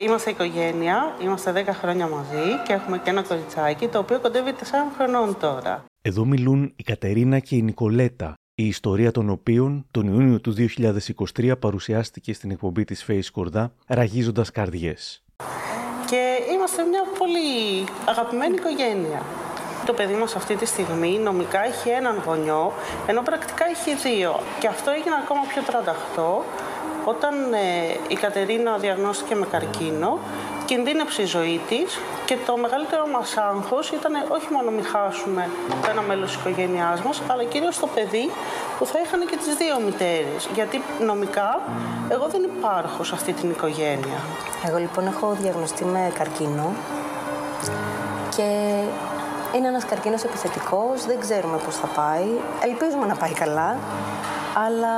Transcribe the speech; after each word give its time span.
Είμαστε 0.00 0.30
οικογένεια, 0.30 1.16
είμαστε 1.22 1.64
10 1.66 1.72
χρόνια 1.72 2.08
μαζί 2.08 2.62
και 2.66 2.72
έχουμε 2.72 2.98
και 2.98 3.10
ένα 3.10 3.22
κοριτσάκι 3.22 3.88
το 3.88 3.98
οποίο 3.98 4.20
κοντεύει 4.20 4.54
4 4.60 4.64
χρονών 4.96 5.36
τώρα. 5.40 5.84
Εδώ 6.02 6.24
μιλούν 6.24 6.72
η 6.76 6.82
Κατερίνα 6.82 7.38
και 7.38 7.56
η 7.56 7.62
Νικολέτα, 7.62 8.34
η 8.54 8.66
ιστορία 8.66 9.10
των 9.10 9.30
οποίων 9.30 9.86
τον 9.90 10.06
Ιούνιο 10.06 10.40
του 10.40 10.54
2023 11.36 11.52
παρουσιάστηκε 11.58 12.32
στην 12.32 12.50
εκπομπή 12.50 12.84
της 12.84 13.06
Face 13.08 13.28
Κορδά 13.32 13.72
«Ραγίζοντας 13.86 14.50
καρδιές». 14.50 15.22
Και 16.06 16.38
είμαστε 16.52 16.82
μια 16.82 17.02
πολύ 17.18 17.86
αγαπημένη 18.04 18.54
οικογένεια. 18.54 19.22
Το 19.86 19.92
παιδί 19.92 20.14
μας 20.14 20.34
αυτή 20.36 20.56
τη 20.56 20.66
στιγμή 20.66 21.18
νομικά 21.18 21.64
έχει 21.64 21.88
έναν 21.88 22.22
γονιό, 22.26 22.72
ενώ 23.06 23.22
πρακτικά 23.22 23.64
έχει 23.74 24.08
δύο. 24.08 24.40
Και 24.60 24.66
αυτό 24.66 24.90
έγινε 24.90 25.14
ακόμα 25.22 25.40
πιο 25.52 25.62
τρανταχτό 25.62 26.44
όταν 27.10 27.34
ε, 27.52 27.96
η 28.08 28.14
Κατερίνα 28.14 28.78
διαγνώστηκε 28.78 29.34
με 29.34 29.46
καρκίνο, 29.46 30.18
κινδύνεψε 30.64 31.22
η 31.22 31.24
ζωή 31.24 31.60
της 31.68 31.98
και 32.24 32.36
το 32.46 32.56
μεγαλύτερο 32.56 33.06
μας 33.06 33.36
άγχος 33.36 33.90
ήταν 33.90 34.12
όχι 34.28 34.48
μόνο 34.52 34.70
μην 34.70 34.84
χάσουμε 34.84 35.48
το 35.82 35.90
ένα 35.90 36.02
μέλος 36.02 36.30
της 36.30 36.40
οικογένειάς 36.40 37.00
μας, 37.00 37.22
αλλά 37.26 37.44
κυρίως 37.44 37.78
το 37.78 37.86
παιδί 37.86 38.30
που 38.78 38.86
θα 38.86 38.98
είχαν 39.04 39.20
και 39.30 39.36
τις 39.36 39.54
δύο 39.54 39.80
μητέρες. 39.86 40.48
Γιατί 40.54 40.82
νομικά 41.00 41.60
εγώ 42.08 42.26
δεν 42.28 42.42
υπάρχω 42.42 43.04
σε 43.04 43.14
αυτή 43.14 43.32
την 43.32 43.50
οικογένεια. 43.50 44.20
Εγώ 44.66 44.78
λοιπόν 44.78 45.06
έχω 45.06 45.36
διαγνωστεί 45.40 45.84
με 45.84 46.12
καρκίνο 46.18 46.74
και 48.36 48.48
είναι 49.56 49.68
ένας 49.68 49.84
καρκίνος 49.84 50.22
επιθετικός, 50.22 51.04
δεν 51.04 51.20
ξέρουμε 51.20 51.58
πώς 51.64 51.76
θα 51.76 51.86
πάει, 51.86 52.28
ελπίζουμε 52.64 53.06
να 53.06 53.14
πάει 53.14 53.32
καλά, 53.32 53.76
αλλά 54.64 54.96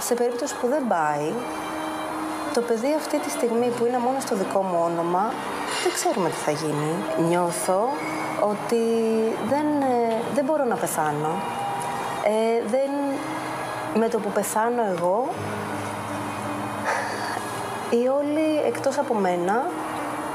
σε 0.00 0.14
περίπτωση 0.14 0.54
που 0.60 0.66
δεν 0.68 0.82
πάει, 0.88 1.32
το 2.54 2.60
παιδί 2.60 2.94
αυτή 2.96 3.18
τη 3.18 3.30
στιγμή 3.30 3.68
που 3.76 3.84
είναι 3.86 3.98
μόνο 3.98 4.20
στο 4.20 4.34
δικό 4.36 4.62
μου 4.62 4.78
όνομα, 4.84 5.32
δεν 5.82 5.92
ξέρουμε 5.92 6.28
τι 6.28 6.36
θα 6.36 6.50
γίνει. 6.50 6.92
Νιώθω 7.28 7.88
ότι 8.40 8.84
δεν, 9.48 9.66
ε, 9.82 10.16
δεν 10.34 10.44
μπορώ 10.44 10.64
να 10.64 10.76
πεθάνω. 10.76 11.32
Ε, 12.24 12.68
δεν, 12.70 12.90
με 13.94 14.08
το 14.08 14.18
που 14.18 14.30
πεθάνω 14.30 14.82
εγώ, 14.96 15.28
η 17.90 18.08
όλη 18.08 18.60
εκτός 18.66 18.98
από 18.98 19.14
μένα 19.14 19.66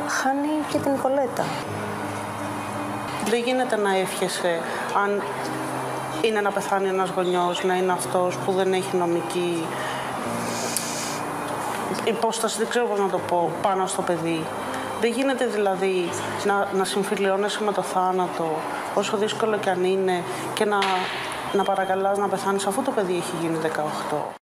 χάνει 0.08 0.54
και 0.72 0.78
την 0.78 0.92
Νικολέτα. 0.92 1.46
Δεν 3.30 3.40
γίνεται 3.40 3.76
να 3.76 3.98
εύχεσαι 3.98 4.62
αν 5.04 5.22
είναι 6.26 6.42
να 6.42 6.52
πεθάνει 6.52 6.88
ένας 6.88 7.10
γονιός, 7.10 7.64
να 7.64 7.76
είναι 7.76 7.92
αυτός 7.92 8.38
που 8.38 8.52
δεν 8.52 8.74
έχει 8.74 8.96
νομική 8.96 9.66
υπόσταση, 12.04 12.58
δεν 12.58 12.68
ξέρω 12.70 12.86
πώς 12.86 13.00
να 13.00 13.10
το 13.10 13.18
πω, 13.18 13.52
πάνω 13.62 13.88
στο 13.88 14.02
παιδί. 14.02 14.46
Δεν 15.02 15.12
γίνεται 15.12 15.46
δηλαδή 15.46 16.10
να, 16.46 16.70
να 16.74 16.84
συμφιλιώνεσαι 16.84 17.64
με 17.64 17.72
το 17.72 17.82
θάνατο, 17.82 18.56
όσο 18.96 19.18
δύσκολο 19.18 19.58
και 19.58 19.70
αν 19.70 19.84
είναι, 19.84 20.24
και 20.54 20.66
να, 20.66 20.80
να 21.54 21.64
παρακαλάς 21.64 22.18
να 22.18 22.28
πεθάνεις 22.28 22.66
αφού 22.66 22.82
το 22.82 22.92
παιδί 22.92 23.16
έχει 23.16 23.36
γίνει 23.42 23.58
18. 24.12 24.45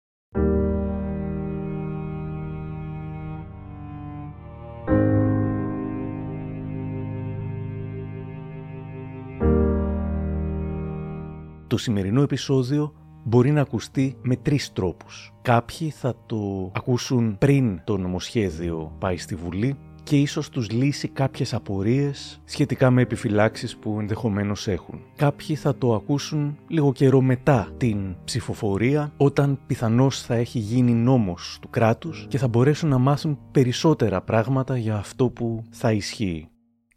Το 11.71 11.77
σημερινό 11.77 12.21
επεισόδιο 12.21 12.93
μπορεί 13.23 13.51
να 13.51 13.61
ακουστεί 13.61 14.17
με 14.21 14.35
τρεις 14.35 14.73
τρόπους. 14.73 15.33
Κάποιοι 15.41 15.89
θα 15.89 16.15
το 16.25 16.71
ακούσουν 16.75 17.37
πριν 17.37 17.81
το 17.83 17.97
νομοσχέδιο 17.97 18.95
πάει 18.99 19.17
στη 19.17 19.35
Βουλή 19.35 19.77
και 20.03 20.17
ίσως 20.17 20.49
τους 20.49 20.71
λύσει 20.71 21.07
κάποιες 21.07 21.53
απορίες 21.53 22.41
σχετικά 22.45 22.91
με 22.91 23.01
επιφυλάξεις 23.01 23.77
που 23.77 23.97
ενδεχομένως 23.99 24.67
έχουν. 24.67 24.99
Κάποιοι 25.15 25.55
θα 25.55 25.75
το 25.75 25.93
ακούσουν 25.93 26.57
λίγο 26.67 26.91
καιρό 26.91 27.21
μετά 27.21 27.69
την 27.77 28.15
ψηφοφορία, 28.23 29.13
όταν 29.17 29.59
πιθανώς 29.67 30.21
θα 30.21 30.35
έχει 30.35 30.59
γίνει 30.59 30.93
νόμος 30.93 31.57
του 31.61 31.69
κράτους 31.69 32.25
και 32.29 32.37
θα 32.37 32.47
μπορέσουν 32.47 32.89
να 32.89 32.97
μάθουν 32.97 33.39
περισσότερα 33.51 34.21
πράγματα 34.21 34.77
για 34.77 34.95
αυτό 34.95 35.29
που 35.29 35.63
θα 35.69 35.91
ισχύει. 35.91 36.47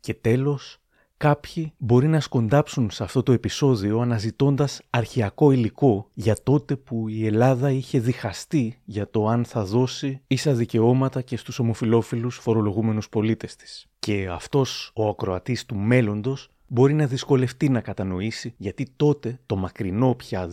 Και 0.00 0.14
τέλος, 0.14 0.78
Κάποιοι 1.16 1.72
μπορεί 1.76 2.08
να 2.08 2.20
σκοντάψουν 2.20 2.90
σε 2.90 3.02
αυτό 3.02 3.22
το 3.22 3.32
επεισόδιο 3.32 4.00
αναζητώντας 4.00 4.80
αρχιακό 4.90 5.50
υλικό 5.50 6.10
για 6.14 6.36
τότε 6.42 6.76
που 6.76 7.08
η 7.08 7.26
Ελλάδα 7.26 7.70
είχε 7.70 8.00
διχαστεί 8.00 8.80
για 8.84 9.10
το 9.10 9.28
αν 9.28 9.44
θα 9.44 9.64
δώσει 9.64 10.20
ίσα 10.26 10.52
δικαιώματα 10.52 11.22
και 11.22 11.36
στους 11.36 11.58
ομοφιλόφιλους 11.58 12.36
φορολογούμενους 12.36 13.08
πολίτες 13.08 13.56
της. 13.56 13.86
Και 13.98 14.28
αυτός 14.30 14.90
ο 14.94 15.08
ακροατής 15.08 15.66
του 15.66 15.76
μέλλοντος 15.76 16.48
μπορεί 16.66 16.94
να 16.94 17.06
δυσκολευτεί 17.06 17.68
να 17.68 17.80
κατανοήσει 17.80 18.54
γιατί 18.56 18.86
τότε 18.96 19.38
το 19.46 19.56
μακρινό 19.56 20.14
πια 20.14 20.50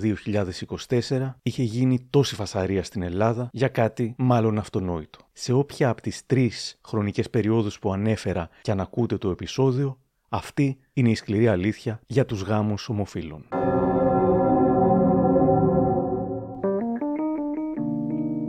2024 0.88 1.34
είχε 1.42 1.64
γίνει 1.64 2.08
τόση 2.10 2.36
φασαρία 2.36 2.84
στην 2.84 3.02
Ελλάδα 3.02 3.50
για 3.52 3.68
κάτι 3.68 4.16
μάλλον 4.18 4.58
αυτονόητο. 4.58 5.20
Σε 5.34 5.54
όποια 5.54 5.90
από 5.90 6.02
τις 6.02 6.26
τρεις 6.26 6.80
χρονικές 6.88 7.30
περιόδους 7.30 7.80
που 7.80 7.94
ανέφερα 7.94 8.50
και 8.62 8.72
αν 8.72 8.80
ακούτε 8.80 9.18
το 9.18 9.30
επεισόδιο 9.30 9.98
αυτή 10.34 10.78
είναι 10.94 11.10
η 11.10 11.16
σκληρή 11.16 11.48
αλήθεια 11.48 12.02
για 12.08 12.26
τους 12.26 12.42
γάμους 12.42 12.90
ομοφύλων. 12.90 13.46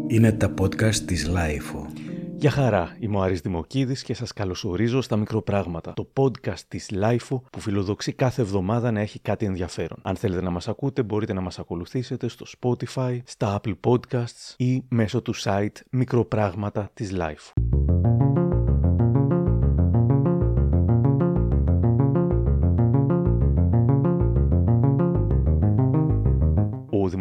Είναι 0.06 0.32
τα 0.32 0.54
podcast 0.60 0.94
της 0.94 1.26
LiFO. 1.26 1.86
Γεια 2.36 2.50
χαρά, 2.50 2.96
είμαι 2.98 3.16
ο 3.16 3.20
Άρης 3.20 3.40
Δημοκίδης 3.40 4.02
και 4.02 4.14
σας 4.14 4.32
καλωσορίζω 4.32 5.00
στα 5.00 5.16
μικροπράγματα, 5.16 5.92
το 5.92 6.08
podcast 6.16 6.60
της 6.68 6.90
LiFO 6.90 7.42
που 7.52 7.60
φιλοδοξεί 7.60 8.12
κάθε 8.12 8.42
εβδομάδα 8.42 8.90
να 8.90 9.00
έχει 9.00 9.20
κάτι 9.20 9.46
ενδιαφέρον. 9.46 9.98
Αν 10.02 10.16
θέλετε 10.16 10.42
να 10.42 10.50
μας 10.50 10.68
ακούτε 10.68 11.02
μπορείτε 11.02 11.32
να 11.32 11.40
μας 11.40 11.58
ακολουθήσετε 11.58 12.28
στο 12.28 12.46
Spotify, 12.60 13.18
στα 13.24 13.60
Apple 13.60 13.74
Podcasts 13.80 14.54
ή 14.56 14.84
μέσω 14.88 15.22
του 15.22 15.34
site 15.36 15.80
μικροπράγματα 15.90 16.90
της 16.94 17.10
LiFO. 17.10 17.52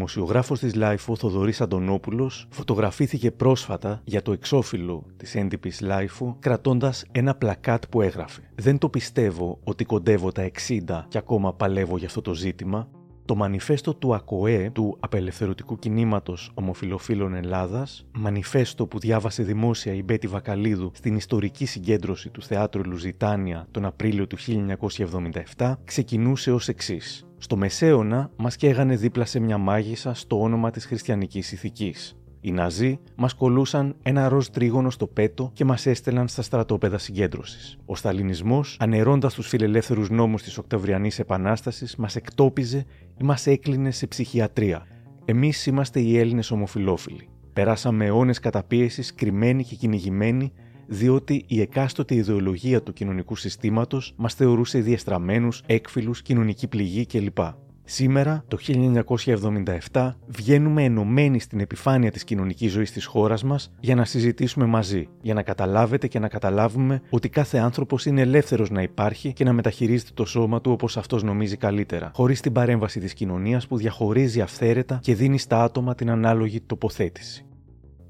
Δημοσιογράφος 0.01 0.59
της 0.59 0.75
LiFO, 0.75 1.16
Θοδωρής 1.16 1.62
Αντωνόπουλος, 1.62 2.47
φωτογραφήθηκε 2.50 3.31
πρόσφατα 3.31 4.01
για 4.03 4.22
το 4.22 4.31
εξώφυλλο 4.31 5.06
της 5.17 5.35
έντυπης 5.35 5.81
LiFO, 5.81 6.38
κρατώντας 6.39 7.06
ένα 7.12 7.35
πλακάτ 7.35 7.84
που 7.89 8.01
έγραφε 8.01 8.41
«Δεν 8.56 8.78
το 8.78 8.89
πιστεύω 8.89 9.59
ότι 9.63 9.85
κοντεύω 9.85 10.31
τα 10.31 10.44
60 10.67 11.06
και 11.07 11.17
ακόμα 11.17 11.53
παλεύω 11.53 11.97
για 11.97 12.07
αυτό 12.07 12.22
το 12.22 12.34
ζήτημα, 12.34 12.88
το 13.25 13.35
μανιφέστο 13.35 13.94
του 13.94 14.16
ΑΚΟΕ, 14.16 14.69
του 14.73 14.97
Απελευθερωτικού 15.00 15.79
Κινήματος 15.79 16.51
Ομοφυλοφίλων 16.53 17.34
Ελλάδας, 17.33 18.06
μανιφέστο 18.18 18.88
που 18.88 19.00
διάβασε 19.00 19.44
δημόσια 19.44 19.94
η 19.94 20.03
Μπέτη 20.03 20.28
Βακαλίδου 20.28 20.91
στην 20.94 21.16
ιστορική 21.16 21.66
συγκέντρωση 21.66 22.29
του 22.29 22.41
Θεάτρου 22.41 22.85
Λουζιτάνια 22.85 23.68
τον 23.72 23.85
Απρίλιο 23.85 24.28
του 24.28 24.38
1977, 25.57 25.78
ξεκινούσε 25.85 26.51
ως 26.51 26.68
εξής. 26.68 27.25
Στο 27.44 27.56
Μεσαίωνα 27.56 28.31
μας 28.35 28.56
καίγανε 28.56 28.96
δίπλα 28.96 29.25
σε 29.25 29.40
μια 29.40 29.57
μάγισσα 29.57 30.13
στο 30.13 30.41
όνομα 30.41 30.72
της 30.72 30.85
χριστιανικής 30.85 31.52
ηθικής. 31.52 32.16
Οι 32.41 32.52
Ναζί 32.52 33.00
μας 33.16 33.34
κολούσαν 33.34 33.96
ένα 34.03 34.28
ροζ 34.28 34.47
τρίγωνο 34.47 34.90
στο 34.90 35.07
πέτο 35.07 35.50
και 35.53 35.66
μας 35.66 35.85
έστελναν 35.85 36.28
στα 36.28 36.41
στρατόπεδα 36.41 36.97
συγκέντρωσης. 36.97 37.78
Ο 37.85 37.96
Σταλινισμός, 37.96 38.78
ανερώντα 38.80 39.28
τους 39.28 39.47
φιλελεύθερους 39.47 40.09
νόμους 40.09 40.44
της 40.44 40.57
Οκτωβριανής 40.57 41.19
Επανάστασης, 41.19 41.96
μας 41.96 42.16
εκτόπιζε 42.16 42.85
ή 43.18 43.24
μας 43.24 43.47
έκλεινε 43.47 43.91
σε 43.91 44.07
ψυχιατρία. 44.07 44.88
Εμείς 45.25 45.66
είμαστε 45.66 46.00
οι 46.00 46.18
Έλληνες 46.18 46.51
ομοφυλόφιλοι. 46.51 47.30
Περάσαμε 47.53 48.06
αιώνες 48.06 48.40
καταπίεσης, 48.40 49.13
κρυμμένοι 49.16 49.63
και 49.63 49.75
κυνηγημένοι, 49.75 50.51
διότι 50.88 51.44
η 51.47 51.62
εκάστοτε 51.62 52.16
ιδεολογία 52.16 52.81
του 52.81 52.94
κοινωνικού 52.94 53.36
συστήματος 53.36 54.13
μας 54.16 54.33
θεωρούσε 54.33 54.80
διεστραμμένου, 54.80 55.50
έκφυλους, 55.66 56.22
κοινωνική 56.22 56.68
πληγή 56.68 57.06
κλπ. 57.06 57.38
Σήμερα, 57.83 58.44
το 58.48 58.57
1977, 59.92 60.12
βγαίνουμε 60.28 60.83
ενωμένοι 60.83 61.39
στην 61.39 61.60
επιφάνεια 61.60 62.12
της 62.12 62.24
κοινωνικής 62.24 62.72
ζωής 62.72 62.92
της 62.92 63.06
χώρας 63.06 63.44
μας 63.44 63.72
για 63.80 63.95
να 63.95 64.06
συζητήσουμε 64.06 64.66
μαζί, 64.66 65.07
για 65.22 65.33
να 65.33 65.42
καταλάβετε 65.42 66.07
και 66.07 66.19
να 66.19 66.28
καταλάβουμε 66.28 67.01
ότι 67.10 67.30
κάθε 67.30 67.57
άνθρωπος 67.57 68.06
είναι 68.06 68.22
ελεύθερος 68.22 68.69
να 68.69 68.81
υπάρχει 68.81 69.34
και 69.34 69.44
να 69.44 69.54
μεταχειρίζεται 69.54 70.12
το 70.13 70.25
σώμα 70.25 70.62
του 70.62 70.72
όπως 70.72 70.98
αυτός 70.98 71.24
νομίζει 71.24 71.57
καλύτερα, 71.57 72.12
χωρίς 72.16 72.42
την 72.42 72.51
παρέμβαση 72.51 73.00
της 73.00 73.13
κοινωνίας 73.13 73.68
που 73.68 73.77
διαχωρίζει 73.77 74.42
αυθαίρετα 74.42 75.00
και 75.01 75.16
δίνει 75.16 75.38
στα 75.38 75.63
άτομα 75.63 75.95
την 75.95 76.10
ανάλογη 76.10 76.62
τοποθέτηση. 76.62 77.45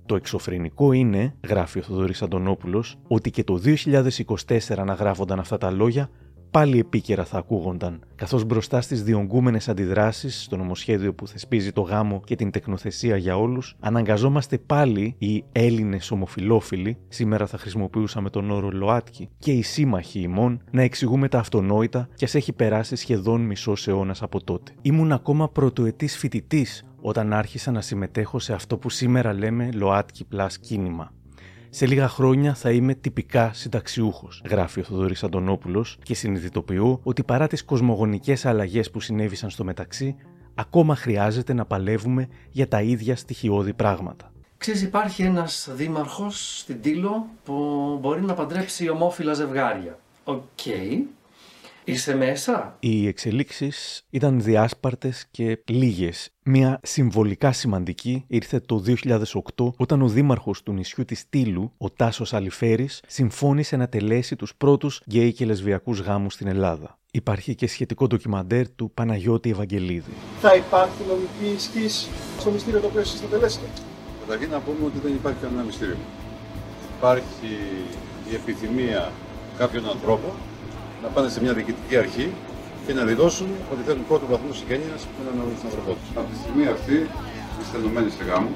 Το 0.06 0.16
εξωφρενικό 0.16 0.92
είναι, 0.92 1.36
γράφει 1.48 1.80
ο 1.80 1.82
Θοδωρής 1.82 2.22
Αντωνόπουλος, 2.22 2.98
ότι 3.08 3.32
και 3.32 3.44
το 3.44 3.62
2024 3.66 4.78
αναγράφονταν 4.78 5.40
αυτά 5.40 5.58
τα 5.58 5.72
λόγια, 5.72 6.10
πάλι 6.52 6.80
επίκαιρα 6.80 7.26
θα 7.26 7.38
ακούγονταν, 7.38 8.00
καθώς 8.16 8.44
μπροστά 8.44 8.82
στις 8.82 9.04
διονγκούμενες 9.04 9.70
αντιδράσεις 9.70 10.44
στο 10.44 10.58
νομοσχέδιο 10.58 11.14
που 11.14 11.28
θεσπίζει 11.28 11.72
το 11.72 11.82
γάμο 11.82 12.22
και 12.26 12.36
την 12.36 12.52
τεκνοθεσία 12.52 13.18
για 13.18 13.38
όλους, 13.38 13.76
αναγκαζόμαστε 13.80 14.58
πάλι 14.58 15.16
οι 15.18 15.44
Έλληνες 15.52 16.12
ομοφυλόφιλοι, 16.12 16.98
σήμερα 17.08 17.46
θα 17.46 17.58
χρησιμοποιούσαμε 17.58 18.30
τον 18.30 18.52
όρο 18.52 18.70
ΛΟΑΤΚΙ, 18.70 19.30
και 19.38 19.52
οι 19.52 19.62
σύμμαχοι 19.62 20.20
ημών 20.20 20.62
να 20.72 20.82
εξηγούμε 20.82 21.28
τα 21.28 21.40
αυτονόητα 21.40 22.10
και 22.16 22.26
ας 22.26 22.36
έχει 22.36 22.54
περάσει 22.54 22.96
σχεδόν 22.96 23.42
μισός 23.42 23.88
αιώνας 23.88 24.22
από 24.22 24.44
τότε. 24.44 24.72
Ήμουν 24.82 25.12
ακόμα 25.12 25.50
πρωτοετής 25.50 26.18
φοιτητής 26.18 26.86
όταν 27.02 27.34
άρχισα 27.34 27.72
να 27.72 27.82
συμμετέχω 27.82 28.40
σε 28.40 28.54
αυτό 28.54 28.78
που 28.78 28.90
σήμερα 28.90 29.34
λέμε 29.34 29.70
ΛΟΑΤΚΙ 29.74 30.28
Plus 30.36 30.52
κίνημα. 30.62 31.12
Σε 31.74 31.86
λίγα 31.86 32.08
χρόνια 32.08 32.54
θα 32.54 32.72
είμαι 32.72 32.94
τυπικά 32.94 33.54
συνταξιούχος, 33.54 34.42
γράφει 34.50 34.80
ο 34.80 34.84
Θοδωρής 34.84 35.24
Αντωνόπουλος, 35.24 35.98
και 36.04 36.14
συνειδητοποιώ 36.14 37.00
ότι 37.04 37.24
παρά 37.24 37.48
τις 37.48 37.64
κοσμογονικές 37.64 38.46
αλλαγές 38.46 38.92
που 38.92 39.00
συνέβησαν 39.00 39.50
στο 39.50 39.64
μεταξύ, 39.64 40.16
ακόμα 40.56 40.96
χρειάζεται 40.96 41.54
να 41.54 41.66
παλεύουμε 41.66 42.28
για 42.52 42.68
τα 42.68 42.82
ίδια 42.82 43.16
στοιχειώδη 43.16 43.74
πράγματα. 43.74 44.32
Ξέρεις, 44.58 44.82
υπάρχει 44.82 45.24
ένας 45.24 45.70
δήμαρχος 45.74 46.60
στην 46.60 46.82
Τήλο 46.82 47.28
που 47.44 47.54
μπορεί 48.02 48.22
να 48.22 48.34
παντρέψει 48.34 48.90
ομόφυλα 48.90 49.34
ζευγάρια. 49.34 50.00
Οκ. 50.24 50.60
Είσαι 51.92 52.16
μέσα; 52.16 52.78
Οι 52.80 53.08
εξελίξεις 53.08 54.06
ήταν 54.10 54.42
διάσπαρτες 54.42 55.26
και 55.32 55.62
λίγες. 55.66 56.30
Μια 56.44 56.80
συμβολικά 56.84 57.52
σημαντική 57.52 58.24
ήρθε 58.28 58.60
το 58.60 58.84
2008 59.56 59.74
όταν 59.78 60.02
ο 60.02 60.08
δήμαρχος 60.08 60.64
του 60.64 60.74
νησιού 60.74 61.06
της 61.06 61.30
Τήλου, 61.30 61.74
ο 61.78 61.90
Τάσος 61.90 62.34
Αλιφέρης, 62.34 63.04
συμφώνησε 63.08 63.76
να 63.76 63.88
τελέσει 63.88 64.36
τους 64.36 64.56
πρώτους 64.56 65.02
γκέι 65.10 65.34
και 65.34 65.46
λεσβιακούς 65.46 66.00
γάμους 66.00 66.34
στην 66.34 66.48
Ελλάδα. 66.48 67.00
Υπάρχει 67.12 67.56
και 67.56 67.68
σχετικό 67.68 68.08
ντοκιμαντέρ 68.08 68.70
του 68.76 68.92
Παναγιώτη 68.94 69.50
Ευαγγελίδη. 69.50 70.12
Θα 70.40 70.56
υπάρχει 70.56 71.02
νομική 71.08 71.56
ισχύ 71.56 72.10
στο 72.40 72.52
μυστήριο 72.52 72.80
το 72.80 72.88
οποίο 72.88 73.00
εσείς 73.00 73.20
θα 73.20 73.28
τελέσετε; 73.28 73.66
Καταρχήν 74.22 74.50
να 74.50 74.60
πούμε 74.60 74.86
ότι 74.86 75.00
δεν 75.00 75.14
υπάρχει 75.14 75.40
κανένα 75.42 75.64
μυστήριο. 75.64 75.98
Υπάρχει 76.98 77.58
η 78.32 78.36
επιθυμία 78.36 79.12
κάποιων 79.58 79.90
ανθρώπων 79.90 80.32
να 81.04 81.08
πάνε 81.14 81.30
σε 81.30 81.42
μια 81.44 81.54
διοικητική 81.54 81.96
αρχή 81.98 82.28
και 82.86 82.94
να 82.94 83.04
δηλώσουν 83.10 83.50
ότι 83.72 83.82
θέλουν 83.88 84.04
πρώτο 84.08 84.26
βαθμό 84.32 84.52
συγγένειας 84.60 85.02
με 85.16 85.20
έναν 85.24 85.36
άλλο 85.42 85.56
άνθρωπό 85.68 85.92
του. 85.98 86.08
Από 86.20 86.28
τη 86.32 86.36
στιγμή 86.42 86.66
αυτή 86.76 86.96
είστε 87.60 87.76
ενωμένοι 87.80 88.10
σε 88.18 88.24
γάμο 88.30 88.52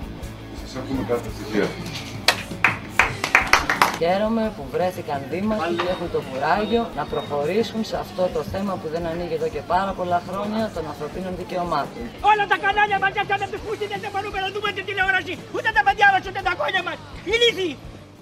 και 0.50 0.58
σας 0.64 0.72
έχουμε 0.80 1.02
κάθε 1.12 1.28
στοιχεία. 1.36 1.68
Χαίρομαι 4.00 4.46
που 4.56 4.64
βρέθηκαν 4.74 5.20
δήμαρχοι 5.32 5.76
και 5.84 5.90
έχουν 5.96 6.08
το 6.16 6.22
κουράγιο 6.28 6.84
να 7.00 7.04
προχωρήσουν 7.14 7.82
σε 7.90 7.96
αυτό 8.06 8.24
το 8.36 8.42
θέμα 8.54 8.74
που 8.80 8.88
δεν 8.94 9.04
ανοίγει 9.12 9.36
εδώ 9.40 9.48
και 9.56 9.62
πάρα 9.74 9.92
πολλά 10.00 10.20
χρόνια 10.28 10.64
των 10.76 10.84
ανθρωπίνων 10.92 11.34
δικαιωμάτων. 11.42 12.02
Όλα 12.32 12.44
τα 12.52 12.58
κανάλια 12.64 12.98
μας 13.04 13.14
από 13.36 13.46
τους 13.54 13.62
πούστιδες 13.66 14.00
δεν 14.04 14.12
μπορούμε 14.14 14.40
να 14.46 14.50
δούμε 14.54 14.70
την 14.78 14.84
τηλεόραση, 14.88 15.34
ούτε 15.56 15.70
τα 15.78 15.82
παιδιά 15.86 16.08
μας, 16.14 16.22
ούτε 16.30 16.42
τα 16.48 16.54
κόνια 16.62 16.82
μας. 16.88 16.98
Ηλίθιοι! 17.34 17.74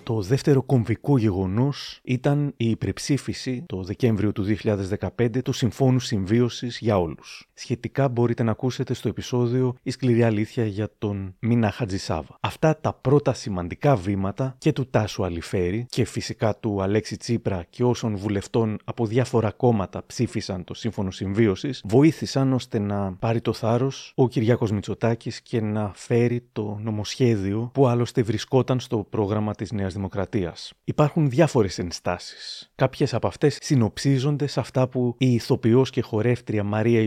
Το 0.04 0.22
δεύτερο 0.22 0.64
κομβικό 0.64 1.18
γεγονός 1.18 2.00
ήταν 2.04 2.54
η 2.58 2.70
υπερψήφιση 2.70 3.64
το 3.66 3.84
Δεκέμβριο 3.84 4.32
του 4.32 4.46
2015 4.64 5.44
του 5.44 5.54
Συμφώνου 5.54 6.00
Συμβίωσης 6.00 6.78
για 6.80 7.00
όλους. 7.00 7.50
Σχετικά 7.54 8.10
μπορείτε 8.10 8.44
να 8.44 8.52
ακούσετε 8.52 8.94
στο 8.94 9.08
επεισόδιο 9.08 9.76
Η 9.84 9.92
σκληρή 9.92 10.24
αλήθεια 10.24 10.66
για 10.66 10.90
τον 10.98 11.36
Μίνα 11.40 11.72
Χατζησάβα. 11.72 12.38
Αυτά 12.40 12.78
τα 12.78 12.94
πρώτα 12.94 13.34
σημαντικά 13.34 13.96
βήματα 13.96 14.56
και 14.58 14.72
του 14.72 14.90
Τάσου 14.90 15.26
Αλιφέρη 15.26 15.86
και 15.90 16.06
φυσικά 16.06 16.56
του 16.56 16.82
Αλέξη 16.82 17.18
Τσίπρα 17.18 17.66
και 17.70 17.84
όσων 17.84 18.16
βουλευτών 18.16 18.78
από 18.84 19.06
διάφορα 19.06 19.52
κόμματα 19.52 20.04
ψήφισαν 20.06 20.64
το 20.64 20.74
Σύμφωνο 20.74 21.12
Συμβίωσης 21.12 21.82
βοήθησαν 21.86 22.54
ώστε 22.54 22.80
να 22.80 23.14
πάρει 23.14 23.42
το 23.42 23.54
θάρρος 23.54 24.12
ο 24.16 24.28
Κυριάκος 24.28 24.72
Μητσοτάκης 24.72 25.42
και 25.42 25.62
να 25.62 25.92
φέρει 25.96 26.48
το 26.52 26.80
νομοσχέδιο 26.82 27.70
που 27.74 27.88
άλλωστε 27.88 28.22
βρισκόταν 28.22 28.80
στο 28.80 29.08
πρόγραμμα 29.10 29.54
της 29.54 29.72
Νέας 29.72 29.94
Δημοκρατίας. 29.94 30.74
Υπάρχουν 30.84 31.30
διάφορες 31.30 31.80
ενστάσεις. 31.80 32.72
Κάποιες 32.76 33.14
από 33.14 33.28
αυτές 33.28 33.58
συνοψίζονται 33.62 34.48
σε 34.48 34.60
αυτά 34.60 34.88
που 34.88 35.16
η 35.18 35.34
ηθοποιός 35.34 35.90
και 35.90 36.02
χορεύτρια 36.02 36.64
Μαρία 36.64 37.02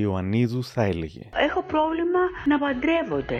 Ιωαννίδου 0.46 0.64
θα 0.64 0.82
έλεγε. 0.82 1.20
Έχω 1.48 1.62
πρόβλημα 1.62 2.18
να 2.46 2.58
παντρεύονται. 2.58 3.38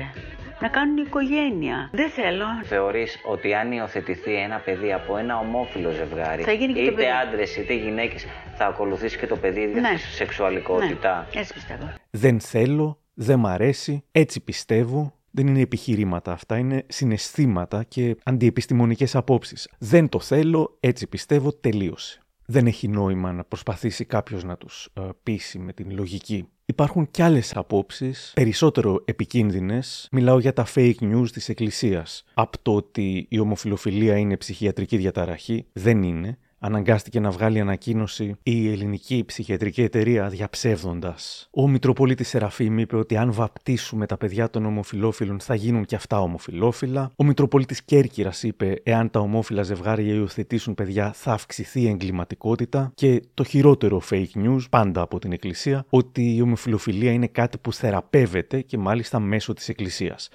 Να 0.60 0.68
κάνουν 0.68 0.96
οικογένεια. 0.96 1.90
Δεν 1.92 2.10
θέλω. 2.10 2.44
Θεωρείς 2.64 3.18
ότι 3.30 3.54
αν 3.54 3.72
υιοθετηθεί 3.72 4.34
ένα 4.34 4.58
παιδί 4.58 4.92
από 4.92 5.16
ένα 5.16 5.38
ομόφυλο 5.38 5.90
ζευγάρι, 5.90 6.42
Θα 6.42 6.52
γίνει 6.52 6.72
και 6.72 6.78
το 6.78 6.84
είτε 6.86 6.94
παιδί. 6.94 7.06
άντρες 7.10 7.56
είτε 7.56 7.74
γυναίκες, 7.74 8.26
θα 8.56 8.66
ακολουθήσει 8.66 9.18
και 9.18 9.26
το 9.26 9.36
παιδί 9.36 9.60
ίδια 9.60 9.80
Ναι. 9.80 9.96
στη 9.96 10.06
σεξουαλικότητα; 10.14 11.26
Ναι, 11.34 11.40
έτσι 11.40 11.52
πιστεύω. 11.52 11.92
Δεν 12.10 12.40
θέλω, 12.40 12.98
δεν 13.14 13.38
μ' 13.38 13.46
αρέσει, 13.46 14.04
έτσι 14.12 14.40
πιστεύω. 14.40 15.14
Δεν 15.30 15.46
είναι 15.46 15.60
επιχειρήματα 15.60 16.32
αυτά, 16.32 16.56
είναι 16.58 16.84
συναισθήματα 16.88 17.82
και 17.82 18.16
αντιεπιστημονικές 18.24 19.16
απόψεις. 19.16 19.68
Δεν 19.78 20.08
το 20.08 20.20
θέλω, 20.20 20.76
έτσι 20.80 21.06
πιστεύω, 21.06 21.52
τελείωσε. 21.52 22.20
Δεν 22.46 22.66
έχει 22.66 22.88
νόημα 22.88 23.32
να 23.32 23.44
προσπαθήσει 23.44 24.04
κάποιος 24.04 24.44
να 24.44 24.56
τους 24.56 24.88
ε, 24.94 25.02
πείσει 25.22 25.58
με 25.58 25.72
την 25.72 25.90
λογική. 25.90 26.48
Υπάρχουν 26.68 27.10
κι 27.10 27.22
άλλες 27.22 27.56
απόψεις, 27.56 28.32
περισσότερο 28.34 29.02
επικίνδυνες. 29.04 30.08
Μιλάω 30.12 30.38
για 30.38 30.52
τα 30.52 30.66
fake 30.74 31.00
news 31.00 31.30
της 31.32 31.48
Εκκλησίας. 31.48 32.24
Από 32.34 32.58
το 32.62 32.74
ότι 32.74 33.26
η 33.30 33.38
ομοφιλοφιλία 33.38 34.16
είναι 34.16 34.36
ψυχιατρική 34.36 34.96
διαταραχή, 34.96 35.66
δεν 35.72 36.02
είναι. 36.02 36.38
Αναγκάστηκε 36.66 37.20
να 37.20 37.30
βγάλει 37.30 37.60
ανακοίνωση 37.60 38.36
η 38.42 38.72
ελληνική 38.72 39.24
ψυχιατρική 39.26 39.82
εταιρεία 39.82 40.28
διαψεύδοντας. 40.28 41.48
Ο 41.50 41.68
Μητροπολίτης 41.68 42.28
Σεραφείμ 42.28 42.78
είπε 42.78 42.96
ότι 42.96 43.16
αν 43.16 43.32
βαπτίσουμε 43.32 44.06
τα 44.06 44.16
παιδιά 44.16 44.50
των 44.50 44.64
ομοφυλόφιλων 44.64 45.40
θα 45.40 45.54
γίνουν 45.54 45.84
και 45.84 45.94
αυτά 45.94 46.20
ομοφυλόφιλα. 46.20 47.12
Ο 47.16 47.24
Μητροπολίτης 47.24 47.82
Κέρκυρας 47.82 48.42
είπε 48.42 48.80
εάν 48.82 49.10
τα 49.10 49.20
ομόφυλα 49.20 49.62
ζευγάρια 49.62 50.14
υιοθετήσουν 50.14 50.74
παιδιά 50.74 51.12
θα 51.12 51.32
αυξηθεί 51.32 51.80
η 51.80 51.88
εγκληματικότητα. 51.88 52.92
Και 52.94 53.22
το 53.34 53.44
χειρότερο 53.44 54.02
fake 54.10 54.34
news, 54.34 54.60
πάντα 54.70 55.00
από 55.00 55.18
την 55.18 55.32
Εκκλησία, 55.32 55.84
ότι 55.88 56.34
η 56.36 56.40
ομοφυλοφιλία 56.40 57.12
είναι 57.12 57.26
κάτι 57.26 57.58
που 57.58 57.72
θεραπεύεται 57.72 58.60
και 58.60 58.78
μάλιστα 58.78 59.20
μέσω 59.20 59.52
της 59.52 59.68
Εκκλησίας 59.68 60.28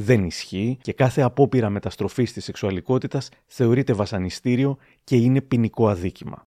δεν 0.00 0.24
ισχύει 0.24 0.78
και 0.80 0.92
κάθε 0.92 1.22
απόπειρα 1.22 1.70
μεταστροφής 1.70 2.32
της 2.32 2.44
σεξουαλικότητας 2.44 3.28
θεωρείται 3.46 3.92
βασανιστήριο 3.92 4.76
και 5.04 5.16
είναι 5.16 5.40
ποινικό 5.40 5.88
αδίκημα. 5.88 6.42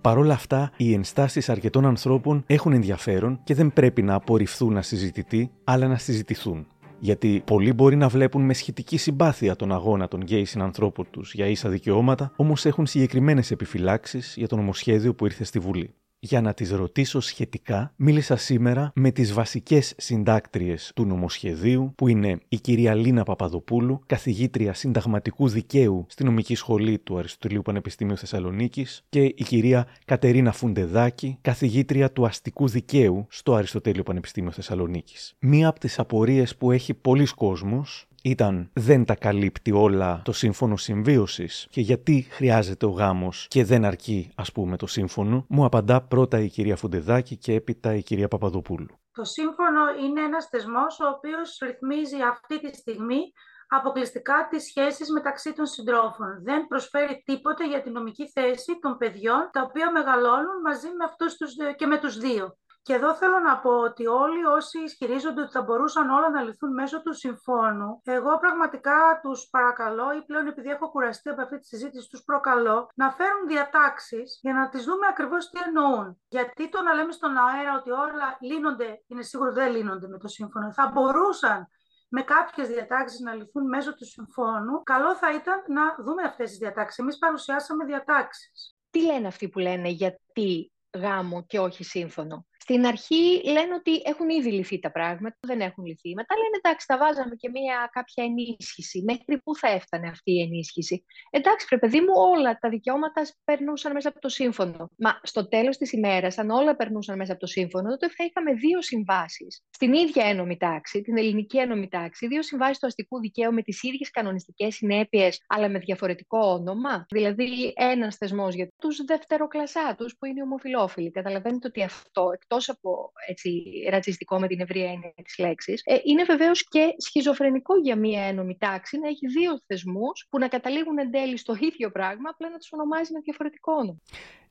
Παρ' 0.00 0.18
όλα 0.18 0.34
αυτά, 0.34 0.70
οι 0.76 0.92
ενστάσεις 0.92 1.48
αρκετών 1.48 1.86
ανθρώπων 1.86 2.42
έχουν 2.46 2.72
ενδιαφέρον 2.72 3.40
και 3.44 3.54
δεν 3.54 3.72
πρέπει 3.72 4.02
να 4.02 4.14
απορριφθούν 4.14 4.72
να 4.72 4.82
συζητηθεί, 4.82 5.50
αλλά 5.64 5.86
να 5.86 5.96
συζητηθούν. 5.96 6.66
Γιατί 6.98 7.42
πολλοί 7.44 7.72
μπορεί 7.72 7.96
να 7.96 8.08
βλέπουν 8.08 8.42
με 8.42 8.54
σχετική 8.54 8.96
συμπάθεια 8.96 9.56
τον 9.56 9.72
αγώνα 9.72 10.08
των 10.08 10.20
γκέι 10.20 10.44
συνανθρώπων 10.44 11.06
τους 11.10 11.34
για 11.34 11.46
ίσα 11.46 11.68
δικαιώματα, 11.68 12.32
όμως 12.36 12.66
έχουν 12.66 12.86
συγκεκριμένες 12.86 13.50
επιφυλάξεις 13.50 14.34
για 14.36 14.48
το 14.48 14.56
νομοσχέδιο 14.56 15.14
που 15.14 15.24
ήρθε 15.24 15.44
στη 15.44 15.58
Βουλή. 15.58 15.94
Για 16.20 16.40
να 16.40 16.54
τις 16.54 16.70
ρωτήσω 16.70 17.20
σχετικά, 17.20 17.92
μίλησα 17.96 18.36
σήμερα 18.36 18.92
με 18.94 19.10
τις 19.10 19.32
βασικές 19.32 19.94
συντάκτριες 19.96 20.92
του 20.94 21.04
νομοσχεδίου, 21.04 21.92
που 21.96 22.08
είναι 22.08 22.38
η 22.48 22.60
κυρία 22.60 22.94
Λίνα 22.94 23.22
Παπαδοπούλου, 23.22 24.00
καθηγήτρια 24.06 24.74
συνταγματικού 24.74 25.48
δικαίου 25.48 26.06
στη 26.08 26.24
νομική 26.24 26.54
σχολή 26.54 26.98
του 26.98 27.18
Αριστοτελείου 27.18 27.62
Πανεπιστημίου 27.62 28.16
Θεσσαλονίκης 28.16 29.04
και 29.08 29.24
η 29.24 29.44
κυρία 29.46 29.86
Κατερίνα 30.04 30.52
Φουντεδάκη, 30.52 31.38
καθηγήτρια 31.40 32.12
του 32.12 32.26
αστικού 32.26 32.68
δικαίου 32.68 33.26
στο 33.30 33.54
Αριστοτέλειο 33.54 34.02
Πανεπιστήμιο 34.02 34.50
Θεσσαλονίκης. 34.50 35.34
Μία 35.38 35.68
από 35.68 35.80
τις 35.80 35.98
απορίες 35.98 36.56
που 36.56 36.72
έχει 36.72 36.94
πολλοί 36.94 37.26
κόσμος 37.26 38.07
ήταν 38.22 38.70
δεν 38.72 39.04
τα 39.04 39.14
καλύπτει 39.14 39.72
όλα 39.72 40.22
το 40.24 40.32
σύμφωνο 40.32 40.76
συμβίωσης 40.76 41.66
και 41.70 41.80
γιατί 41.80 42.26
χρειάζεται 42.30 42.86
ο 42.86 42.90
γάμος 42.90 43.46
και 43.48 43.64
δεν 43.64 43.84
αρκεί 43.84 44.30
ας 44.34 44.52
πούμε 44.52 44.76
το 44.76 44.86
σύμφωνο, 44.86 45.44
μου 45.48 45.64
απαντά 45.64 46.00
πρώτα 46.02 46.40
η 46.40 46.48
κυρία 46.48 46.76
Φουντεδάκη 46.76 47.36
και 47.36 47.52
έπειτα 47.52 47.94
η 47.94 48.02
κυρία 48.02 48.28
Παπαδοπούλου. 48.28 48.98
Το 49.12 49.24
σύμφωνο 49.24 49.82
είναι 50.04 50.20
ένας 50.20 50.46
θεσμός 50.46 51.00
ο 51.00 51.06
οποίος 51.16 51.58
ρυθμίζει 51.62 52.16
αυτή 52.32 52.60
τη 52.60 52.76
στιγμή 52.76 53.20
αποκλειστικά 53.68 54.48
τις 54.50 54.64
σχέσεις 54.64 55.10
μεταξύ 55.10 55.52
των 55.52 55.66
συντρόφων. 55.66 56.42
Δεν 56.42 56.66
προσφέρει 56.66 57.22
τίποτε 57.24 57.66
για 57.68 57.82
την 57.82 57.92
νομική 57.92 58.30
θέση 58.30 58.78
των 58.80 58.96
παιδιών 58.96 59.50
τα 59.52 59.62
οποία 59.62 59.92
μεγαλώνουν 59.92 60.60
μαζί 60.64 60.86
με 60.86 61.04
αυτούς 61.04 61.36
τους 61.36 61.54
δύο 61.54 61.72
και 61.74 61.86
με 61.86 61.98
τους 61.98 62.18
δύο. 62.18 62.56
Και 62.88 62.94
εδώ 62.94 63.14
θέλω 63.14 63.38
να 63.38 63.58
πω 63.58 63.70
ότι 63.70 64.06
όλοι 64.06 64.44
όσοι 64.44 64.78
ισχυρίζονται 64.78 65.40
ότι 65.40 65.50
θα 65.50 65.62
μπορούσαν 65.62 66.10
όλα 66.10 66.30
να 66.30 66.42
λυθούν 66.42 66.72
μέσω 66.72 67.02
του 67.02 67.14
συμφώνου, 67.14 68.00
εγώ 68.04 68.38
πραγματικά 68.38 69.20
τους 69.22 69.48
παρακαλώ 69.50 70.12
ή 70.12 70.22
πλέον 70.22 70.46
επειδή 70.46 70.68
έχω 70.68 70.90
κουραστεί 70.90 71.28
από 71.28 71.42
αυτή 71.42 71.58
τη 71.58 71.66
συζήτηση, 71.66 72.08
τους 72.08 72.22
προκαλώ 72.24 72.90
να 72.94 73.10
φέρουν 73.10 73.46
διατάξεις 73.46 74.38
για 74.42 74.52
να 74.52 74.68
τις 74.68 74.84
δούμε 74.84 75.06
ακριβώς 75.10 75.50
τι 75.50 75.60
εννοούν. 75.66 76.20
Γιατί 76.28 76.68
το 76.68 76.82
να 76.82 76.94
λέμε 76.94 77.12
στον 77.12 77.36
αέρα 77.36 77.74
ότι 77.78 77.90
όλα 77.90 78.36
λύνονται, 78.40 79.02
είναι 79.06 79.22
σίγουρο 79.22 79.52
δεν 79.52 79.72
λύνονται 79.72 80.08
με 80.08 80.18
το 80.18 80.28
σύμφωνο. 80.28 80.72
Θα 80.72 80.90
μπορούσαν 80.94 81.68
με 82.08 82.22
κάποιες 82.22 82.68
διατάξεις 82.68 83.20
να 83.20 83.34
λυθούν 83.34 83.68
μέσω 83.68 83.94
του 83.94 84.04
συμφώνου, 84.04 84.82
καλό 84.82 85.14
θα 85.14 85.34
ήταν 85.34 85.62
να 85.66 86.04
δούμε 86.04 86.22
αυτές 86.22 86.48
τις 86.48 86.58
διατάξεις. 86.58 86.98
Εμείς 86.98 87.18
παρουσιάσαμε 87.18 87.84
διατάξεις. 87.84 88.76
Τι 88.90 89.02
λένε 89.04 89.26
αυτοί 89.26 89.48
που 89.48 89.58
λένε 89.58 89.88
γιατί 89.88 90.72
γάμο 90.98 91.44
και 91.46 91.58
όχι 91.58 91.84
σύμφωνο; 91.84 92.46
Στην 92.70 92.86
αρχή 92.86 93.40
λένε 93.44 93.74
ότι 93.74 94.02
έχουν 94.04 94.28
ήδη 94.28 94.50
λυθεί 94.52 94.78
τα 94.78 94.90
πράγματα, 94.90 95.36
δεν 95.40 95.60
έχουν 95.60 95.84
λυθεί. 95.84 96.14
Μετά 96.14 96.34
λένε 96.36 96.56
εντάξει, 96.62 96.86
θα 96.90 96.98
βάζαμε 96.98 97.34
και 97.34 97.48
μια 97.50 97.88
κάποια 97.92 98.24
ενίσχυση. 98.24 99.02
Μέχρι 99.02 99.42
πού 99.42 99.56
θα 99.56 99.68
έφτανε 99.68 100.08
αυτή 100.08 100.30
η 100.32 100.40
ενίσχυση; 100.40 101.04
Εντάξει, 101.30 101.66
πρέπει 101.66 101.86
παιδί 101.86 102.00
μου, 102.00 102.12
όλα 102.16 102.58
τα 102.58 102.68
δικαιώματα 102.68 103.22
περνούσαν 103.44 103.92
μέσα 103.92 104.08
από 104.08 104.20
το 104.20 104.28
σύμφωνο. 104.28 104.90
Μα 104.98 105.20
στο 105.22 105.48
τέλος 105.48 105.76
της 105.76 105.92
ημέρας, 105.92 106.38
αν 106.38 106.50
όλα 106.50 106.76
περνούσαν 106.76 107.16
μέσα 107.16 107.32
από 107.32 107.40
το 107.40 107.46
σύμφωνο, 107.46 107.88
τότε 107.88 108.08
θα 108.08 108.24
είχαμε 108.24 108.52
δύο 108.52 108.82
συμβάσεις. 108.82 109.62
Στην 109.70 109.92
ίδια 109.92 110.24
ένωμη 110.24 110.56
τάξη, 110.56 111.02
την 111.02 111.18
ελληνική 111.18 111.58
ένωμη 111.58 111.88
τάξη, 111.88 112.26
δύο 112.26 112.42
συμβάσεις 112.42 112.78
του 112.78 112.86
αστικού 112.86 113.20
δικαίου 113.20 113.52
με 113.52 113.62
τις 113.62 113.82
ίδιες 113.82 114.10
κανονιστικές 114.10 114.74
συνέπειες, 114.74 115.44
αλλά 115.46 115.68
με 115.68 115.78
διαφορετικό 115.78 116.38
όνομα. 116.38 117.06
Δηλαδή, 117.08 117.72
ένας 117.76 118.16
θεσμός 118.16 118.54
για 118.54 118.68
τους 118.78 119.04
δευτεροκλασσάτους 119.04 120.16
που 120.18 120.26
είναι 120.26 120.42
ομοφυλόφιλοι. 120.42 121.10
Καταλαβαίνετε 121.10 121.66
ότι 121.66 121.82
αυτό, 121.82 122.30
εκτός 122.34 122.57
από 122.66 123.12
έτσι, 123.28 123.62
ρατσιστικό 123.90 124.38
με 124.38 124.46
την 124.46 124.60
ευρία 124.60 124.90
έννοια 124.90 125.12
της 125.24 125.38
λέξης, 125.38 125.82
ε, 125.84 125.96
είναι 126.04 126.24
βεβαίως 126.24 126.68
και 126.68 126.94
σχιζοφρενικό 126.96 127.76
για 127.76 127.96
μία 127.96 128.22
ένωμη 128.22 128.56
τάξη 128.58 128.98
να 128.98 129.08
έχει 129.08 129.26
δύο 129.26 129.60
θεσμούς 129.66 130.26
που 130.30 130.38
να 130.38 130.48
καταλήγουν 130.48 130.98
εν 130.98 131.10
τέλει 131.10 131.36
στο 131.36 131.54
ίδιο 131.60 131.90
πράγμα, 131.90 132.30
απλά 132.30 132.50
να 132.50 132.58
τους 132.58 132.72
ονομάζει 132.72 133.12
με 133.12 133.20
διαφορετικό 133.20 133.72
όνομα. 133.72 134.00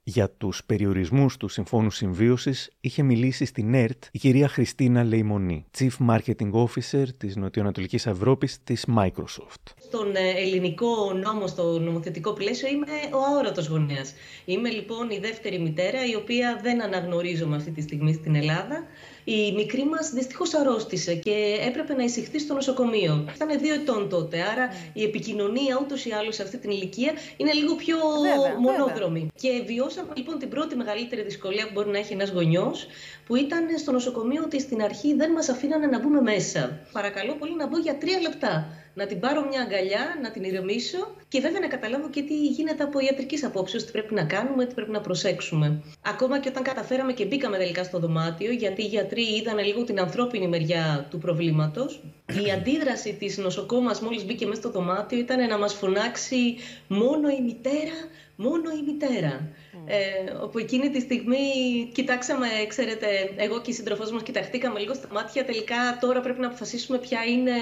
Για 0.09 0.29
τους 0.29 0.63
περιορισμούς 0.65 1.37
του 1.37 1.47
Συμφώνου 1.47 1.91
Συμβίωσης 1.91 2.69
είχε 2.79 3.03
μιλήσει 3.03 3.45
στην 3.45 3.73
ΕΡΤ 3.73 4.03
η 4.11 4.19
κυρία 4.19 4.47
Χριστίνα 4.47 5.03
Λεϊμονή, 5.03 5.65
Chief 5.77 6.09
Marketing 6.09 6.51
Officer 6.51 7.05
της 7.17 7.35
Νοτιοανατολικής 7.35 8.05
Ευρώπης 8.05 8.63
της 8.63 8.85
Microsoft. 8.97 9.73
Στον 9.79 10.15
ε, 10.15 10.29
ελληνικό 10.29 11.13
νόμο, 11.13 11.47
στο 11.47 11.79
νομοθετικό 11.79 12.33
πλαίσιο, 12.33 12.67
είμαι 12.67 12.91
ο 13.13 13.17
αόρατος 13.33 13.67
γονέα. 13.67 14.05
Είμαι 14.45 14.69
λοιπόν 14.69 15.09
η 15.09 15.19
δεύτερη 15.19 15.59
μητέρα, 15.59 16.05
η 16.05 16.15
οποία 16.15 16.59
δεν 16.61 16.83
αναγνωρίζομαι 16.83 17.55
αυτή 17.55 17.71
τη 17.71 17.81
στιγμή 17.81 18.13
στην 18.13 18.35
Ελλάδα. 18.35 18.83
Η 19.29 19.51
μικρή 19.51 19.85
μας 19.85 20.09
δυστυχώς 20.09 20.53
αρρώστησε 20.53 21.15
και 21.15 21.57
έπρεπε 21.67 21.93
να 21.93 22.03
εισηχθεί 22.03 22.39
στο 22.39 22.53
νοσοκομείο. 22.53 23.25
Ήταν 23.35 23.59
δύο 23.59 23.73
ετών 23.73 24.09
τότε, 24.09 24.41
άρα 24.41 24.69
η 24.93 25.03
επικοινωνία 25.03 25.79
ούτως 25.81 26.05
ή 26.05 26.11
άλλως 26.11 26.35
σε 26.35 26.43
αυτή 26.43 26.57
την 26.57 26.69
ηλικία 26.69 27.11
είναι 27.37 27.53
λίγο 27.53 27.75
πιο 27.75 27.97
βέβαια, 28.21 28.59
μονόδρομη. 28.59 29.19
Βέβαια. 29.19 29.57
Και 29.59 29.63
βιώσαμε 29.65 30.13
λοιπόν 30.15 30.39
την 30.39 30.49
πρώτη 30.49 30.75
μεγαλύτερη 30.75 31.21
δυσκολία 31.21 31.65
που 31.65 31.71
μπορεί 31.73 31.89
να 31.89 31.97
έχει 31.97 32.13
ένας 32.13 32.29
γονιός, 32.29 32.87
που 33.25 33.35
ήταν 33.35 33.77
στο 33.77 33.91
νοσοκομείο 33.91 34.41
ότι 34.43 34.59
στην 34.59 34.81
αρχή 34.81 35.13
δεν 35.13 35.31
μας 35.31 35.49
αφήνανε 35.49 35.85
να 35.85 35.99
μπούμε 35.99 36.21
μέσα. 36.21 36.79
Παρακαλώ 36.91 37.33
πολύ 37.33 37.55
να 37.55 37.67
μπω 37.67 37.77
για 37.77 37.97
τρία 37.97 38.19
λεπτά 38.19 38.67
να 38.97 39.05
την 39.05 39.19
πάρω 39.19 39.47
μια 39.49 39.61
αγκαλιά, 39.61 40.03
να 40.21 40.31
την 40.31 40.43
ηρεμήσω 40.43 41.15
και 41.27 41.39
βέβαια 41.39 41.59
να 41.59 41.67
καταλάβω 41.67 42.09
και 42.09 42.21
τι 42.21 42.47
γίνεται 42.47 42.83
από 42.83 42.99
ιατρικής 42.99 43.43
απόψεως, 43.43 43.85
τι 43.85 43.91
πρέπει 43.91 44.13
να 44.13 44.23
κάνουμε, 44.23 44.65
τι 44.65 44.73
πρέπει 44.73 44.91
να 44.91 45.01
προσέξουμε. 45.01 45.83
Ακόμα 46.01 46.39
και 46.39 46.49
όταν 46.49 46.63
καταφέραμε 46.63 47.13
και 47.13 47.25
μπήκαμε 47.25 47.57
τελικά 47.57 47.83
στο 47.83 47.99
δωμάτιο, 47.99 48.51
γιατί 48.51 48.81
οι 48.81 48.85
γιατροί 48.85 49.21
είδαν 49.21 49.57
λίγο 49.57 49.83
την 49.83 49.99
ανθρώπινη 49.99 50.47
μεριά 50.47 51.07
του 51.09 51.17
προβλήματος, 51.17 52.03
η 52.47 52.51
αντίδραση 52.51 53.13
της 53.13 53.37
νοσοκόμας 53.37 54.01
μόλις 54.01 54.25
μπήκε 54.25 54.45
μέσα 54.45 54.61
στο 54.61 54.69
δωμάτιο 54.71 55.19
ήταν 55.19 55.47
να 55.47 55.57
μας 55.57 55.73
φωνάξει 55.73 56.55
μόνο 56.87 57.29
η 57.29 57.41
μητέρα, 57.41 57.97
μόνο 58.37 58.71
η 58.71 58.91
μητέρα. 58.91 59.49
Ε, 59.85 60.31
όπου 60.41 60.57
εκείνη 60.57 60.89
τη 60.89 60.99
στιγμή 60.99 61.45
κοιτάξαμε, 61.93 62.47
ξέρετε, 62.67 63.07
εγώ 63.35 63.61
και 63.61 63.71
η 63.71 63.73
σύντροφός 63.73 64.11
μας 64.11 64.23
κοιταχτήκαμε 64.23 64.79
λίγο 64.79 64.93
στα 64.93 65.07
μάτια. 65.11 65.45
Τελικά 65.45 65.97
τώρα 65.99 66.21
πρέπει 66.21 66.39
να 66.39 66.47
αποφασίσουμε 66.47 66.97
ποια 66.97 67.23
είναι 67.23 67.53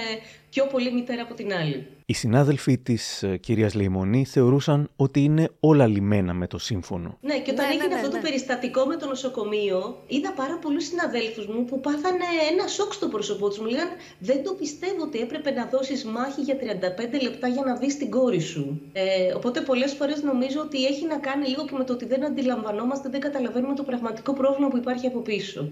πιο 0.50 0.66
πολύ 0.66 0.92
μητέρα 0.92 1.22
από 1.22 1.34
την 1.34 1.54
άλλη. 1.54 1.88
Οι 2.08 2.14
συνάδελφοι 2.14 2.78
της 2.78 3.24
ε, 3.24 3.38
κυρίας 3.38 3.74
Λεϊμονή 3.74 4.26
θεωρούσαν 4.26 4.90
ότι 4.96 5.24
είναι 5.24 5.50
όλα 5.60 5.88
λιμένα 5.88 6.34
με 6.34 6.48
το 6.48 6.58
σύμφωνο. 6.58 7.18
Ναι, 7.22 7.40
και 7.40 7.52
όταν 7.52 7.66
ναι, 7.66 7.72
έγινε 7.72 7.88
ναι, 7.88 7.94
αυτό 7.94 8.08
ναι, 8.08 8.14
το 8.14 8.20
περιστατικό 8.22 8.86
με 8.86 8.96
το 8.96 9.06
νοσοκομείο, 9.08 9.98
είδα 10.08 10.32
πάρα 10.32 10.58
πολλούς 10.58 10.86
συναδέλφους 10.86 11.48
μου 11.48 11.66
που 11.66 11.80
πάθανε 11.80 12.26
ένα 12.52 12.68
σοκ 12.68 12.94
στο 12.94 13.08
πρόσωπό 13.08 13.48
τους. 13.48 13.60
Μου 13.60 13.66
λέγανε 13.66 13.92
Δεν 14.20 14.44
το 14.44 14.54
πιστεύω 14.54 15.02
ότι 15.04 15.20
έπρεπε 15.20 15.52
να 15.52 15.66
δώσεις 15.66 16.06
μάχη 16.06 16.42
για 16.42 16.56
35 16.56 17.22
λεπτά 17.22 17.48
για 17.48 17.64
να 17.66 17.76
δεις 17.76 17.98
την 17.98 18.10
κόρη 18.10 18.40
σου. 18.40 18.82
Ε, 18.94 19.34
οπότε 19.34 19.62
πολλές 19.62 19.94
φορές 19.94 20.24
νομίζω 20.24 20.60
ότι 20.62 20.86
έχει 20.86 21.06
να 21.06 21.18
κάνει 21.18 21.48
λίγο 21.48 21.66
και 21.66 21.76
με 21.78 21.84
το 21.84 21.94
ότι 21.94 22.06
δεν 22.06 22.26
αντιλαμβανόμαστε, 22.26 23.10
δεν 23.10 23.20
καταλαβαίνουμε 23.20 23.76
το 23.76 23.84
πραγματικό 23.84 24.34
πρόβλημα 24.34 24.68
που 24.68 24.78
υπάρχει 24.78 25.08
από 25.08 25.20
πίσω. 25.20 25.72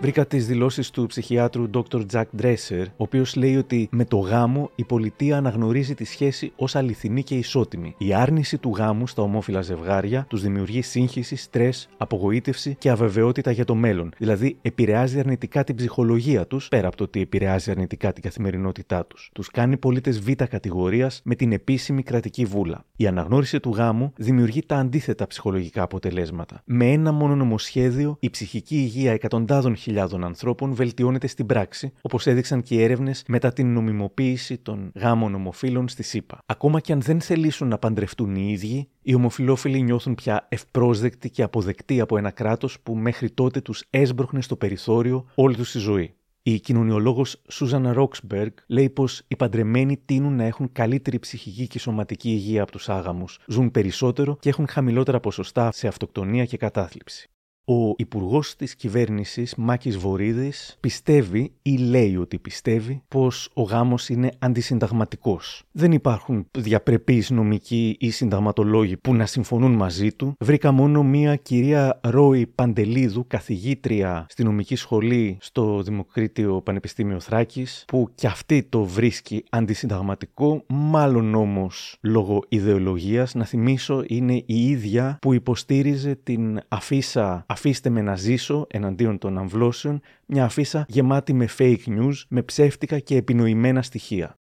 Βρήκα 0.00 0.26
τις 0.26 0.46
δηλώσεις 0.46 0.90
του 0.90 1.06
ψυχιάτρου 1.06 1.70
Dr. 1.74 2.02
Jack 2.12 2.24
Dresser, 2.42 2.84
ο 2.88 2.94
οποίος 2.96 3.36
λέει 3.36 3.56
ότι 3.56 3.88
με 3.90 4.04
το 4.04 4.16
γάμο 4.16 4.70
η 4.74 4.84
πολιτεία 4.84 5.36
αναγνωρίζει 5.36 5.94
τη 5.94 6.04
σχέση 6.04 6.52
ως 6.56 6.76
αληθινή 6.76 7.22
και 7.22 7.34
ισότιμη. 7.34 7.94
Η 7.98 8.14
άρνηση 8.14 8.58
του 8.58 8.72
γάμου 8.76 9.06
στα 9.06 9.22
ομόφυλα 9.22 9.60
ζευγάρια 9.60 10.26
τους 10.28 10.42
δημιουργεί 10.42 10.82
σύγχυση, 10.82 11.36
στρες, 11.36 11.88
απογοήτευση 11.96 12.76
και 12.78 12.90
αβεβαιότητα 12.90 13.50
για 13.50 13.64
το 13.64 13.74
μέλλον. 13.74 14.10
Δηλαδή, 14.18 14.58
επηρεάζει 14.62 15.18
αρνητικά 15.18 15.64
την 15.64 15.74
ψυχολογία 15.74 16.46
τους, 16.46 16.68
πέρα 16.68 16.86
από 16.86 16.96
το 16.96 17.04
ότι 17.04 17.20
επηρεάζει 17.20 17.70
αρνητικά 17.70 18.12
την 18.12 18.22
καθημερινότητά 18.22 19.06
τους. 19.06 19.30
Τους 19.34 19.50
κάνει 19.50 19.76
πολίτες 19.76 20.20
β' 20.20 20.30
κατηγορίας 20.32 21.20
με 21.24 21.34
την 21.34 21.52
επίσημη 21.52 22.02
κρατική 22.02 22.44
βούλα. 22.44 22.84
Η 22.96 23.06
αναγνώριση 23.06 23.60
του 23.60 23.70
γάμου 23.70 24.12
δημιουργεί 24.16 24.62
τα 24.66 24.76
αντίθετα 24.76 25.26
ψυχολογικά 25.26 25.82
αποτελέσματα. 25.82 26.62
Με 26.64 26.92
ένα 26.92 27.12
μόνο 27.12 27.36
νομοσχέδιο, 27.36 28.16
η 28.20 28.30
ψυχική 28.30 28.76
υγεία 28.76 29.12
εκατοντάδων 29.12 29.76
χιλιάδων 29.86 30.24
ανθρώπων 30.24 30.74
βελτιώνεται 30.74 31.26
στην 31.26 31.46
πράξη, 31.46 31.92
όπως 32.00 32.26
έδειξαν 32.26 32.62
και 32.62 32.74
οι 32.74 32.82
έρευνες 32.82 33.24
μετά 33.28 33.52
την 33.52 33.72
νομιμοποίηση 33.72 34.58
των 34.58 34.90
γάμων 34.94 35.34
ομοφύλων 35.34 35.88
στη 35.88 36.02
ΣΥΠΑ. 36.02 36.38
Ακόμα 36.46 36.80
και 36.80 36.92
αν 36.92 37.00
δεν 37.00 37.20
θελήσουν 37.20 37.68
να 37.68 37.78
παντρευτούν 37.78 38.34
οι 38.34 38.48
ίδιοι, 38.52 38.88
οι 39.02 39.14
ομοφυλόφιλοι 39.14 39.82
νιώθουν 39.82 40.14
πια 40.14 40.46
ευπρόσδεκτοι 40.48 41.30
και 41.30 41.42
αποδεκτοί 41.42 42.00
από 42.00 42.18
ένα 42.18 42.30
κράτος 42.30 42.80
που 42.80 42.96
μέχρι 42.96 43.30
τότε 43.30 43.60
τους 43.60 43.84
έσπροχνε 43.90 44.40
στο 44.40 44.56
περιθώριο 44.56 45.26
όλη 45.34 45.56
τους 45.56 45.70
τη 45.70 45.78
ζωή. 45.78 46.14
Η 46.42 46.60
κοινωνιολόγος 46.60 47.42
Σούζανα 47.48 47.92
Ρόξμπεργκ 47.92 48.52
λέει 48.66 48.90
πως 48.90 49.22
οι 49.28 49.36
παντρεμένοι 49.36 49.96
τείνουν 50.04 50.36
να 50.36 50.44
έχουν 50.44 50.72
καλύτερη 50.72 51.18
ψυχική 51.18 51.66
και 51.66 51.78
σωματική 51.78 52.30
υγεία 52.30 52.62
από 52.62 52.72
τους 52.72 52.88
άγαμους, 52.88 53.38
ζουν 53.46 53.70
περισσότερο 53.70 54.36
και 54.40 54.48
έχουν 54.48 54.66
χαμηλότερα 54.68 55.20
ποσοστά 55.20 55.72
σε 55.72 55.86
αυτοκτονία 55.86 56.44
και 56.44 56.56
κατάθλιψη. 56.56 57.30
Ο 57.68 57.94
υπουργός 57.96 58.56
της 58.56 58.74
κυβέρνησης, 58.74 59.54
Μάκης 59.56 59.96
Βορύδης, 59.96 60.76
πιστεύει 60.80 61.52
ή 61.62 61.76
λέει 61.76 62.16
ότι 62.16 62.38
πιστεύει 62.38 63.02
πως 63.08 63.50
ο 63.54 63.62
γάμος 63.62 64.08
είναι 64.08 64.30
αντισυνταγματικός. 64.38 65.62
Δεν 65.72 65.92
υπάρχουν 65.92 66.46
διαπρεπείς 66.58 67.30
νομικοί 67.30 67.96
ή 68.00 68.10
συνταγματολόγοι 68.10 68.96
που 68.96 69.14
να 69.14 69.26
συμφωνούν 69.26 69.72
μαζί 69.72 70.12
του. 70.12 70.34
Βρήκα 70.40 70.72
μόνο 70.72 71.02
μία 71.02 71.36
κυρία 71.36 72.00
Ρόη 72.02 72.46
Παντελίδου, 72.46 73.26
καθηγήτρια 73.26 74.26
στη 74.28 74.44
νομική 74.44 74.76
σχολή 74.76 75.36
στο 75.40 75.82
Δημοκρίτιο 75.82 76.60
Πανεπιστήμιο 76.60 77.20
Θράκης, 77.20 77.84
που 77.86 78.08
κι 78.14 78.26
αυτή 78.26 78.62
το 78.62 78.84
βρίσκει 78.84 79.44
αντισυνταγματικό, 79.50 80.64
μάλλον 80.66 81.34
όμως 81.34 81.96
λόγω 82.00 82.42
ιδεολογίας. 82.48 83.34
Να 83.34 83.44
θυμίσω, 83.44 84.04
είναι 84.06 84.42
η 84.46 84.68
ίδια 84.68 85.18
που 85.20 85.32
υποστήριζε 85.32 86.18
την 86.22 86.60
αφίσα 86.68 87.44
αφήστε 87.56 87.90
με 87.90 88.02
να 88.02 88.16
ζήσω 88.16 88.66
εναντίον 88.70 89.18
των 89.18 89.38
αμβλώσεων, 89.38 90.00
μια 90.26 90.44
αφίσα 90.44 90.86
γεμάτη 90.88 91.32
με 91.32 91.48
fake 91.58 91.86
news, 91.86 92.14
με 92.28 92.42
ψεύτικα 92.42 92.98
και 92.98 93.16
επινοημένα 93.16 93.82
στοιχεία. 93.82 94.38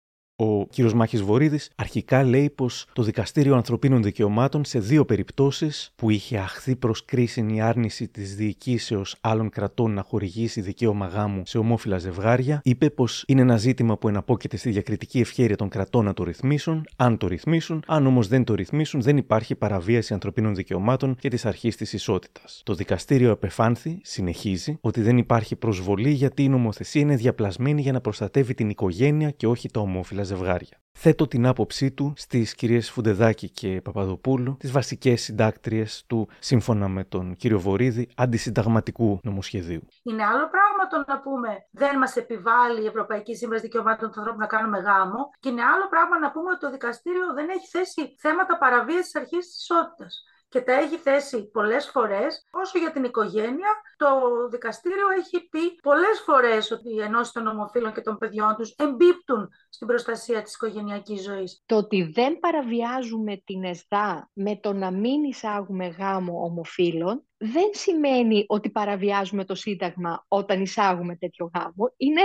Ο 0.40 0.66
κ. 0.66 0.78
Μάχης 0.94 1.22
Βορύδης 1.22 1.70
αρχικά 1.76 2.24
λέει 2.24 2.50
πως 2.50 2.86
το 2.92 3.02
Δικαστήριο 3.02 3.54
Ανθρωπίνων 3.54 4.02
Δικαιωμάτων 4.02 4.64
σε 4.64 4.78
δύο 4.78 5.04
περιπτώσεις 5.04 5.92
που 5.96 6.10
είχε 6.10 6.38
αχθεί 6.38 6.76
προς 6.76 7.04
κρίσιμη 7.04 7.62
άρνηση 7.62 8.08
της 8.08 8.34
διοικήσεως 8.34 9.16
άλλων 9.20 9.50
κρατών 9.50 9.92
να 9.92 10.02
χορηγήσει 10.02 10.60
δικαίωμα 10.60 11.06
γάμου 11.06 11.42
σε 11.46 11.58
ομόφυλα 11.58 11.98
ζευγάρια, 11.98 12.60
είπε 12.64 12.90
πως 12.90 13.24
είναι 13.26 13.40
ένα 13.40 13.56
ζήτημα 13.56 13.98
που 13.98 14.08
εναπόκειται 14.08 14.56
στη 14.56 14.70
διακριτική 14.70 15.20
ευχέρεια 15.20 15.56
των 15.56 15.68
κρατών 15.68 16.04
να 16.04 16.14
το 16.14 16.24
ρυθμίσουν, 16.24 16.86
αν 16.96 17.18
το 17.18 17.26
ρυθμίσουν, 17.26 17.82
αν 17.86 18.06
όμως 18.06 18.28
δεν 18.28 18.44
το 18.44 18.54
ρυθμίσουν, 18.54 19.00
δεν 19.00 19.16
υπάρχει 19.16 19.54
παραβίαση 19.54 20.12
ανθρωπίνων 20.12 20.54
δικαιωμάτων 20.54 21.16
και 21.16 21.28
της 21.28 21.46
αρχής 21.46 21.76
της 21.76 21.92
ισότητας. 21.92 22.60
Το 22.64 22.74
δικαστήριο 22.74 23.30
επεφάνθη, 23.30 23.98
συνεχίζει, 24.02 24.78
ότι 24.80 25.00
δεν 25.00 25.18
υπάρχει 25.18 25.56
προσβολή 25.56 26.10
γιατί 26.10 26.42
η 26.42 26.48
νομοθεσία 26.48 27.00
είναι 27.00 27.16
διαπλασμένη 27.16 27.80
για 27.80 27.92
να 27.92 28.00
προστατεύει 28.00 28.54
την 28.54 28.68
οικογένεια 28.70 29.30
και 29.30 29.46
όχι 29.46 29.68
τα 29.70 29.80
ομόφυλα 29.80 30.26
ζευγάρια. 30.28 30.76
Θέτω 31.00 31.28
την 31.28 31.46
άποψή 31.46 31.90
του 31.90 32.12
στις 32.16 32.54
κυρίες 32.54 32.90
Φουντεδάκη 32.90 33.50
και 33.50 33.80
Παπαδοπούλου, 33.84 34.56
τις 34.58 34.72
βασικές 34.72 35.22
συντάκτριες 35.22 36.04
του, 36.06 36.28
σύμφωνα 36.38 36.88
με 36.88 37.04
τον 37.04 37.36
κύριο 37.36 37.60
Βορύδη, 37.60 38.08
αντισυνταγματικού 38.16 39.20
νομοσχεδίου. 39.22 39.82
Είναι 40.02 40.24
άλλο 40.24 40.46
πράγμα 40.54 40.82
το 40.90 41.04
να 41.06 41.20
πούμε 41.20 41.50
δεν 41.70 41.98
μας 41.98 42.16
επιβάλλει 42.16 42.82
η 42.82 42.86
Ευρωπαϊκή 42.86 43.34
Σύμβαση 43.36 43.62
Δικαιωμάτων 43.62 44.10
του 44.10 44.18
Ανθρώπου 44.20 44.38
να 44.38 44.46
κάνουμε 44.46 44.78
γάμο, 44.78 45.30
και 45.40 45.48
είναι 45.48 45.62
άλλο 45.62 45.88
πράγμα 45.88 46.18
να 46.18 46.30
πούμε 46.30 46.50
ότι 46.50 46.60
το 46.60 46.70
δικαστήριο 46.70 47.26
δεν 47.34 47.48
έχει 47.48 47.66
θέσει 47.66 48.16
θέματα 48.18 48.58
παραβίαση 48.58 49.18
αρχής 49.18 49.46
της 49.46 49.56
ισότητας. 49.62 50.24
Και 50.48 50.60
τα 50.60 50.72
έχει 50.72 50.96
θέσει 50.96 51.50
πολλές 51.50 51.90
φορές. 51.90 52.46
Όσο 52.50 52.78
για 52.78 52.90
την 52.90 53.04
οικογένεια, 53.04 53.70
το 53.96 54.06
δικαστήριο 54.50 55.08
έχει 55.18 55.48
πει 55.48 55.74
πολλές 55.82 56.22
φορές 56.24 56.70
ότι 56.70 56.94
οι 56.94 57.00
ενώσεις 57.00 57.32
των 57.32 57.46
ομοφύλων 57.46 57.92
και 57.92 58.00
των 58.00 58.18
παιδιών 58.18 58.54
τους 58.56 58.74
εμπίπτουν 58.78 59.48
στην 59.68 59.86
προστασία 59.86 60.42
της 60.42 60.54
οικογενειακής 60.54 61.22
ζωής. 61.22 61.62
Το 61.66 61.76
ότι 61.76 62.02
δεν 62.02 62.38
παραβιάζουμε 62.38 63.42
την 63.44 63.64
ΕΣΔΑ 63.64 64.30
με 64.32 64.56
το 64.56 64.72
να 64.72 64.90
μην 64.90 65.22
εισάγουμε 65.22 65.86
γάμο 65.86 66.42
ομοφύλων 66.44 67.22
δεν 67.38 67.70
σημαίνει 67.72 68.44
ότι 68.46 68.70
παραβιάζουμε 68.70 69.44
το 69.44 69.54
Σύνταγμα 69.54 70.24
όταν 70.28 70.60
εισάγουμε 70.60 71.16
τέτοιο 71.16 71.50
γάμο. 71.54 71.92
Είναι 71.96 72.22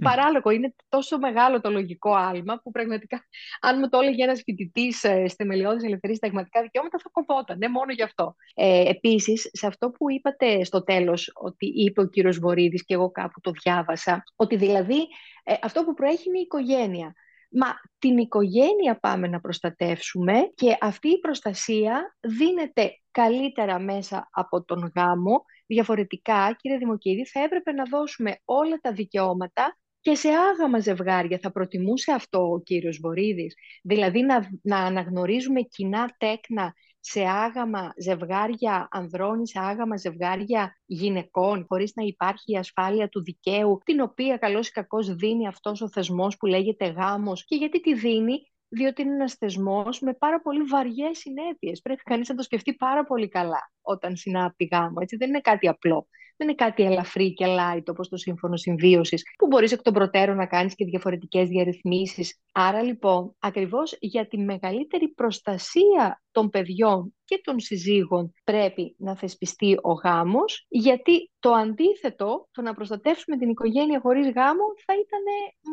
παράλογο, 0.00 0.50
είναι 0.50 0.74
τόσο 0.88 1.18
μεγάλο 1.18 1.60
το 1.60 1.70
λογικό 1.70 2.14
άλμα 2.14 2.60
που 2.62 2.70
πραγματικά 2.70 3.26
αν 3.60 3.78
μου 3.78 3.88
το 3.88 3.98
έλεγε 3.98 4.22
ένας 4.22 4.42
φοιτητής 4.44 5.04
ε, 5.04 5.28
στη 5.28 5.44
Μελιώδης 5.44 5.84
Ελευθερίας 5.84 6.18
Συνταγματικά 6.18 6.62
Δικαιώματα 6.62 6.98
θα 7.02 7.08
κοβόταν, 7.12 7.58
ναι, 7.58 7.68
μόνο 7.68 7.92
γι' 7.92 8.02
αυτό. 8.02 8.34
Ε, 8.54 8.88
επίσης, 8.88 9.50
σε 9.52 9.66
αυτό 9.66 9.90
που 9.90 10.10
είπατε 10.10 10.64
στο 10.64 10.84
τέλος, 10.84 11.30
ότι 11.34 11.66
είπε 11.66 12.00
ο 12.00 12.06
κύριος 12.06 12.38
Βορύδης 12.38 12.84
και 12.84 12.94
εγώ 12.94 13.10
κάπου 13.10 13.40
το 13.40 13.50
διάβασα, 13.50 14.22
ότι 14.36 14.56
δηλαδή 14.56 14.98
ε, 15.44 15.54
αυτό 15.62 15.84
που 15.84 15.94
προέχει 15.94 16.28
είναι 16.28 16.38
η 16.38 16.42
οικογένεια. 16.42 17.14
Μα 17.56 17.66
την 17.98 18.18
οικογένεια 18.18 18.98
πάμε 19.00 19.28
να 19.28 19.40
προστατεύσουμε 19.40 20.50
και 20.54 20.76
αυτή 20.80 21.08
η 21.08 21.18
προστασία 21.18 22.16
δίνεται 22.20 22.98
καλύτερα 23.10 23.78
μέσα 23.78 24.28
από 24.32 24.64
τον 24.64 24.92
γάμο. 24.94 25.44
Διαφορετικά, 25.66 26.56
κύριε 26.60 26.78
Δημοκίδη, 26.78 27.26
θα 27.26 27.40
έπρεπε 27.40 27.72
να 27.72 27.84
δώσουμε 27.84 28.38
όλα 28.44 28.76
τα 28.80 28.92
δικαιώματα 28.92 29.78
και 30.04 30.14
σε 30.14 30.28
άγαμα 30.28 30.78
ζευγάρια 30.78 31.38
θα 31.42 31.50
προτιμούσε 31.52 32.12
αυτό 32.12 32.52
ο 32.52 32.60
κύριος 32.60 32.98
Βορύδης; 33.02 33.54
Δηλαδή 33.82 34.20
να, 34.22 34.50
να 34.62 34.78
αναγνωρίζουμε 34.78 35.60
κοινά 35.60 36.14
τέκνα 36.18 36.74
σε 37.00 37.20
άγαμα 37.20 37.92
ζευγάρια 37.96 38.88
ανδρών 38.90 39.40
ή 39.40 39.48
σε 39.48 39.58
άγαμα 39.60 39.96
ζευγάρια 39.96 40.76
γυναικών, 40.86 41.64
χωρίς 41.68 41.92
να 41.94 42.04
υπάρχει 42.04 42.52
η 42.52 42.56
ασφάλεια 42.56 43.08
του 43.08 43.22
δικαίου, 43.22 43.80
την 43.84 44.00
οποία 44.00 44.36
καλώς 44.36 44.68
ή 44.68 44.72
κακώς 44.72 45.14
δίνει 45.14 45.46
αυτός 45.46 45.80
ο 45.80 45.88
θεσμός 45.88 46.36
που 46.36 46.46
λέγεται 46.46 46.86
γάμος; 46.86 47.44
Και 47.44 47.56
γιατί 47.56 47.80
τη 47.80 47.94
δίνει, 47.94 48.52
διότι 48.74 49.02
είναι 49.02 49.14
ένας 49.14 49.34
θεσμός 49.34 50.00
με 50.00 50.14
πάρα 50.14 50.40
πολύ 50.40 50.62
βαριές 50.62 51.18
συνέπειες. 51.18 51.80
Πρέπει 51.80 52.02
κανείς 52.02 52.28
να 52.28 52.34
το 52.34 52.42
σκεφτεί 52.42 52.74
πάρα 52.74 53.04
πολύ 53.04 53.28
καλά 53.28 53.70
όταν 53.82 54.16
συνάπτει 54.16 54.68
γάμο. 54.72 54.94
Έτσι. 55.00 55.16
Δεν 55.16 55.28
είναι 55.28 55.40
κάτι 55.40 55.68
απλό. 55.68 56.08
Δεν 56.36 56.48
είναι 56.48 56.56
κάτι 56.56 56.82
ελαφρύ 56.82 57.34
και 57.34 57.44
light 57.48 57.82
όπως 57.86 58.08
το 58.08 58.16
σύμφωνο 58.16 58.56
συμβίωσης 58.56 59.22
που 59.38 59.46
μπορείς 59.46 59.72
εκ 59.72 59.82
των 59.82 59.92
προτέρων 59.92 60.36
να 60.36 60.46
κάνεις 60.46 60.74
και 60.74 60.84
διαφορετικές 60.84 61.48
διαρρυθμίσεις. 61.48 62.40
Άρα 62.52 62.82
λοιπόν 62.82 63.36
ακριβώς 63.38 63.96
για 64.00 64.28
τη 64.28 64.38
μεγαλύτερη 64.38 65.08
προστασία 65.08 66.22
των 66.30 66.50
παιδιών 66.50 67.14
και 67.24 67.40
των 67.44 67.60
συζύγων 67.60 68.32
πρέπει 68.44 68.94
να 68.98 69.16
θεσπιστεί 69.16 69.78
ο 69.82 69.92
γάμος 69.92 70.66
γιατί 70.68 71.30
το 71.38 71.52
αντίθετο, 71.52 72.48
το 72.50 72.62
να 72.62 72.74
προστατεύσουμε 72.74 73.36
την 73.36 73.48
οικογένεια 73.48 74.00
χωρίς 74.00 74.30
γάμο 74.30 74.64
θα 74.86 74.94
ήταν 74.94 75.22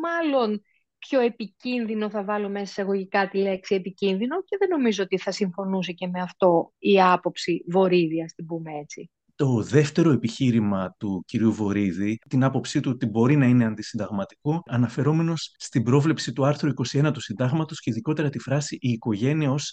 μάλλον 0.02 0.62
πιο 1.08 1.20
επικίνδυνο, 1.20 2.10
θα 2.10 2.24
βάλω 2.24 2.48
μέσα 2.48 2.62
εισαγωγικά 2.62 3.28
τη 3.28 3.38
λέξη 3.38 3.74
επικίνδυνο 3.74 4.42
και 4.42 4.56
δεν 4.58 4.68
νομίζω 4.68 5.02
ότι 5.02 5.18
θα 5.18 5.30
συμφωνούσε 5.30 5.92
και 5.92 6.06
με 6.06 6.20
αυτό 6.20 6.72
η 6.78 7.02
άποψη 7.02 7.64
βορύδια, 7.68 8.32
την 8.36 8.46
πούμε 8.46 8.72
έτσι. 8.78 9.10
Το 9.42 9.62
δεύτερο 9.62 10.10
επιχείρημα 10.10 10.94
του 10.98 11.22
κυρίου 11.26 11.52
Βορύδη, 11.52 12.18
την 12.28 12.44
άποψή 12.44 12.80
του 12.80 12.90
ότι 12.94 13.06
μπορεί 13.06 13.36
να 13.36 13.46
είναι 13.46 13.64
αντισυνταγματικό, 13.64 14.62
αναφερόμενος 14.66 15.54
στην 15.58 15.82
πρόβλεψη 15.82 16.32
του 16.32 16.46
άρθρου 16.46 16.70
21 16.92 17.10
του 17.12 17.20
Συντάγματος 17.20 17.80
και 17.80 17.90
ειδικότερα 17.90 18.28
τη 18.28 18.38
φράση 18.38 18.78
«Η 18.80 18.90
οικογένεια 18.90 19.50
ως 19.50 19.72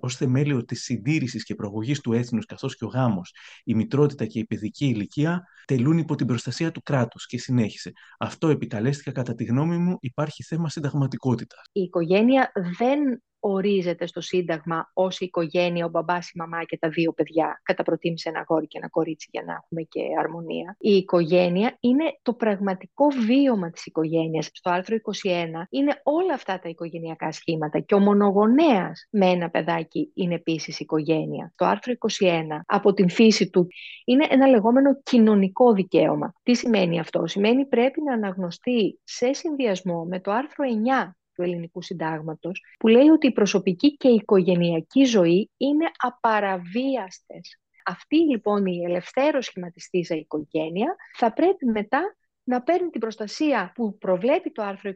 ως 0.00 0.14
ε, 0.14 0.16
θεμέλιο 0.16 0.64
της 0.64 0.82
συντήρησης 0.82 1.44
και 1.44 1.54
προαγωγής 1.54 2.00
του 2.00 2.12
έθνους, 2.12 2.44
καθώς 2.46 2.76
και 2.76 2.84
ο 2.84 2.88
γάμος, 2.88 3.34
η 3.64 3.74
μητρότητα 3.74 4.26
και 4.26 4.38
η 4.38 4.46
παιδική 4.46 4.86
ηλικία 4.86 5.44
τελούν 5.64 5.98
υπό 5.98 6.14
την 6.14 6.26
προστασία 6.26 6.70
του 6.70 6.82
κράτους. 6.82 7.26
Και 7.26 7.38
συνέχισε. 7.38 7.92
Αυτό 8.18 8.48
επικαλέστηκα, 8.48 9.12
κατά 9.12 9.34
τη 9.34 9.44
γνώμη 9.44 9.76
μου, 9.76 9.96
υπάρχει 10.00 10.42
θέμα 10.42 10.68
συνταγματικότητας. 10.68 11.60
Η 11.72 11.80
οικογένεια 11.80 12.52
δεν 12.78 13.22
ορίζεται 13.40 14.06
στο 14.06 14.20
Σύνταγμα 14.20 14.90
ως 14.92 15.20
οικογένεια, 15.20 15.84
ο 15.84 15.88
μπαμπάς, 15.88 16.30
η 16.30 16.32
μαμά 16.38 16.64
και 16.64 16.78
τα 16.78 16.88
δύο 16.88 17.12
παιδιά. 17.12 17.60
Κατά 17.62 17.82
προτίμηση 17.82 18.28
ένα 18.28 18.38
αγόρι 18.48 18.66
και 18.66 18.78
ένα 18.78 18.88
κορίτσι 18.88 19.28
για 19.32 19.42
να 19.46 19.52
έχουμε 19.52 19.82
και 19.82 20.00
αρμονία. 20.18 20.76
Η 20.78 20.90
οικογένεια 20.90 21.76
είναι 21.80 22.18
το 22.22 22.32
πραγματικό 22.34 23.06
βίωμα 23.26 23.70
της 23.70 23.86
οικογένειας. 23.86 24.50
Στο 24.52 24.70
άρθρο 24.70 24.96
21 24.96 25.66
είναι 25.70 26.00
όλα 26.02 26.34
αυτά 26.34 26.58
τα 26.58 26.68
οικογενειακά 26.68 27.32
σχήματα 27.32 27.78
και 27.78 27.94
ο 27.94 27.98
μονογονέας 27.98 29.06
με 29.10 29.26
ένα 29.26 29.50
παιδάκι 29.50 30.10
είναι 30.14 30.34
επίσης 30.34 30.80
οικογένεια. 30.80 31.52
Το 31.56 31.64
άρθρο 31.64 31.92
21 32.20 32.42
από 32.66 32.92
την 32.92 33.08
φύση 33.08 33.50
του 33.50 33.66
είναι 34.04 34.26
ένα 34.30 34.46
λεγόμενο 34.46 35.00
κοινωνικό 35.02 35.72
δικαίωμα. 35.72 36.34
Τι 36.42 36.54
σημαίνει 36.54 36.98
αυτό; 36.98 37.26
Σημαίνει 37.26 37.66
πρέπει 37.66 38.02
να 38.02 38.12
αναγνωστεί 38.12 39.00
σε 39.04 39.32
συνδυασμό 39.32 40.04
με 40.04 40.20
το 40.20 40.30
άρθρο 40.30 40.64
9 41.04 41.10
του 41.38 41.44
ελληνικού 41.44 41.82
συντάγματος, 41.82 42.64
που 42.78 42.88
λέει 42.88 43.08
ότι 43.08 43.26
η 43.26 43.32
προσωπική 43.32 43.96
και 43.96 44.08
η 44.08 44.14
οικογενειακή 44.14 45.04
ζωή 45.04 45.50
είναι 45.56 45.90
απαραβίαστες. 45.96 47.60
Αυτή 47.84 48.16
λοιπόν 48.16 48.66
η 48.66 48.82
ελευθέρω 48.84 49.40
σχηματιστήσα 49.40 50.14
οικογένεια 50.14 50.96
θα 51.16 51.32
πρέπει 51.32 51.66
μετά 51.66 52.16
να 52.48 52.62
παίρνει 52.62 52.90
την 52.90 53.00
προστασία 53.00 53.72
που 53.74 53.98
προβλέπει 53.98 54.50
το 54.50 54.62
άρθρο 54.62 54.90
21 54.90 54.94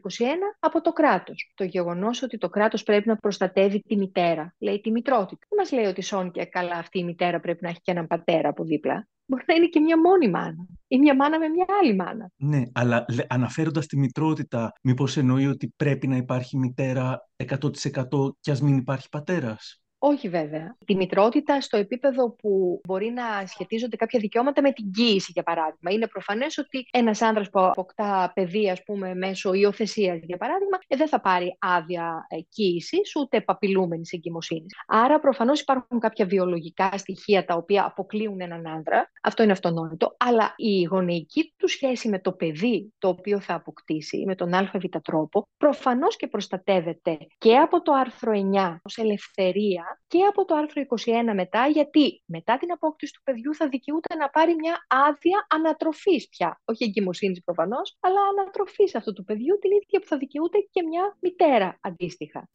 από 0.59 0.81
το 0.81 0.91
κράτος. 0.91 1.51
Το 1.55 1.63
γεγονός 1.63 2.21
ότι 2.21 2.37
το 2.37 2.49
κράτος 2.49 2.83
πρέπει 2.83 3.07
να 3.07 3.15
προστατεύει 3.15 3.79
τη 3.79 3.97
μητέρα, 3.97 4.55
λέει 4.59 4.81
τη 4.81 4.91
μητρότητα. 4.91 5.45
Δεν 5.49 5.57
μας 5.57 5.71
λέει 5.71 5.85
ότι 5.85 6.01
σόν 6.01 6.31
και 6.31 6.45
καλά 6.45 6.75
αυτή 6.75 6.99
η 6.99 7.03
μητέρα 7.03 7.39
πρέπει 7.39 7.63
να 7.63 7.69
έχει 7.69 7.81
και 7.81 7.91
έναν 7.91 8.07
πατέρα 8.07 8.49
από 8.49 8.63
δίπλα. 8.63 9.07
Μπορεί 9.25 9.43
να 9.47 9.53
είναι 9.53 9.65
και 9.65 9.79
μια 9.79 9.99
μόνη 9.99 10.29
μάνα 10.29 10.65
ή 10.87 10.97
μια 10.97 11.15
μάνα 11.15 11.39
με 11.39 11.47
μια 11.47 11.65
άλλη 11.81 11.95
μάνα. 11.95 12.31
Ναι, 12.35 12.61
αλλά 12.73 13.05
αναφέροντας 13.27 13.85
τη 13.85 13.97
μητρότητα, 13.97 14.73
μήπως 14.81 15.17
εννοεί 15.17 15.47
ότι 15.47 15.73
πρέπει 15.75 16.07
να 16.07 16.15
υπάρχει 16.15 16.57
μητέρα 16.57 17.29
100% 17.35 18.35
και 18.39 18.51
ας 18.51 18.61
μην 18.61 18.77
υπάρχει 18.77 19.09
πατέρας; 19.09 19.82
Όχι 20.05 20.29
βέβαια. 20.29 20.77
Τη 20.85 20.95
μητρότητα 20.95 21.61
στο 21.61 21.77
επίπεδο 21.77 22.29
που 22.31 22.81
μπορεί 22.87 23.09
να 23.09 23.45
σχετίζονται 23.45 23.95
κάποια 23.95 24.19
δικαιώματα 24.19 24.61
με 24.61 24.71
την 24.71 24.91
κοίηση, 24.91 25.31
για 25.33 25.43
παράδειγμα. 25.43 25.91
Είναι 25.91 26.07
προφανές 26.07 26.57
ότι 26.57 26.87
ένας 26.91 27.21
άνδρας 27.21 27.49
που 27.49 27.59
αποκτά 27.59 28.31
παιδί, 28.35 28.69
ας 28.69 28.83
πούμε, 28.83 29.15
μέσω 29.15 29.53
υιοθεσίας, 29.53 30.19
για 30.23 30.37
παράδειγμα, 30.37 30.77
ε, 30.87 30.95
δεν 30.95 31.07
θα 31.07 31.21
πάρει 31.21 31.57
άδεια 31.59 32.25
ε, 32.29 32.39
κοίησης 32.49 33.15
ούτε 33.15 33.37
επαπειλούμενης 33.37 34.11
εγκυμοσύνης. 34.11 34.73
Άρα, 34.87 35.19
προφανώς 35.19 35.61
υπάρχουν 35.61 35.99
κάποια 35.99 36.25
βιολογικά 36.25 36.97
στοιχεία 36.97 37.45
τα 37.45 37.55
οποία 37.55 37.85
αποκλείουν 37.85 38.41
έναν 38.41 38.67
άνδρα. 38.67 39.11
Αυτό 39.21 39.43
είναι 39.43 39.51
αυτονόητο. 39.51 40.15
Αλλά 40.19 40.53
η 40.55 40.83
γονεϊκή 40.83 41.53
του 41.57 41.67
σχέση 41.67 42.09
με 42.09 42.19
το 42.19 42.31
παιδί 42.31 42.93
το 42.97 43.07
οποίο 43.07 43.39
θα 43.39 43.53
αποκτήσει, 43.53 44.23
με 44.25 44.35
τον 44.35 44.53
ΑΒ 44.53 44.83
τρόπο, 45.03 45.47
προφανώς 45.57 46.15
και 46.15 46.27
προστατεύεται 46.27 47.17
και 47.37 47.55
από 47.57 47.81
το 47.81 47.93
άρθρο 47.93 48.31
9 48.53 48.75
ως 48.83 48.97
ελευθερία 48.97 49.92
και 50.07 50.23
από 50.23 50.45
το 50.45 50.55
άρθρο 50.55 50.83
21 51.05 51.33
μετά, 51.33 51.67
γιατί 51.67 52.23
μετά 52.25 52.57
την 52.57 52.71
απόκτηση 52.71 53.13
του 53.13 53.21
παιδιού 53.23 53.55
θα 53.55 53.67
δικαιούται 53.67 54.15
να 54.15 54.29
πάρει 54.29 54.55
μια 54.55 54.85
άδεια 54.87 55.47
ανατροφής 55.49 56.29
πια. 56.29 56.61
Όχι 56.65 56.83
εγκυμοσύνης 56.83 57.43
προφανώς, 57.43 57.97
αλλά 57.99 58.21
ανατροφής 58.21 58.95
αυτού 58.95 59.13
του 59.13 59.23
παιδιού, 59.23 59.59
την 59.59 59.71
ίδια 59.71 59.99
που 59.99 60.07
θα 60.07 60.17
δικαιούται 60.17 60.57
και 60.71 60.83
μια 60.83 61.17
μητέρα 61.19 61.77
αντίστοιχα. 61.81 62.49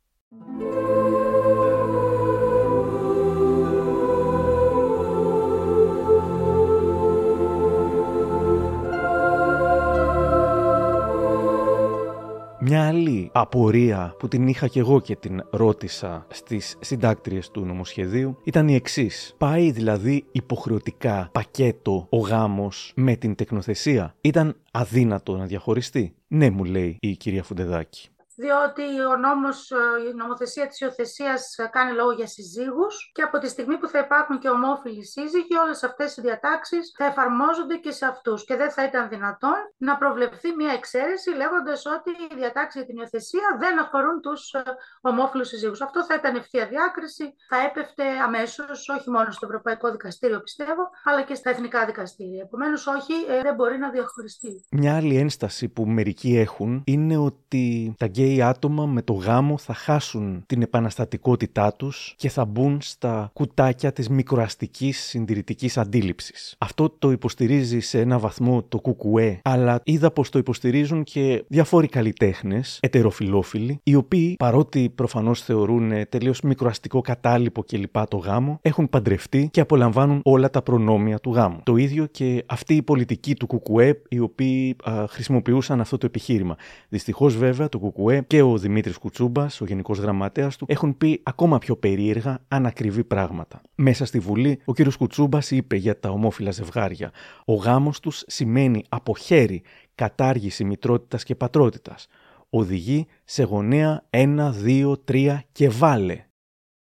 Μια 12.60 12.86
άλλη 12.86 13.30
απορία 13.32 14.14
που 14.18 14.28
την 14.28 14.48
είχα 14.48 14.68
και 14.68 14.78
εγώ 14.78 15.00
και 15.00 15.16
την 15.16 15.46
ρώτησα 15.50 16.26
στις 16.30 16.76
συντάκτριες 16.80 17.50
του 17.50 17.64
νομοσχεδίου 17.64 18.38
ήταν 18.44 18.68
η 18.68 18.74
εξής. 18.74 19.34
Πάει 19.38 19.70
δηλαδή 19.70 20.24
υποχρεωτικά 20.32 21.28
πακέτο 21.32 22.06
ο 22.10 22.18
γάμος 22.18 22.92
με 22.96 23.16
την 23.16 23.34
τεκνοθεσία; 23.34 24.14
Ήταν 24.20 24.56
αδύνατο 24.70 25.36
να 25.36 25.44
διαχωριστεί; 25.44 26.14
Ναι, 26.28 26.50
μου 26.50 26.64
λέει 26.64 26.96
η 27.00 27.16
κυρία 27.16 27.42
Φουντεδάκη 27.42 28.08
διότι 28.42 28.86
ο 29.12 29.16
νόμος, 29.16 29.70
ε, 29.70 30.08
η 30.10 30.14
νομοθεσία 30.14 30.66
της 30.66 30.80
υιοθεσίας 30.80 31.58
ε, 31.58 31.68
κάνει 31.76 31.92
λόγο 31.92 32.12
για 32.12 32.26
συζύγους 32.26 33.10
και 33.14 33.22
από 33.22 33.38
τη 33.38 33.48
στιγμή 33.48 33.76
που 33.78 33.88
θα 33.88 33.98
υπάρχουν 33.98 34.38
και 34.38 34.48
ομόφυλοι 34.48 35.04
σύζυγοι, 35.04 35.54
όλες 35.64 35.82
αυτές 35.82 36.16
οι 36.16 36.20
διατάξεις 36.20 36.92
θα 36.98 37.04
εφαρμόζονται 37.04 37.76
και 37.84 37.90
σε 37.90 38.06
αυτούς 38.06 38.44
και 38.44 38.56
δεν 38.56 38.70
θα 38.70 38.82
ήταν 38.84 39.08
δυνατόν 39.08 39.58
να 39.76 39.96
προβλεφθεί 39.96 40.48
μια 40.60 40.72
εξαίρεση 40.72 41.30
λέγοντας 41.30 41.86
ότι 41.96 42.10
οι 42.10 42.34
διατάξεις 42.40 42.74
για 42.80 42.86
την 42.88 42.96
υιοθεσία 43.00 43.48
δεν 43.62 43.74
αφορούν 43.84 44.20
τους 44.20 44.52
ε, 44.52 44.62
ομόφυλους 45.00 45.48
συζύγους. 45.48 45.80
Αυτό 45.80 46.04
θα 46.04 46.14
ήταν 46.14 46.36
ευθεία 46.36 46.66
διάκριση, 46.66 47.24
θα 47.48 47.56
έπεφτε 47.66 48.04
αμέσως, 48.26 48.88
όχι 48.96 49.10
μόνο 49.10 49.30
στο 49.30 49.46
Ευρωπαϊκό 49.46 49.90
Δικαστήριο 49.90 50.40
πιστεύω, 50.40 50.90
αλλά 51.04 51.22
και 51.22 51.34
στα 51.34 51.50
εθνικά 51.50 51.86
δικαστήρια. 51.86 52.42
Επομένως, 52.42 52.86
όχι, 52.86 53.14
δεν 53.42 53.54
μπορεί 53.54 53.78
να 53.78 53.90
διαχωριστεί. 53.90 54.64
Μια 54.70 54.96
άλλη 54.96 55.16
ένσταση 55.16 55.68
που 55.68 55.86
μερικοί 55.86 56.36
έχουν 56.36 56.82
είναι 56.86 57.16
ότι 57.16 57.94
τα 57.98 58.06
γκέι 58.06 58.27
γκέι 58.28 58.42
άτομα 58.42 58.86
με 58.86 59.02
το 59.02 59.12
γάμο 59.12 59.58
θα 59.58 59.74
χάσουν 59.74 60.42
την 60.46 60.62
επαναστατικότητά 60.62 61.72
τους 61.72 62.14
και 62.16 62.28
θα 62.28 62.44
μπουν 62.44 62.78
στα 62.80 63.30
κουτάκια 63.32 63.92
της 63.92 64.08
μικροαστικής 64.08 64.98
συντηρητικής 64.98 65.78
αντίληψης. 65.78 66.54
Αυτό 66.58 66.90
το 66.98 67.10
υποστηρίζει 67.10 67.80
σε 67.80 68.00
ένα 68.00 68.18
βαθμό 68.18 68.62
το 68.62 68.78
ΚΚΕ, 68.78 69.40
αλλά 69.44 69.80
είδα 69.84 70.10
πως 70.10 70.30
το 70.30 70.38
υποστηρίζουν 70.38 71.02
και 71.02 71.44
διάφοροι 71.48 71.88
καλλιτέχνες, 71.88 72.78
ετεροφυλόφιλοι, 72.82 73.80
οι 73.82 73.94
οποίοι 73.94 74.34
παρότι 74.38 74.92
προφανώς 74.94 75.42
θεωρούν 75.42 75.92
τελείως 76.08 76.40
μικροαστικό 76.40 77.00
κατάλοιπο 77.00 77.62
κλπ. 77.62 78.06
το 78.08 78.16
γάμο, 78.16 78.58
έχουν 78.62 78.88
παντρευτεί 78.88 79.48
και 79.52 79.60
απολαμβάνουν 79.60 80.20
όλα 80.24 80.50
τα 80.50 80.62
προνόμια 80.62 81.18
του 81.18 81.32
γάμου. 81.32 81.60
Το 81.62 81.76
ίδιο 81.76 82.06
και 82.06 82.44
αυτοί 82.46 82.74
οι 82.74 82.82
πολιτικοί 82.82 83.34
του 83.34 83.46
ΚΚΕ, 83.46 84.00
οι 84.08 84.18
οποίοι 84.18 84.76
α, 84.90 85.04
χρησιμοποιούσαν 85.08 85.80
αυτό 85.80 85.98
το 85.98 86.06
επιχείρημα. 86.06 86.56
Δυστυχώς, 86.88 87.36
βέβαια, 87.36 87.68
το 87.68 87.78
Κουκουέ 87.78 88.17
και 88.26 88.42
ο 88.42 88.58
Δημήτρης 88.58 88.98
Κουτσούμπας, 88.98 89.60
ο 89.60 89.64
γενικός 89.64 89.98
γραμματέας 89.98 90.56
του, 90.56 90.66
έχουν 90.68 90.98
πει 90.98 91.20
ακόμα 91.22 91.58
πιο 91.58 91.76
περίεργα, 91.76 92.38
ανακριβή 92.48 93.04
πράγματα. 93.04 93.60
Μέσα 93.74 94.04
στη 94.04 94.18
Βουλή, 94.18 94.60
ο 94.64 94.72
κ. 94.72 94.76
Κουτσούμπας 94.98 95.50
είπε 95.50 95.76
για 95.76 95.98
τα 96.00 96.10
ομόφυλα 96.10 96.50
ζευγάρια: 96.50 97.10
Ο 97.44 97.54
γάμος 97.54 98.00
τους 98.00 98.22
σημαίνει 98.26 98.84
από 98.88 99.16
χέρι 99.16 99.62
κατάργηση 99.94 100.64
μητρότητας 100.64 101.24
και 101.24 101.34
πατρότητας. 101.34 102.06
Οδηγεί 102.50 103.06
σε 103.24 103.42
γονέα 103.42 104.04
1, 104.10 104.52
2, 104.64 104.94
3 105.04 105.38
και 105.52 105.68
βάλε. 105.68 106.27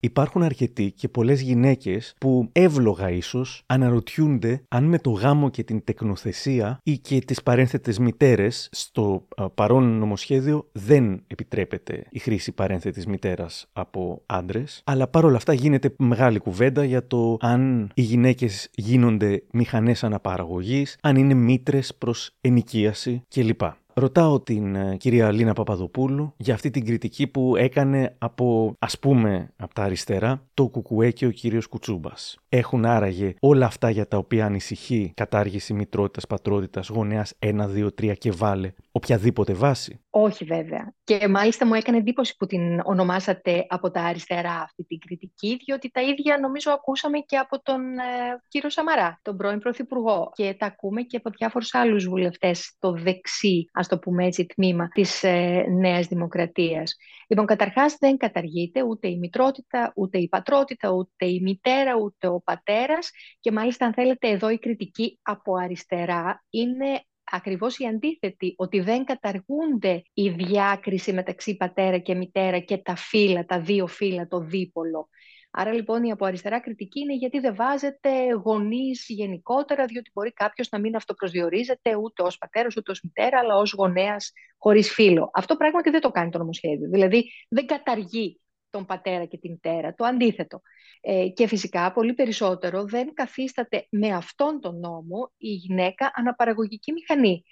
Υπάρχουν 0.00 0.42
αρκετοί 0.42 0.92
και 0.92 1.08
πολλές 1.08 1.40
γυναίκες 1.40 2.14
που 2.20 2.48
εύλογα 2.52 3.10
ίσως 3.10 3.62
αναρωτιούνται 3.66 4.62
αν 4.68 4.84
με 4.84 4.98
το 4.98 5.10
γάμο 5.10 5.50
και 5.50 5.62
την 5.62 5.84
τεκνοθεσία 5.84 6.80
ή 6.82 6.98
και 6.98 7.18
τις 7.18 7.42
παρένθετες 7.42 7.98
μητέρες 7.98 8.68
στο 8.72 9.28
παρόν 9.54 9.98
νομοσχέδιο 9.98 10.68
δεν 10.72 11.22
επιτρέπεται 11.26 12.06
η 12.10 12.18
χρήση 12.18 12.52
παρένθετης 12.52 13.06
μητέρας 13.06 13.66
από 13.72 14.22
άντρες, 14.26 14.82
αλλά 14.84 15.08
παρόλα 15.08 15.36
αυτά 15.36 15.52
γίνεται 15.52 15.94
μεγάλη 15.98 16.38
κουβέντα 16.38 16.84
για 16.84 17.06
το 17.06 17.36
αν 17.40 17.90
οι 17.94 18.02
γυναίκες 18.02 18.68
γίνονται 18.74 19.42
μηχανές 19.52 20.04
αναπαραγωγής, 20.04 20.96
αν 21.02 21.16
είναι 21.16 21.34
μήτρες 21.34 21.94
προς 21.94 22.30
ενοικίαση 22.40 23.22
κλπ. 23.28 23.60
Ρωτάω 23.94 24.40
την 24.40 24.74
ε, 24.74 24.96
κυρία 24.96 25.32
Λίνα 25.32 25.52
Παπαδοπούλου 25.52 26.34
για 26.36 26.54
αυτή 26.54 26.70
την 26.70 26.84
κριτική 26.84 27.26
που 27.26 27.56
έκανε 27.56 28.14
από, 28.18 28.74
ας 28.78 28.98
πούμε, 28.98 29.50
από 29.56 29.74
τα 29.74 29.82
αριστερά, 29.82 30.46
το 30.54 30.68
Κουκουέ 30.68 31.10
και 31.10 31.26
ο 31.26 31.30
κύριος 31.30 31.66
Κουτσούμπας. 31.66 32.38
Έχουν 32.48 32.84
άραγε 32.84 33.34
όλα 33.40 33.66
αυτά 33.66 33.90
για 33.90 34.08
τα 34.08 34.16
οποία 34.16 34.44
ανησυχεί 34.44 35.12
κατάργηση 35.16 35.74
μητρότητας, 35.74 36.26
πατρότητας, 36.26 36.88
γονέας 36.88 37.34
1, 37.38 37.68
2, 37.68 37.88
3 37.94 38.14
και 38.18 38.30
βάλε 38.30 38.72
οποιαδήποτε 38.92 39.52
βάση; 39.52 40.00
Όχι 40.10 40.44
βέβαια. 40.44 40.94
Και 41.04 41.28
μάλιστα 41.28 41.66
μου 41.66 41.74
έκανε 41.74 41.96
εντύπωση 41.98 42.36
που 42.36 42.46
την 42.46 42.80
ονομάσατε 42.84 43.66
από 43.68 43.90
τα 43.90 44.02
αριστερά 44.02 44.52
αυτή 44.52 44.84
την 44.84 44.98
κριτική, 44.98 45.58
διότι 45.64 45.90
τα 45.90 46.00
ίδια 46.02 46.38
νομίζω 46.38 46.70
ακούσαμε 46.70 47.18
και 47.18 47.36
από 47.36 47.62
τον 47.62 47.80
ε, 47.98 48.42
κύριο 48.48 48.70
Σαμαρά, 48.70 49.18
τον 49.22 49.36
πρώην 49.36 49.58
Πρωθυπουργό. 49.58 50.30
Και 50.34 50.56
τα 50.58 50.66
ακούμε 50.66 51.02
και 51.02 51.16
από 51.16 51.30
διάφορους 51.30 51.74
άλλους 51.74 52.08
βουλευτές 52.08 52.64
στο 52.64 52.92
δεξί, 52.92 53.68
ας 53.72 53.87
το 53.88 53.98
πούμε 53.98 54.26
έτσι, 54.26 54.46
τμήμα 54.46 54.88
της 54.88 55.22
ε, 55.22 55.66
Νέας 55.68 56.06
Δημοκρατίας. 56.06 56.96
Λοιπόν, 57.28 57.46
καταρχάς 57.46 57.96
δεν 57.98 58.16
καταργείται 58.16 58.82
ούτε 58.82 59.08
η 59.08 59.18
μητρότητα, 59.18 59.92
ούτε 59.96 60.18
η 60.18 60.28
πατρότητα, 60.28 60.90
ούτε 60.90 61.26
η 61.26 61.40
μητέρα, 61.40 61.96
ούτε 61.96 62.26
ο 62.26 62.40
πατέρας. 62.40 63.10
Και 63.40 63.52
μάλιστα, 63.52 63.86
αν 63.86 63.92
θέλετε, 63.92 64.28
εδώ 64.28 64.50
η 64.50 64.58
κριτική 64.58 65.18
από 65.22 65.54
αριστερά 65.54 66.44
είναι 66.50 67.02
ακριβώς 67.30 67.78
η 67.78 67.86
αντίθετη, 67.86 68.54
ότι 68.56 68.80
δεν 68.80 69.04
καταργούνται 69.04 70.02
η 70.12 70.28
διάκριση 70.28 71.12
μεταξύ 71.12 71.56
πατέρα 71.56 71.98
και 71.98 72.14
μητέρα 72.14 72.58
και 72.58 72.76
τα 72.76 72.96
φύλλα, 72.96 73.44
τα 73.44 73.60
δύο 73.60 73.86
φύλλα, 73.86 74.26
το 74.26 74.40
δίπολο. 74.40 75.08
Άρα 75.50 75.72
λοιπόν 75.72 76.04
η 76.04 76.10
από 76.10 76.24
αριστερά 76.24 76.60
κριτική 76.60 77.00
είναι 77.00 77.14
γιατί 77.14 77.38
δεν 77.38 77.54
βάζετε 77.54 78.10
γονείς 78.44 79.04
γενικότερα, 79.08 79.84
διότι 79.84 80.10
μπορεί 80.14 80.32
κάποιος 80.32 80.68
να 80.70 80.78
μην 80.78 80.96
αυτοπροσδιορίζεται 80.96 81.96
ούτε 81.96 82.22
ως 82.22 82.38
πατέρας 82.38 82.76
ούτε 82.76 82.90
ως 82.90 83.00
μητέρα, 83.02 83.38
αλλά 83.38 83.56
ως 83.56 83.72
γονέας 83.72 84.32
χωρίς 84.58 84.92
φίλο. 84.92 85.30
Αυτό 85.34 85.56
πράγματι 85.56 85.90
δεν 85.90 86.00
το 86.00 86.10
κάνει 86.10 86.30
το 86.30 86.38
νομοσχέδιο. 86.38 86.88
Δηλαδή 86.88 87.30
δεν 87.48 87.66
καταργεί 87.66 88.40
τον 88.70 88.86
πατέρα 88.86 89.24
και 89.24 89.38
την 89.38 89.50
μητέρα, 89.50 89.94
το 89.94 90.04
αντίθετο. 90.04 90.60
Ε, 91.00 91.28
και 91.28 91.46
φυσικά 91.46 91.92
πολύ 91.92 92.14
περισσότερο 92.14 92.84
δεν 92.84 93.14
καθίσταται 93.14 93.86
με 93.90 94.08
αυτόν 94.08 94.60
τον 94.60 94.78
νόμο 94.78 95.32
η 95.36 95.48
γυναίκα 95.48 96.10
αναπαραγωγική 96.14 96.92
μηχανή. 96.92 97.44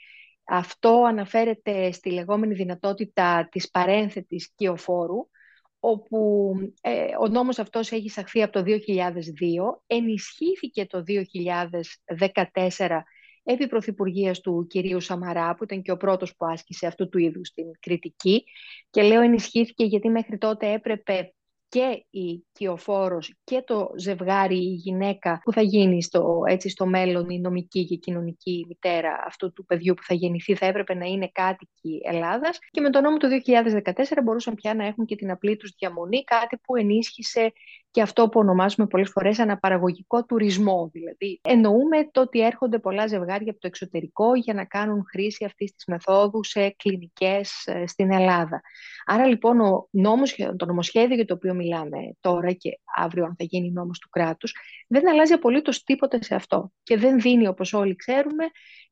Αυτό 0.45 1.05
αναφέρεται 1.07 1.93
στη 1.93 2.11
λεγόμενη 2.11 2.55
δυνατότητα 2.55 3.49
της 3.51 3.71
παρένθετης 3.71 4.53
κοιοφόρου, 4.55 5.29
όπου 5.81 6.53
ε, 6.81 7.07
ο 7.21 7.29
νόμος 7.29 7.59
αυτός 7.59 7.91
έχει 7.93 8.05
εισαχθεί 8.05 8.43
από 8.43 8.53
το 8.53 8.63
2002, 8.67 8.73
ενισχύθηκε 9.87 10.87
το 10.87 11.03
2014 12.77 13.01
επί 13.43 13.67
πρωθυπουργίας 13.67 14.41
του 14.41 14.67
κυρίου 14.69 15.01
Σαμαρά, 15.01 15.55
που 15.55 15.65
ήταν 15.65 15.83
και 15.83 15.91
ο 15.91 15.97
πρώτος 15.97 16.37
που 16.37 16.47
άσκησε 16.47 16.87
αυτού 16.87 17.09
του 17.09 17.19
είδους 17.19 17.51
την 17.51 17.65
κριτική. 17.81 18.45
Και 18.91 19.03
λέω 19.03 19.21
ενισχύθηκε 19.21 19.85
γιατί 19.85 20.09
μέχρι 20.09 20.39
τότε 20.39 20.73
έπρεπε 20.73 21.35
και 21.69 22.05
η 22.11 22.45
κοιοφόρος 22.53 23.35
και 23.45 23.63
το 23.67 23.91
ζευγάρι, 23.97 24.57
η 24.57 24.75
γυναίκα 24.75 25.41
που 25.45 25.53
θα 25.53 25.61
γίνει 25.61 26.03
στο, 26.03 26.43
έτσι, 26.47 26.69
στο 26.69 26.87
μέλλον 26.87 27.29
η 27.29 27.41
νομική 27.41 27.87
και 27.87 27.97
κοινωνική 27.97 28.65
μητέρα 28.69 29.25
αυτού 29.27 29.53
του 29.53 29.65
παιδιού 29.65 29.95
που 29.95 30.03
θα 30.03 30.15
γεννηθεί 30.15 30.55
θα 30.55 30.67
έπρεπε 30.67 30.95
να 30.95 31.05
είναι 31.05 31.31
κάτοικοι 31.33 32.01
Ελλάδας. 32.05 32.59
Και 32.71 32.81
με 32.81 32.91
τον 32.91 33.03
νόμο 33.03 33.17
του 33.17 33.29
2014 33.47 33.93
μπορούσαν 34.25 34.55
πια 34.55 34.75
να 34.75 34.87
έχουν 34.87 35.05
και 35.05 35.17
την 35.17 35.31
απλή 35.31 35.57
τους 35.57 35.75
διαμονή, 35.79 36.25
κάτι 36.25 36.57
που 36.57 36.77
ενίσχυσε 36.77 37.53
και 37.97 38.03
αυτό 38.03 38.29
που 38.29 38.41
ονομάζουμε 38.41 38.87
πολλές 38.87 39.11
φορές 39.11 39.39
αναπαραγωγικό 39.39 40.25
τουρισμό. 40.25 40.89
Δηλαδή 40.93 41.41
εννοούμε 41.43 42.09
το 42.11 42.21
ότι 42.21 42.41
έρχονται 42.41 42.79
πολλά 42.79 43.07
ζευγάρια 43.07 43.51
από 43.51 43.61
το 43.61 43.67
εξωτερικό 43.67 44.35
για 44.35 44.55
να 44.55 44.65
κάνουν 44.65 45.05
χρήση 45.09 45.45
αυτής 45.45 45.75
της 45.75 45.85
μεθόδου 45.87 46.45
σε 46.45 46.71
κλινικές 46.71 47.67
ε, 47.67 47.87
στην 47.87 48.13
Ελλάδα. 48.13 48.61
Άρα 49.05 49.27
λοιπόν 49.27 49.61
ο 49.61 49.89
νόμος, 49.91 50.37
το 50.57 50.67
νομοσχέδιο 50.67 51.15
για 51.15 51.25
το 51.25 51.35
οποίο 51.35 51.55
μιλάμε 51.55 51.99
τώρα 52.21 52.53
και 52.53 52.71
αύριο 52.97 53.25
αν 53.25 53.35
θα 53.39 53.45
γίνει 53.45 53.71
νόμος 53.71 53.99
του 53.99 54.09
κράτους 54.09 54.55
δεν 54.89 55.09
αλλάζει 55.09 55.33
απολύτως 55.33 55.83
τίποτα 55.83 56.23
σε 56.23 56.35
αυτό 56.35 56.73
και 56.83 56.97
δεν 56.97 57.21
δίνει 57.21 57.47
όπως 57.47 57.73
όλοι 57.73 57.97
ξέρουμε 57.97 58.45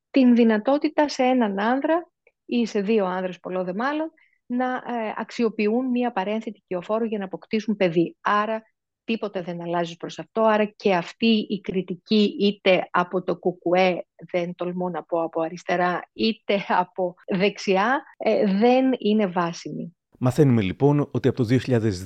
την 0.09 0.35
δυνατότητα 0.35 1.09
σε 1.09 1.23
έναν 1.23 1.59
άνδρα 1.59 2.11
ή 2.45 2.65
σε 2.65 2.81
δύο 2.81 3.05
άνδρες 3.05 3.39
πολλό 3.39 3.63
δε 3.63 3.73
μάλλον 3.73 4.11
να 4.45 4.65
ε, 4.65 5.13
αξιοποιούν 5.15 5.85
μία 5.89 6.11
παρένθετη 6.11 6.63
κοιοφόρο 6.67 7.05
για 7.05 7.17
να 7.17 7.25
αποκτήσουν 7.25 7.75
παιδί. 7.75 8.17
Άρα 8.21 8.63
τίποτε 9.05 9.41
δεν 9.41 9.61
αλλάζει 9.61 9.97
προς 9.97 10.19
αυτό, 10.19 10.41
άρα 10.41 10.65
και 10.65 10.95
αυτή 10.95 11.45
η 11.49 11.61
κριτική 11.61 12.35
είτε 12.39 12.87
από 12.91 13.23
το 13.23 13.37
κουκουέ, 13.37 14.05
δεν 14.31 14.55
τολμώ 14.55 14.89
να 14.89 15.03
πω 15.03 15.21
από 15.21 15.41
αριστερά, 15.41 16.09
είτε 16.13 16.65
από 16.67 17.15
δεξιά, 17.27 18.03
ε, 18.17 18.57
δεν 18.57 18.91
είναι 18.97 19.27
βάσιμη. 19.27 19.95
Μαθαίνουμε 20.27 20.61
λοιπόν 20.61 21.09
ότι 21.11 21.27
από 21.27 21.45
το 21.45 21.57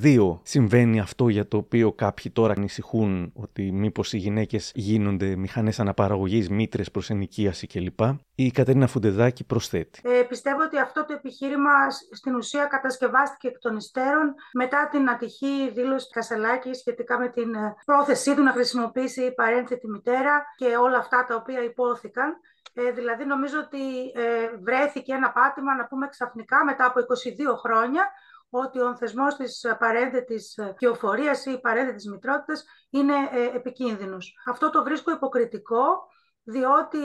2002 0.02 0.38
συμβαίνει 0.42 1.00
αυτό 1.00 1.28
για 1.28 1.48
το 1.48 1.56
οποίο 1.56 1.92
κάποιοι 1.92 2.30
τώρα 2.30 2.52
ανησυχούν 2.56 3.32
ότι 3.34 3.72
μήπως 3.72 4.12
οι 4.12 4.16
γυναίκες 4.16 4.72
γίνονται 4.74 5.36
μηχανές 5.36 5.80
αναπαραγωγής, 5.80 6.48
μήτρες 6.48 6.90
προς 6.90 7.10
ενοικίαση 7.10 7.66
κλπ. 7.66 8.00
Η 8.34 8.50
Κατερίνα 8.50 8.86
Φουντεδάκη 8.86 9.44
προσθέτει. 9.44 10.00
Ε, 10.02 10.22
πιστεύω 10.22 10.62
ότι 10.62 10.78
αυτό 10.78 11.04
το 11.04 11.12
επιχείρημα 11.12 11.70
στην 12.10 12.34
ουσία 12.34 12.64
κατασκευάστηκε 12.64 13.48
εκ 13.48 13.58
των 13.58 13.76
υστέρων 13.76 14.34
μετά 14.52 14.88
την 14.90 15.10
ατυχή 15.10 15.70
δήλωση 15.74 16.06
του 16.06 16.12
Κασελάκης 16.12 16.78
σχετικά 16.78 17.18
με 17.18 17.28
την 17.28 17.54
ε, 17.54 17.74
πρόθεσή 17.84 18.34
του 18.34 18.42
να 18.42 18.52
χρησιμοποιήσει 18.52 19.32
παρένθετη 19.34 19.88
μητέρα 19.88 20.44
και 20.56 20.66
όλα 20.80 20.98
αυτά 20.98 21.24
τα 21.28 21.34
οποία 21.34 21.64
υπόθηκαν. 21.64 22.40
Ε, 22.74 22.90
δηλαδή 22.90 23.24
νομίζω 23.24 23.58
ότι 23.58 24.10
ε, 24.14 24.56
βρέθηκε 24.60 25.12
ένα 25.12 25.32
πάτημα 25.32 25.74
να 25.76 25.86
πούμε 25.86 26.08
ξαφνικά 26.08 26.64
μετά 26.64 26.84
από 26.84 27.00
22 27.00 27.56
χρόνια 27.56 28.10
ότι 28.50 28.80
ο 28.80 28.96
θεσμός 28.96 29.36
της 29.36 29.66
παρένθετης 29.78 30.58
κυοφορίας 30.76 31.46
ή 31.46 31.60
παρένθετης 31.60 32.08
μητρότητας 32.08 32.64
είναι 32.90 33.14
ε, 33.32 33.56
επικίνδυνος. 33.56 34.36
Αυτό 34.46 34.70
το 34.70 34.82
βρίσκω 34.82 35.10
υποκριτικό 35.10 36.08
διότι 36.50 36.98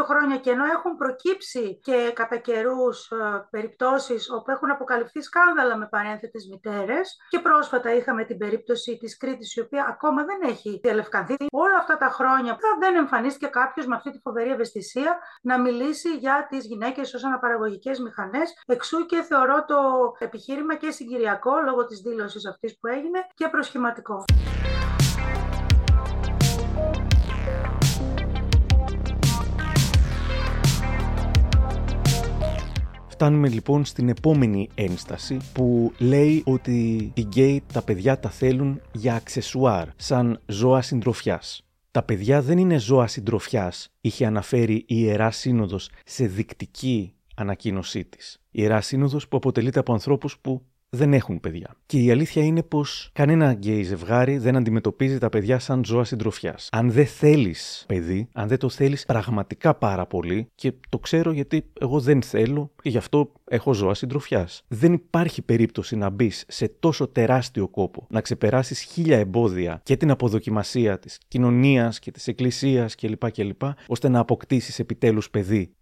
22 0.00 0.04
χρόνια 0.04 0.36
και 0.36 0.50
ενώ 0.50 0.64
έχουν 0.64 0.96
προκύψει 0.96 1.78
και 1.82 2.10
κατά 2.14 2.36
καιρούς 2.36 3.10
ε, 3.10 3.46
περιπτώσεις 3.50 4.30
όπου 4.30 4.50
έχουν 4.50 4.70
αποκαλυφθεί 4.70 5.20
σκάνδαλα 5.22 5.76
με 5.76 5.86
παρένθετες 5.90 6.48
μητέρες 6.50 7.16
και 7.28 7.38
πρόσφατα 7.38 7.94
είχαμε 7.94 8.24
την 8.24 8.38
περίπτωση 8.38 8.96
της 8.96 9.16
Κρήτης 9.16 9.56
η 9.56 9.60
οποία 9.60 9.86
ακόμα 9.88 10.24
δεν 10.24 10.50
έχει 10.50 10.80
διαλευκανθεί. 10.82 11.34
Όλα 11.50 11.76
αυτά 11.76 11.96
τα 11.96 12.08
χρόνια 12.08 12.58
δεν 12.80 12.94
εμφανίστηκε 12.94 13.46
κάποιος 13.46 13.86
με 13.86 13.94
αυτή 13.94 14.10
τη 14.10 14.18
φοβερή 14.18 14.50
ευαισθησία 14.50 15.18
να 15.42 15.60
μιλήσει 15.60 16.16
για 16.16 16.46
τις 16.50 16.66
γυναίκες 16.66 17.14
ως 17.14 17.24
αναπαραγωγικές 17.24 17.98
μηχανές 17.98 18.62
εξού 18.66 19.06
και 19.06 19.22
θεωρώ 19.22 19.64
το 19.64 19.76
επιχείρημα 20.18 20.74
και 20.74 20.90
συγκυριακό 20.90 21.60
λόγω 21.64 21.84
της 21.84 22.00
δήλωσης 22.00 22.46
αυτής 22.46 22.78
που 22.78 22.86
έγινε 22.86 23.26
και 23.34 23.48
προσχηματικό. 23.48 24.24
Φτάνουμε 33.20 33.48
λοιπόν 33.48 33.84
στην 33.84 34.08
επόμενη 34.08 34.68
ένσταση 34.74 35.36
που 35.52 35.92
λέει 35.98 36.42
ότι 36.46 37.10
οι 37.14 37.20
γκέι 37.20 37.62
τα 37.72 37.82
παιδιά 37.82 38.18
τα 38.18 38.30
θέλουν 38.30 38.80
για 38.92 39.14
αξεσουάρ, 39.14 39.88
σαν 39.96 40.40
ζώα 40.46 40.82
συντροφιάς. 40.82 41.62
Τα 41.90 42.02
παιδιά 42.02 42.42
δεν 42.42 42.58
είναι 42.58 42.78
ζώα 42.78 43.06
συντροφιάς, 43.06 43.88
είχε 44.00 44.26
αναφέρει 44.26 44.74
η 44.74 44.84
Ιερά 44.86 45.30
Σύνοδος 45.30 45.90
σε 46.04 46.26
δεικτική 46.26 47.14
ανακοίνωσή 47.34 48.04
της. 48.04 48.40
Η 48.42 48.48
Ιερά 48.50 48.80
Σύνοδος 48.80 49.28
που 49.28 49.36
αποτελείται 49.36 49.78
από 49.78 49.92
ανθρώπους 49.92 50.38
που 50.38 50.62
δεν 50.90 51.12
έχουν 51.12 51.40
παιδιά. 51.40 51.76
Και 51.86 51.98
η 51.98 52.10
αλήθεια 52.10 52.42
είναι 52.42 52.62
πως 52.62 53.10
κανένα 53.12 53.52
γκέι 53.52 53.82
ζευγάρι 53.82 54.38
δεν 54.38 54.56
αντιμετωπίζει 54.56 55.18
τα 55.18 55.28
παιδιά 55.28 55.58
σαν 55.58 55.84
ζώα 55.84 56.04
συντροφιάς. 56.04 56.68
Αν 56.72 56.90
δεν 56.90 57.06
θέλεις 57.06 57.84
παιδί, 57.88 58.28
αν 58.32 58.48
δεν 58.48 58.58
το 58.58 58.68
θέλεις 58.68 59.04
πραγματικά 59.04 59.74
πάρα 59.74 60.06
πολύ, 60.06 60.50
και 60.54 60.72
το 60.88 60.98
ξέρω 60.98 61.32
γιατί 61.32 61.64
εγώ 61.80 62.00
δεν 62.00 62.22
θέλω 62.22 62.70
και 62.82 62.88
γι' 62.88 62.96
αυτό 62.96 63.32
έχω 63.44 63.72
ζώα 63.72 63.94
συντροφιάς. 63.94 64.64
Δεν 64.68 64.92
υπάρχει 64.92 65.42
περίπτωση 65.42 65.96
να 65.96 66.10
μπεις 66.10 66.44
σε 66.48 66.68
τόσο 66.68 67.08
τεράστιο 67.08 67.68
κόπο, 67.68 68.06
να 68.10 68.20
ξεπεράσεις 68.20 68.80
χίλια 68.80 69.18
εμπόδια 69.18 69.80
και 69.82 69.96
την 69.96 70.10
αποδοκιμασία 70.10 70.98
της 70.98 71.18
κοινωνίας 71.28 71.98
και 71.98 72.10
της 72.10 72.26
εκκλησίας 72.28 72.94
κλπ. 72.94 73.30
κλπ. 73.30 73.62
ώστε 73.86 74.08
να 74.08 74.18
αποκτήσεις 74.18 74.78
επιτέλους 74.78 75.30
παιδί. 75.30 75.72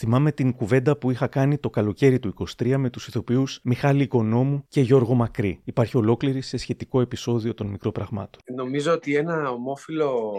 Θυμάμαι 0.00 0.32
την 0.32 0.52
κουβέντα 0.52 0.96
που 0.96 1.10
είχα 1.10 1.26
κάνει 1.26 1.58
το 1.58 1.70
καλοκαίρι 1.70 2.18
του 2.18 2.34
23 2.62 2.74
με 2.76 2.90
τους 2.90 3.06
ηθοποιούς 3.06 3.60
Μιχάλη 3.62 4.02
Οικονόμου 4.02 4.64
και 4.68 4.80
Γιώργο 4.80 5.14
Μακρύ. 5.14 5.60
Υπάρχει 5.64 5.96
ολόκληρη 5.96 6.40
σε 6.40 6.56
σχετικό 6.56 7.00
επεισόδιο 7.00 7.54
των 7.54 7.66
μικροπραγμάτων. 7.66 8.40
Νομίζω 8.56 8.92
ότι 8.92 9.16
ένα 9.16 9.50
ομόφυλο 9.50 10.32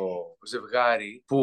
ζευγάρι 0.48 1.24
που 1.26 1.38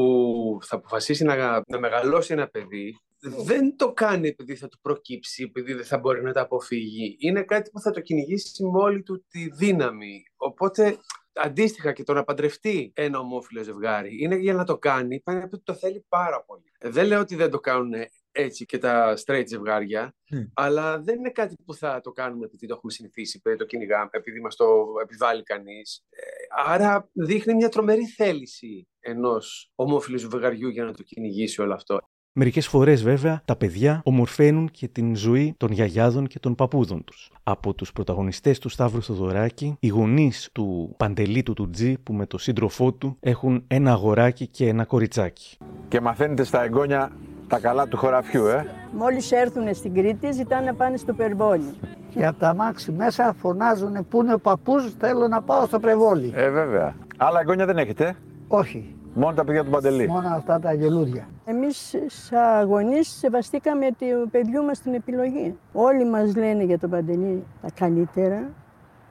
θα 0.63 0.77
αποφασίσει 0.77 1.25
να, 1.25 1.63
να 1.67 1.79
μεγαλώσει 1.79 2.33
ένα 2.33 2.49
παιδί 2.49 2.97
δεν 3.45 3.77
το 3.77 3.93
κάνει 3.93 4.29
επειδή 4.29 4.57
θα 4.57 4.69
του 4.69 4.79
προκύψει, 4.81 5.43
επειδή 5.43 5.73
δεν 5.73 5.85
θα 5.85 5.99
μπορεί 5.99 6.23
να 6.23 6.33
τα 6.33 6.41
αποφύγει. 6.41 7.17
Είναι 7.19 7.43
κάτι 7.43 7.71
που 7.71 7.81
θα 7.81 7.91
το 7.91 8.01
κυνηγήσει 8.01 8.65
με 8.65 8.79
όλη 8.79 9.03
του 9.03 9.25
τη 9.29 9.49
δύναμη. 9.49 10.23
Οπότε 10.37 10.97
αντίστοιχα 11.37 11.93
και 11.93 12.03
το 12.03 12.13
να 12.13 12.25
παντρευτεί 12.25 12.93
ένα 12.95 13.19
ομόφυλο 13.19 13.63
ζευγάρι 13.63 14.23
είναι 14.23 14.37
για 14.37 14.55
να 14.55 14.65
το 14.65 14.79
κάνει, 14.79 15.21
πάνε 15.21 15.43
επειδή 15.43 15.63
το 15.63 15.75
θέλει 15.75 16.05
πάρα 16.09 16.45
πολύ. 16.45 16.73
Δεν 16.81 17.07
λέω 17.07 17.21
ότι 17.21 17.35
δεν 17.35 17.51
το 17.51 17.61
κάνουν 17.61 17.93
έτσι 18.31 18.65
και 18.65 18.79
τα 18.79 19.15
straight 19.25 19.45
ζευγάρια, 19.47 20.15
αλλά 20.55 20.99
δεν 20.99 21.19
είναι 21.19 21.31
κάτι 21.31 21.55
που 21.65 21.75
θα 21.75 22.01
το 22.01 22.13
κάνουμε 22.13 22.45
επειδή 22.45 22.67
το 22.67 22.75
έχουμε 22.75 22.93
συνηθίσει, 22.93 23.37
επειδή 23.39 23.57
το 23.57 23.65
κυνηγάμε, 23.65 24.09
επειδή 24.11 24.41
μας 24.41 24.57
το 24.57 24.85
επιβάλλει 25.03 25.43
κανείς. 25.43 26.05
Ε, 26.11 26.23
άρα 26.67 27.09
δείχνει 27.13 27.55
μια 27.55 27.69
τρομερή 27.69 28.07
θέληση 28.07 28.89
ενός 29.01 29.71
ομόφυλου 29.75 30.19
ζευγαριού 30.19 30.69
για 30.69 30.85
να 30.85 30.93
το 30.93 31.03
κυνηγήσει 31.03 31.61
όλο 31.61 31.75
αυτό. 31.75 32.01
Μερικές 32.39 32.67
φορές, 32.67 33.03
βέβαια, 33.03 33.43
τα 33.45 33.57
παιδιά 33.57 34.01
ομορφαίνουν 34.05 34.71
και 34.71 34.89
την 34.89 35.17
ζωή 35.17 35.55
των 35.57 35.73
γιαγιάδων 35.73 36.27
και 36.27 36.39
των 36.39 36.55
παππούδων 36.55 37.05
τους. 37.05 37.31
Από 37.43 37.75
τους 37.75 37.93
πρωταγωνιστές 37.93 38.59
του 38.59 38.69
Σταύρου 38.69 39.03
Θοδωράκη, 39.03 39.77
οι 39.81 39.89
γονείς 39.89 40.49
του 40.53 40.95
Παντελήτου 40.97 41.53
του 41.53 41.71
Τζι, 41.71 41.99
που 42.03 42.13
με 42.13 42.27
το 42.27 42.39
σύντροφό 42.39 42.93
του 42.93 43.17
έχουν 43.21 43.65
ένα 43.67 43.93
αγοράκι 43.93 44.47
και 44.47 44.69
ένα 44.69 44.85
κοριτσάκι. 44.85 45.59
Και 45.89 46.01
μαθαίνετε 46.01 46.45
στα 46.45 46.65
εγγόνια 46.65 47.13
τα 47.49 47.59
καλά 47.59 47.89
του 47.89 47.97
χωραφιού, 47.97 48.47
ε; 48.47 48.67
Μόλις 48.93 49.33
έρθουν 49.33 49.75
στην 49.75 49.95
Κρήτη, 49.95 50.33
ζητάνε 50.33 50.67
να 50.67 50.75
πάνε 50.75 50.97
στο 50.97 51.13
Περβόλι. 51.13 51.75
Και 52.09 52.27
από 52.27 52.39
τα 52.39 52.55
μάξι 52.55 52.93
μέσα 52.93 53.35
φωνάζουν 53.39 54.07
πού 54.09 54.23
είναι 54.23 54.35
ο 54.35 54.39
παππούς, 54.39 54.95
θέλω 54.99 55.29
να 55.29 55.43
πάω 55.43 55.67
στο 55.67 55.81
Περβόλι. 55.81 56.33
Ε, 56.35 56.51
βέβαια. 56.51 56.95
Άλλα 57.17 57.41
εγγόνια 57.41 57.67
δεν 57.67 57.79
έχετε; 57.79 58.17
Όχι. 58.49 58.96
Μόνο 59.19 59.35
τα 59.35 59.45
παιδιά 59.45 59.65
του 59.65 59.71
Παντελή. 59.71 60.09
Μόνο 60.09 60.29
αυτά 60.29 60.59
τα 60.59 60.73
γελούδια. 60.73 61.29
Εμείς, 61.45 61.95
σαν 62.07 62.67
γονεί, 62.67 63.03
σεβαστήκαμε 63.03 63.87
το 63.91 64.07
παιδιού 64.31 64.63
μας 64.65 64.81
την 64.81 64.95
επιλογή. 64.95 65.59
Όλοι 65.73 66.05
μας 66.05 66.37
λένε 66.37 66.65
για 66.65 66.79
τον 66.79 66.91
Παντελή 66.91 67.45
τα 67.63 67.69
καλύτερα 67.75 68.51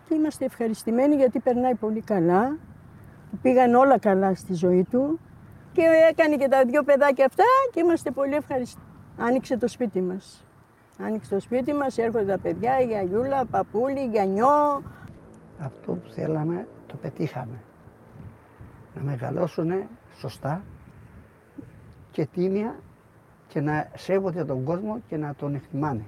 και 0.08 0.16
είμαστε 0.16 0.46
ευχαριστημένοι 0.46 1.16
γιατί 1.16 1.40
περνάει 1.40 1.76
πολύ 1.76 2.02
καλά. 2.02 2.58
Πήγαν 3.42 3.74
όλα 3.74 4.00
καλά 4.00 4.36
στη 4.36 4.54
ζωή 4.54 4.84
του 4.92 5.20
και 5.72 5.82
έκανε 6.10 6.36
και 6.36 6.48
τα 6.48 6.64
δυο 6.66 6.84
παιδάκια 6.84 7.26
αυτά 7.26 7.44
και 7.74 7.80
είμαστε 7.80 8.12
πολύ 8.12 8.36
ευχαριστημένοι. 8.36 8.92
Άνοιξε 9.18 9.58
το 9.58 9.68
σπίτι 9.68 10.02
μας. 10.02 10.46
Άνοιξε 11.00 11.34
το 11.34 11.40
σπίτι 11.40 11.74
μας, 11.74 11.98
έρχονται 11.98 12.26
τα 12.26 12.40
παιδιά, 12.40 12.80
η 12.80 12.86
γιαγιούλα, 12.86 13.46
παππούλη, 13.46 14.06
γιανιό. 14.12 14.84
Αυτό 15.60 15.92
που 15.92 16.10
θέλαμε 16.10 16.68
το 16.88 16.96
πετύχαμε 17.02 17.65
να 18.96 19.02
μεγαλώσουν 19.02 19.72
σωστά 20.18 20.64
και 22.12 22.26
τίμια 22.26 22.76
και 23.48 23.62
να 23.62 23.88
σέβονται 23.96 24.46
τον 24.46 24.64
κόσμο 24.64 25.00
και 25.08 25.18
να 25.18 25.36
τον 25.36 25.56
εκτιμάνε. 25.56 26.06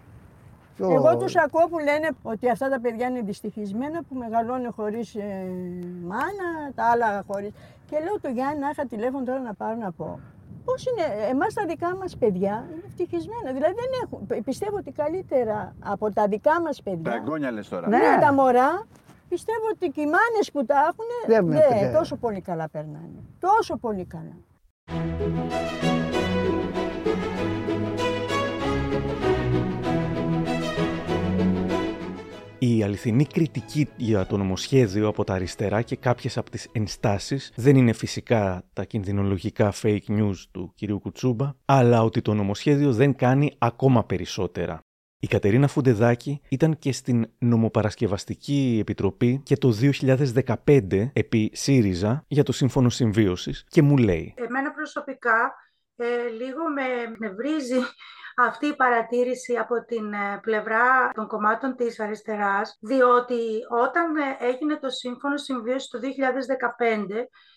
Εγώ 0.79 1.17
τους 1.17 1.35
ακούω 1.35 1.67
που 1.67 1.79
λένε 1.79 2.09
ότι 2.21 2.49
αυτά 2.49 2.69
τα 2.69 2.79
παιδιά 2.79 3.07
είναι 3.07 3.21
δυστυχισμένα 3.21 4.03
που 4.03 4.15
μεγαλώνουν 4.15 4.71
χωρίς 4.71 5.15
ε, 5.15 5.45
μάνα, 6.03 6.71
τα 6.75 6.83
άλλα 6.83 7.23
χωρίς... 7.27 7.51
Και 7.89 7.97
λέω 8.03 8.19
το 8.21 8.29
Γιάννη 8.29 8.59
να 8.59 8.69
είχα 8.69 8.85
τηλέφωνο 8.85 9.23
τώρα 9.25 9.39
να 9.39 9.53
πάρω 9.53 9.75
να 9.75 9.91
πω. 9.91 10.19
Πώς 10.65 10.85
είναι, 10.85 11.27
εμάς 11.29 11.53
τα 11.53 11.65
δικά 11.65 11.95
μας 11.95 12.17
παιδιά 12.17 12.65
είναι 12.71 12.83
ευτυχισμένα. 12.87 13.51
Δηλαδή 13.53 13.73
δεν 13.73 13.91
έχουν, 14.03 14.43
πιστεύω 14.43 14.77
ότι 14.77 14.91
καλύτερα 14.91 15.75
από 15.83 16.13
τα 16.13 16.27
δικά 16.27 16.61
μας 16.61 16.81
παιδιά. 16.81 17.11
Τα 17.11 17.17
εγγόνια 17.17 17.51
λες 17.51 17.67
τώρα. 17.69 17.87
Ναι, 17.87 18.17
τα 18.21 18.33
μωρά 18.33 18.85
Πιστεύω 19.29 19.67
ότι 19.73 19.89
και 19.89 20.01
οι 20.01 20.05
μάνες 20.05 20.51
που 20.53 20.65
τα 20.65 20.75
έχουν 20.89 21.05
δεν, 21.27 21.93
τόσο 21.93 22.15
πολύ 22.15 22.41
καλά 22.41 22.69
περνάνε. 22.69 23.23
Τόσο 23.39 23.77
πολύ 23.77 24.05
καλά. 24.05 24.37
Η 32.59 32.83
αληθινή 32.83 33.25
κριτική 33.25 33.87
για 33.97 34.25
το 34.25 34.37
νομοσχέδιο 34.37 35.07
από 35.07 35.23
τα 35.23 35.33
αριστερά 35.33 35.81
και 35.81 35.95
κάποιες 35.95 36.37
από 36.37 36.49
τις 36.49 36.67
ενστάσεις 36.71 37.51
δεν 37.55 37.75
είναι 37.75 37.93
φυσικά 37.93 38.63
τα 38.73 38.83
κινδυνολογικά 38.83 39.73
fake 39.81 40.07
news 40.07 40.35
του 40.51 40.71
κυρίου 40.75 40.99
Κουτσούμπα, 40.99 41.53
αλλά 41.65 42.03
ότι 42.03 42.21
το 42.21 42.33
νομοσχέδιο 42.33 42.93
δεν 42.93 43.15
κάνει 43.15 43.55
ακόμα 43.57 44.05
περισσότερα. 44.05 44.79
Η 45.19 45.27
Κατερίνα 45.27 45.67
Φουντεδάκη 45.67 46.41
ήταν 46.49 46.77
και 46.77 46.91
στην 46.91 47.29
νομοπαρασκευαστική 47.37 48.77
επιτροπή 48.81 49.41
και 49.43 49.57
το 49.57 49.73
2015 50.65 51.09
επί 51.13 51.51
ΣΥΡΙΖΑ 51.53 52.23
για 52.27 52.43
το 52.43 52.51
Σύμφωνο 52.51 52.89
Συμβίωσης 52.89 53.65
και 53.67 53.81
μου 53.81 53.97
λέει 53.97 54.33
Εμένα 54.37 54.71
προσωπικά 54.71 55.53
ε, 55.95 56.27
λίγο 56.27 56.69
με 56.69 56.83
νευρίζει 57.19 57.79
αυτή 58.39 58.67
η 58.67 58.75
παρατήρηση 58.75 59.55
από 59.55 59.85
την 59.85 60.13
ε, 60.13 60.39
πλευρά 60.41 61.09
των 61.13 61.27
κομμάτων 61.27 61.75
της 61.75 61.99
αριστεράς, 61.99 62.77
διότι 62.81 63.39
όταν 63.83 64.15
ε, 64.15 64.37
έγινε 64.39 64.77
το 64.77 64.89
Σύμφωνο 64.89 65.37
Συμβίωσης 65.37 65.89
το 65.89 65.99
2015, 65.99 66.03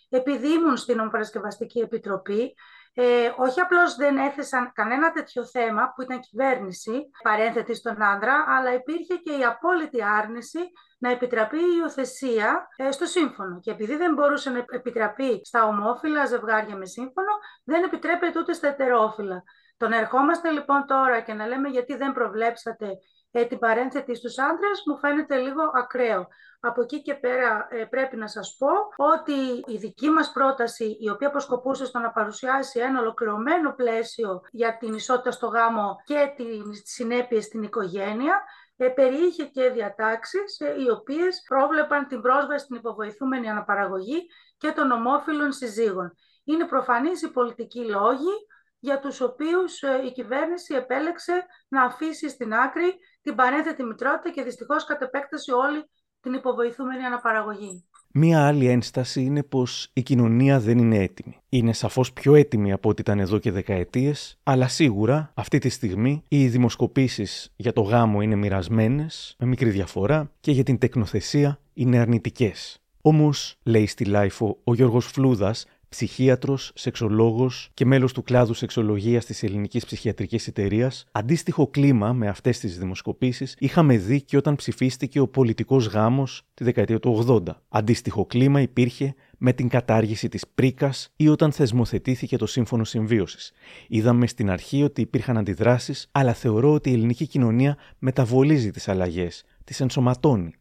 επειδή 0.08 0.52
ήμουν 0.52 0.76
στην 0.76 0.96
Νομοπαρασκευαστική 0.96 1.78
Επιτροπή, 1.78 2.54
ε, 2.94 3.32
όχι 3.36 3.60
απλώς 3.60 3.94
δεν 3.94 4.16
έθεσαν 4.16 4.72
κανένα 4.74 5.12
τέτοιο 5.12 5.46
θέμα 5.46 5.92
που 5.94 6.02
ήταν 6.02 6.20
κυβέρνηση, 6.20 7.10
παρένθετη 7.22 7.74
στον 7.74 8.02
άντρα, 8.02 8.44
αλλά 8.48 8.74
υπήρχε 8.74 9.14
και 9.14 9.32
η 9.32 9.44
απόλυτη 9.44 10.02
άρνηση 10.02 10.58
να 10.98 11.10
επιτραπεί 11.10 11.56
η 11.56 11.76
υιοθεσία 11.78 12.68
ε, 12.76 12.90
στο 12.90 13.04
σύμφωνο. 13.04 13.60
Και 13.60 13.70
επειδή 13.70 13.96
δεν 13.96 14.14
μπορούσε 14.14 14.50
να 14.50 14.64
επιτραπεί 14.70 15.40
στα 15.44 15.64
ομόφυλα 15.66 16.26
ζευγάρια 16.26 16.76
με 16.76 16.86
σύμφωνο, 16.86 17.32
δεν 17.64 17.82
επιτρέπεται 17.82 18.38
ούτε 18.38 18.52
στα 18.52 18.68
ετερόφυλα. 18.68 19.42
Τον 19.76 19.92
ερχόμαστε 19.92 20.50
λοιπόν 20.50 20.86
τώρα 20.86 21.20
και 21.20 21.32
να 21.32 21.46
λέμε 21.46 21.68
γιατί 21.68 21.96
δεν 21.96 22.12
προβλέψατε 22.12 22.86
ε, 23.30 23.44
την 23.44 23.58
παρένθετη 23.58 24.14
στους 24.14 24.38
άντρες 24.38 24.82
μου 24.86 24.98
φαίνεται 24.98 25.36
λίγο 25.36 25.62
ακραίο. 25.74 26.28
Από 26.60 26.82
εκεί 26.82 27.02
και 27.02 27.14
πέρα 27.14 27.68
ε, 27.70 27.84
πρέπει 27.84 28.16
να 28.16 28.26
σας 28.26 28.56
πω 28.58 28.68
ότι 28.96 29.32
η 29.66 29.76
δική 29.76 30.08
μας 30.08 30.32
πρόταση, 30.32 30.96
η 31.00 31.10
οποία 31.10 31.28
αποσκοπούσε 31.28 31.84
στο 31.84 31.98
να 31.98 32.10
παρουσιάσει 32.10 32.80
ένα 32.80 33.00
ολοκληρωμένο 33.00 33.72
πλαίσιο 33.72 34.40
για 34.50 34.76
την 34.76 34.94
ισότητα 34.94 35.30
στο 35.30 35.46
γάμο 35.46 35.96
και 36.04 36.32
τις 36.36 36.82
συνέπειες 36.84 37.44
στην 37.44 37.62
οικογένεια, 37.62 38.42
ε, 38.82 38.88
περιείχε 38.88 39.44
και 39.44 39.70
διατάξεις 39.70 40.60
ε, 40.60 40.74
οι 40.78 40.90
οποίες 40.90 41.42
πρόβλεπαν 41.48 42.06
την 42.06 42.20
πρόσβαση 42.20 42.64
στην 42.64 42.76
υποβοηθούμενη 42.76 43.50
αναπαραγωγή 43.50 44.26
και 44.56 44.70
των 44.70 44.90
ομόφυλων 44.90 45.52
συζύγων. 45.52 46.16
Είναι 46.44 46.66
προφανής 46.66 47.22
οι 47.22 47.30
πολιτικοί 47.30 47.84
λόγοι 47.84 48.46
για 48.78 48.98
τους 48.98 49.20
οποίους 49.20 49.82
ε, 49.82 50.02
η 50.04 50.12
κυβέρνηση 50.12 50.74
επέλεξε 50.74 51.46
να 51.68 51.82
αφήσει 51.82 52.28
στην 52.28 52.54
άκρη 52.54 52.98
την 53.22 53.34
παρένθετη 53.34 53.82
μητρότητα 53.82 54.30
και 54.30 54.42
δυστυχώς 54.42 54.84
κατ' 54.84 55.02
επέκταση 55.02 55.52
όλη 55.52 55.84
την 56.20 56.32
υποβοηθούμενη 56.32 57.04
αναπαραγωγή. 57.04 57.84
Μία 58.12 58.46
άλλη 58.46 58.66
ένσταση 58.66 59.22
είναι 59.22 59.42
πως 59.42 59.90
η 59.92 60.02
κοινωνία 60.02 60.60
δεν 60.60 60.78
είναι 60.78 60.96
έτοιμη. 60.96 61.36
Είναι 61.48 61.72
σαφώς 61.72 62.12
πιο 62.12 62.34
έτοιμη 62.34 62.72
από 62.72 62.88
ό,τι 62.88 63.00
ήταν 63.00 63.18
εδώ 63.18 63.38
και 63.38 63.50
δεκαετίες, 63.50 64.38
αλλά 64.42 64.68
σίγουρα 64.68 65.32
αυτή 65.34 65.58
τη 65.58 65.68
στιγμή 65.68 66.24
οι 66.28 66.48
δημοσκοπήσεις 66.48 67.52
για 67.56 67.72
το 67.72 67.80
γάμο 67.80 68.20
είναι 68.20 68.34
μοιρασμένες, 68.34 69.34
με 69.38 69.46
μικρή 69.46 69.70
διαφορά, 69.70 70.30
και 70.40 70.52
για 70.52 70.62
την 70.62 70.78
τεκνοθεσία 70.78 71.60
είναι 71.74 71.98
αρνητικές. 71.98 72.78
Όμως, 73.00 73.58
λέει 73.62 73.86
στη 73.86 74.04
LiFO 74.04 74.60
ο 74.64 74.74
Γιώργος 74.74 75.06
Φλούδας, 75.06 75.66
ψυχίατρος, 75.90 76.70
σεξολόγος 76.74 77.70
και 77.74 77.86
μέλος 77.86 78.12
του 78.12 78.22
κλάδου 78.22 78.54
σεξολογίας 78.54 79.24
της 79.24 79.42
Ελληνικής 79.42 79.84
Ψυχιατρικής 79.84 80.46
Εταιρείας, 80.46 81.06
αντίστοιχο 81.12 81.66
κλίμα 81.66 82.12
με 82.12 82.28
αυτές 82.28 82.58
τις 82.58 82.78
δημοσκοπήσεις 82.78 83.56
είχαμε 83.58 83.96
δει 83.96 84.22
και 84.22 84.36
όταν 84.36 84.56
ψηφίστηκε 84.56 85.20
ο 85.20 85.28
πολιτικός 85.28 85.86
γάμος 85.86 86.42
τη 86.54 86.64
δεκαετία 86.64 87.00
του 87.00 87.24
80. 87.28 87.40
Αντίστοιχο 87.68 88.26
κλίμα 88.26 88.60
υπήρχε 88.60 89.14
με 89.38 89.52
την 89.52 89.68
κατάργηση 89.68 90.28
της 90.28 90.46
πρίκας 90.54 91.12
ή 91.16 91.28
όταν 91.28 91.52
θεσμοθετήθηκε 91.52 92.36
το 92.36 92.46
Σύμφωνο 92.46 92.84
Συμβίωσης. 92.84 93.52
Είδαμε 93.88 94.26
στην 94.26 94.50
αρχή 94.50 94.82
ότι 94.82 95.00
υπήρχαν 95.00 95.38
αντιδράσεις, 95.38 96.08
αλλά 96.12 96.32
θεωρώ 96.32 96.72
ότι 96.72 96.90
η 96.90 96.92
ελληνική 96.92 97.26
κοινωνία 97.26 97.76
μεταβολίζει 97.98 98.70
τις 98.70 98.88
αλλαγές, 98.88 99.44
τις 99.64 99.80
ενσωματώνει. 99.80 100.54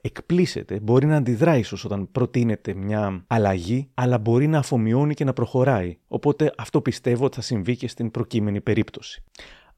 Εκπλήσεται, 0.00 0.80
μπορεί 0.80 1.06
να 1.06 1.16
αντιδρά 1.16 1.56
ίσως 1.56 1.84
όταν 1.84 2.08
προτείνεται 2.12 2.74
μια 2.74 3.24
αλλαγή, 3.26 3.88
αλλά 3.94 4.18
μπορεί 4.18 4.46
να 4.46 4.58
αφομοιώνει 4.58 5.14
και 5.14 5.24
να 5.24 5.32
προχωράει. 5.32 5.98
Οπότε 6.08 6.52
αυτό 6.56 6.80
πιστεύω 6.80 7.24
ότι 7.24 7.36
θα 7.36 7.42
συμβεί 7.42 7.76
και 7.76 7.88
στην 7.88 8.10
προκείμενη 8.10 8.60
περίπτωση 8.60 9.22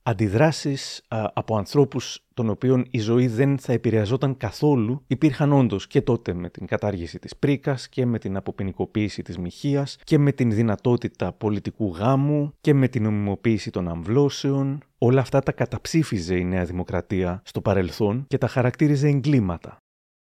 αντιδράσεις 0.09 1.03
από 1.33 1.57
ανθρώπους 1.57 2.25
των 2.35 2.51
οποίων 2.51 2.87
η 2.91 2.99
ζωή 2.99 3.27
δεν 3.27 3.59
θα 3.59 3.73
επηρεαζόταν 3.73 4.37
καθόλου 4.37 5.03
υπήρχαν 5.07 5.53
όντως 5.53 5.87
και 5.87 6.01
τότε 6.01 6.35
με 6.35 6.51
την 6.51 6.67
κατάργηση 6.67 7.19
της 7.19 7.37
πρίκας 7.37 7.89
και 7.89 8.07
με 8.07 8.19
την 8.19 8.37
αποποινικοποίηση 8.37 9.23
της 9.23 9.39
μοιχείας 9.39 9.99
και 10.05 10.19
με 10.19 10.33
την 10.33 10.51
δυνατότητα 10.51 11.33
πολιτικού 11.33 11.95
γάμου 11.99 12.53
και 12.61 12.75
με 12.75 12.89
την 12.89 13.03
νομιμοποίηση 13.03 13.71
των 13.71 13.89
αμβλώσεων. 13.89 14.83
Όλα 14.99 15.21
αυτά 15.21 15.41
τα 15.41 15.53
καταψήφιζε 15.53 16.37
η 16.37 16.45
Νέα 16.45 16.65
Δημοκρατία 16.65 17.43
στο 17.45 17.61
παρελθόν 17.61 18.25
και 18.29 18.39
τα 18.39 18.47
χαρακτήριζε 18.47 19.09
εγκλήματα. 19.09 19.79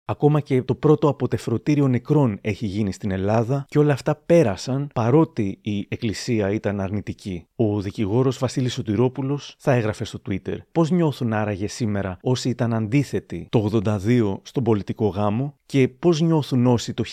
Ακόμα 0.06 0.40
και 0.40 0.62
το 0.64 0.76
πρώτο 0.76 1.08
αποτεφρωτήριο 1.08 1.88
νεκρών 1.88 2.38
έχει 2.42 2.66
γίνει 2.66 2.94
στην 2.94 3.12
Ελλάδα 3.12 3.66
και 3.68 3.80
όλα 3.80 3.94
αυτά 3.94 4.16
πέρασαν 4.16 4.90
παρότι 4.94 5.60
η 5.62 5.86
Εκκλησία 5.90 6.50
ήταν 6.50 6.80
αρνητική. 6.80 7.48
Ο 7.56 7.82
δικηγόρος 7.82 8.38
Βασίλης 8.38 8.74
Σωτηρόπουλος 8.74 9.56
θα 9.58 9.74
έγραφε 9.74 10.06
στο 10.06 10.20
Twitter 10.30 10.58
πώς 10.72 10.92
νιώθουν 10.92 11.34
άραγε 11.34 11.68
σήμερα 11.68 12.18
όσοι 12.22 12.50
ήταν 12.50 12.74
αντίθετοι 12.74 13.48
το 13.50 13.82
82 13.84 14.38
στον 14.42 14.64
πολιτικό 14.64 15.08
γάμο; 15.08 15.58
Και 15.74 15.88
πώς 15.88 16.22
νιώθουν 16.22 16.66
όσοι 16.66 16.94
το 16.94 17.04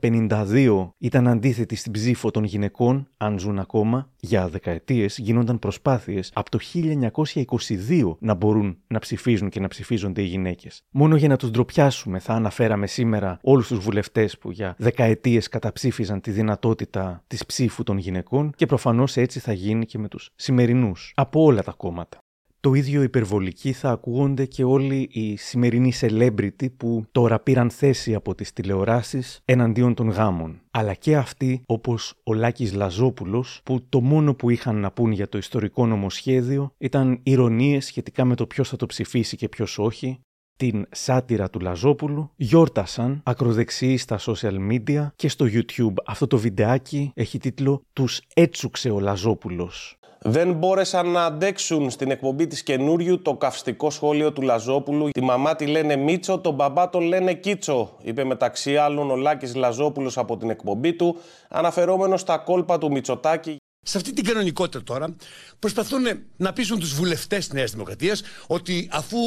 1952 0.00 0.90
ήταν 0.98 1.28
αντίθετοι 1.28 1.74
στην 1.76 1.92
ψήφο 1.92 2.30
των 2.30 2.44
γυναικών, 2.44 3.08
αν 3.16 3.38
ζουν 3.38 3.58
ακόμα. 3.58 4.08
Για 4.20 4.48
δεκαετίες 4.48 5.18
γίνονταν 5.18 5.58
προσπάθειες 5.58 6.30
από 6.34 6.50
το 6.50 6.58
1922 6.74 8.16
να 8.18 8.34
μπορούν 8.34 8.78
να 8.86 8.98
ψηφίζουν 8.98 9.48
και 9.48 9.60
να 9.60 9.68
ψηφίζονται 9.68 10.22
οι 10.22 10.24
γυναίκες. 10.24 10.82
Μόνο 10.90 11.16
για 11.16 11.28
να 11.28 11.36
τους 11.36 11.50
ντροπιάσουμε 11.50 12.18
θα 12.18 12.32
αναφέραμε 12.32 12.86
σήμερα 12.86 13.38
όλους 13.42 13.66
τους 13.66 13.78
βουλευτές 13.78 14.38
που 14.38 14.50
για 14.50 14.74
δεκαετίες 14.78 15.48
καταψήφιζαν 15.48 16.20
τη 16.20 16.30
δυνατότητα 16.30 17.24
της 17.26 17.46
ψήφου 17.46 17.82
των 17.82 17.98
γυναικών 17.98 18.52
και 18.56 18.66
προφανώς 18.66 19.16
έτσι 19.16 19.38
θα 19.38 19.52
γίνει 19.52 19.86
και 19.86 19.98
με 19.98 20.08
τους 20.08 20.30
σημερινούς, 20.34 21.12
από 21.16 21.42
όλα 21.42 21.62
τα 21.62 21.72
κόμματα. 21.72 22.19
Το 22.62 22.74
ίδιο 22.74 23.02
υπερβολικοί 23.02 23.72
θα 23.72 23.90
ακούγονται 23.90 24.46
και 24.46 24.64
όλοι 24.64 25.08
οι 25.12 25.36
σημερινοί 25.36 25.92
celebrity 26.00 26.72
που 26.76 27.04
τώρα 27.12 27.40
πήραν 27.40 27.70
θέση 27.70 28.14
από 28.14 28.34
τις 28.34 28.52
τηλεοράσεις 28.52 29.40
εναντίον 29.44 29.94
των 29.94 30.08
γάμων. 30.08 30.60
Αλλά 30.70 30.94
και 30.94 31.16
αυτοί 31.16 31.62
όπως 31.66 32.14
ο 32.24 32.34
Λάκης 32.34 32.72
Λαζόπουλος 32.72 33.60
που 33.64 33.86
το 33.88 34.00
μόνο 34.00 34.34
που 34.34 34.50
είχαν 34.50 34.76
να 34.76 34.90
πούν 34.90 35.12
για 35.12 35.28
το 35.28 35.38
ιστορικό 35.38 35.86
νομοσχέδιο 35.86 36.74
ήταν 36.78 37.20
ηρωνίες 37.22 37.84
σχετικά 37.84 38.24
με 38.24 38.34
το 38.34 38.46
ποιος 38.46 38.68
θα 38.68 38.76
το 38.76 38.86
ψηφίσει 38.86 39.36
και 39.36 39.48
ποιος 39.48 39.78
όχι, 39.78 40.20
την 40.56 40.86
σάτυρα 40.90 41.50
του 41.50 41.60
Λαζόπουλου, 41.60 42.30
γιόρτασαν 42.36 43.20
ακροδεξιοί 43.24 43.96
στα 43.96 44.18
social 44.20 44.70
media 44.70 45.08
και 45.16 45.28
στο 45.28 45.46
YouTube. 45.48 45.94
Αυτό 46.06 46.26
το 46.26 46.38
βιντεάκι 46.38 47.10
έχει 47.14 47.38
τίτλο 47.38 47.82
«Τους 47.92 48.20
έτσουξε 48.34 48.90
ο 48.90 49.00
Λαζόπουλος». 49.00 49.99
Δεν 50.24 50.52
μπόρεσαν 50.52 51.08
να 51.08 51.24
αντέξουν 51.24 51.90
στην 51.90 52.10
εκπομπή 52.10 52.46
της 52.46 52.62
καινούριου 52.62 53.22
το 53.22 53.36
καυστικό 53.36 53.90
σχόλιο 53.90 54.32
του 54.32 54.42
Λαζόπουλου. 54.42 55.08
Τη 55.10 55.20
μαμά 55.20 55.56
τη 55.56 55.66
λένε 55.66 55.96
Μίτσο, 55.96 56.38
τον 56.38 56.54
μπαμπά 56.54 56.90
τον 56.90 57.02
λένε 57.02 57.34
Κίτσο, 57.34 57.96
είπε 58.02 58.24
μεταξύ 58.24 58.76
άλλων 58.76 59.10
ο 59.10 59.16
Λάκης 59.16 59.54
Λαζόπουλος 59.54 60.18
από 60.18 60.36
την 60.36 60.50
εκπομπή 60.50 60.92
του, 60.92 61.16
αναφερόμενος 61.48 62.20
στα 62.20 62.38
κόλπα 62.38 62.78
του 62.78 62.90
Μητσοτάκη 62.90 63.56
σε 63.82 63.98
αυτή 63.98 64.12
την 64.12 64.24
κανονικότητα 64.24 64.82
τώρα 64.82 65.16
προσπαθούν 65.58 66.02
να 66.36 66.52
πείσουν 66.52 66.78
τους 66.78 66.94
βουλευτές 66.94 67.44
της 67.44 67.54
Νέας 67.54 67.70
Δημοκρατίας 67.70 68.22
ότι 68.46 68.88
αφού 68.92 69.18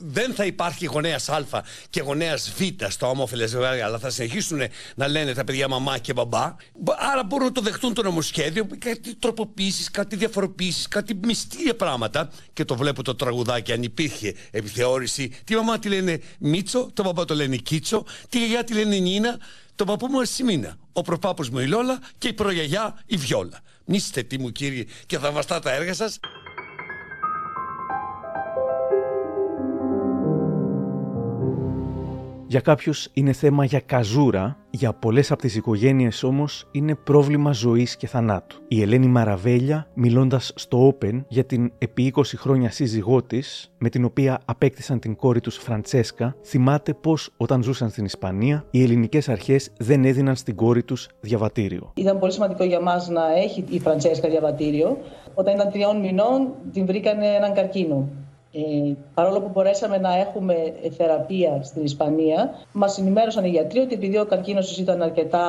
δεν 0.00 0.34
θα 0.34 0.44
υπάρχει 0.44 0.86
γονέας 0.86 1.28
Α 1.28 1.44
και 1.90 2.00
γονέας 2.00 2.52
Β 2.58 2.84
στα 2.88 3.08
ομόφυλα 3.08 3.46
ζευγάρια 3.46 3.84
αλλά 3.84 3.98
θα 3.98 4.10
συνεχίσουν 4.10 4.60
να 4.94 5.08
λένε 5.08 5.34
τα 5.34 5.44
παιδιά 5.44 5.68
μαμά 5.68 5.98
και 5.98 6.12
μπαμπά 6.12 6.56
άρα 7.12 7.24
μπορούν 7.24 7.46
να 7.46 7.52
το 7.52 7.60
δεχτούν 7.60 7.94
το 7.94 8.02
νομοσχέδιο 8.02 8.66
κάτι 8.78 9.14
τροποποίησεις, 9.14 9.90
κάτι 9.90 10.16
διαφοροποίησεις, 10.16 10.88
κάτι 10.88 11.14
μυστήρια 11.22 11.76
πράγματα. 11.76 12.30
Και 12.52 12.64
το 12.64 12.76
βλέπω 12.76 13.02
το 13.02 13.14
τραγουδάκι 13.14 13.72
αν 13.72 13.82
υπήρχε 13.82 14.34
επιθεώρηση. 14.50 15.32
Τη 15.44 15.54
μαμά 15.54 15.78
τη 15.78 15.88
λένε 15.88 16.20
Μίτσο, 16.38 16.90
το 16.92 17.02
μπαμπά 17.02 17.24
το 17.24 17.34
λένε 17.34 17.56
Κίτσο. 17.56 18.04
Τη 18.28 18.38
γιαγιά 18.38 18.64
τη 18.64 18.74
λένε 18.74 18.96
Νίνα 18.96 19.38
το 19.74 19.86
παππού 19.86 20.06
μου 20.06 20.20
Ασημίνα, 20.20 20.76
ο 20.92 21.02
προπάπος 21.02 21.48
μου 21.48 21.58
η 21.58 21.66
Λόλα 21.66 21.98
και 22.18 22.28
η 22.28 22.32
προγιαγιά 22.32 23.02
η 23.06 23.16
Βιόλα. 23.16 23.60
Νίστε 23.90 24.22
τι 24.22 24.38
μου 24.38 24.50
κύριε 24.50 24.84
και 25.06 25.18
θα 25.18 25.32
βαστά 25.32 25.58
τα 25.60 25.72
έργα 25.72 25.94
σας. 25.94 26.20
Για 32.50 32.60
κάποιους 32.60 33.08
είναι 33.12 33.32
θέμα 33.32 33.64
για 33.64 33.80
καζούρα, 33.86 34.56
για 34.70 34.92
πολλές 34.92 35.30
από 35.30 35.40
τις 35.40 35.56
οικογένειες 35.56 36.22
όμως 36.22 36.68
είναι 36.70 36.94
πρόβλημα 36.94 37.52
ζωής 37.52 37.96
και 37.96 38.06
θανάτου. 38.06 38.60
Η 38.68 38.82
Ελένη 38.82 39.06
Μαραβέλια, 39.06 39.86
μιλώντας 39.94 40.52
στο 40.54 40.88
Open 40.88 41.24
για 41.28 41.44
την 41.44 41.72
επί 41.78 42.12
20 42.16 42.22
χρόνια 42.36 42.70
σύζυγό 42.70 43.22
της, 43.22 43.72
με 43.78 43.88
την 43.88 44.04
οποία 44.04 44.40
απέκτησαν 44.44 44.98
την 44.98 45.16
κόρη 45.16 45.40
τους 45.40 45.56
Φραντσέσκα, 45.56 46.36
θυμάται 46.44 46.94
πως 46.94 47.30
όταν 47.36 47.62
ζούσαν 47.62 47.88
στην 47.88 48.04
Ισπανία, 48.04 48.64
οι 48.70 48.82
ελληνικές 48.82 49.28
αρχές 49.28 49.70
δεν 49.78 50.04
έδιναν 50.04 50.36
στην 50.36 50.54
κόρη 50.54 50.82
τους 50.82 51.08
διαβατήριο. 51.20 51.92
Ήταν 51.94 52.18
πολύ 52.18 52.32
σημαντικό 52.32 52.64
για 52.64 52.80
μας 52.80 53.08
να 53.08 53.22
έχει 53.36 53.64
η 53.68 53.80
Φραντσέσκα 53.80 54.28
διαβατήριο. 54.28 54.98
Όταν 55.34 55.54
ήταν 55.54 55.70
τριών 55.70 56.00
μηνών, 56.00 56.48
την 56.72 56.86
βρήκανε 56.86 57.26
έναν 57.26 57.54
καρκίνο. 57.54 58.08
Ε, 58.52 58.92
παρόλο 59.14 59.40
που 59.40 59.48
μπορέσαμε 59.52 59.98
να 59.98 60.16
έχουμε 60.16 60.54
θεραπεία 60.96 61.60
στην 61.62 61.84
Ισπανία, 61.84 62.54
μας 62.72 62.98
ενημέρωσαν 62.98 63.44
οι 63.44 63.48
γιατροί 63.48 63.78
ότι 63.80 63.94
επειδή 63.94 64.18
ο 64.18 64.24
καρκίνος 64.24 64.78
ήταν 64.78 65.02
αρκετά 65.02 65.46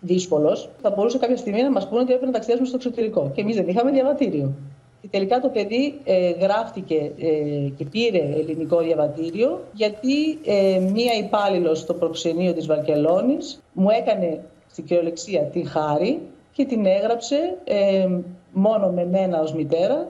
δύσκολος, 0.00 0.70
θα 0.82 0.90
μπορούσε 0.90 1.18
κάποια 1.18 1.36
στιγμή 1.36 1.62
να 1.62 1.70
μας 1.70 1.88
πούνε 1.88 2.00
ότι 2.00 2.10
έπρεπε 2.10 2.26
να 2.26 2.32
ταξιδέψουμε 2.32 2.68
στο 2.68 2.76
εξωτερικό. 2.76 3.30
Και 3.34 3.40
εμείς 3.40 3.56
δεν 3.56 3.68
είχαμε 3.68 3.90
διαβατήριο. 3.90 4.52
Και 5.00 5.08
τελικά 5.10 5.40
το 5.40 5.48
παιδί 5.48 6.00
ε, 6.04 6.30
γράφτηκε 6.30 7.12
ε, 7.18 7.68
και 7.76 7.84
πήρε 7.84 8.18
ελληνικό 8.18 8.78
διαβατήριο 8.78 9.60
γιατί 9.72 10.38
ε, 10.44 10.78
μία 10.78 11.12
υπάλληλος 11.14 11.78
στο 11.78 11.94
προξενείο 11.94 12.52
της 12.52 12.66
Βαρκελόνης 12.66 13.62
μου 13.72 13.88
έκανε 13.90 14.40
στην 14.70 14.84
κυριολεξία 14.84 15.42
τη 15.42 15.64
χάρη 15.64 16.20
και 16.52 16.64
την 16.64 16.86
έγραψε 16.86 17.56
ε, 17.64 18.08
μόνο 18.52 18.88
με 18.88 19.06
μένα 19.06 19.40
ως 19.40 19.54
μητέρα 19.54 20.08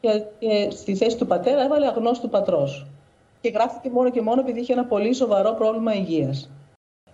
και, 0.00 0.22
στη 0.70 0.96
θέση 0.96 1.16
του 1.16 1.26
πατέρα 1.26 1.62
έβαλε 1.62 1.86
αγνώστου 1.86 2.28
πατρός. 2.28 2.86
Και 3.40 3.48
γράφτηκε 3.48 3.90
μόνο 3.90 4.10
και 4.10 4.20
μόνο 4.20 4.40
επειδή 4.40 4.60
είχε 4.60 4.72
ένα 4.72 4.84
πολύ 4.84 5.14
σοβαρό 5.14 5.52
πρόβλημα 5.52 5.94
υγείας. 5.94 6.50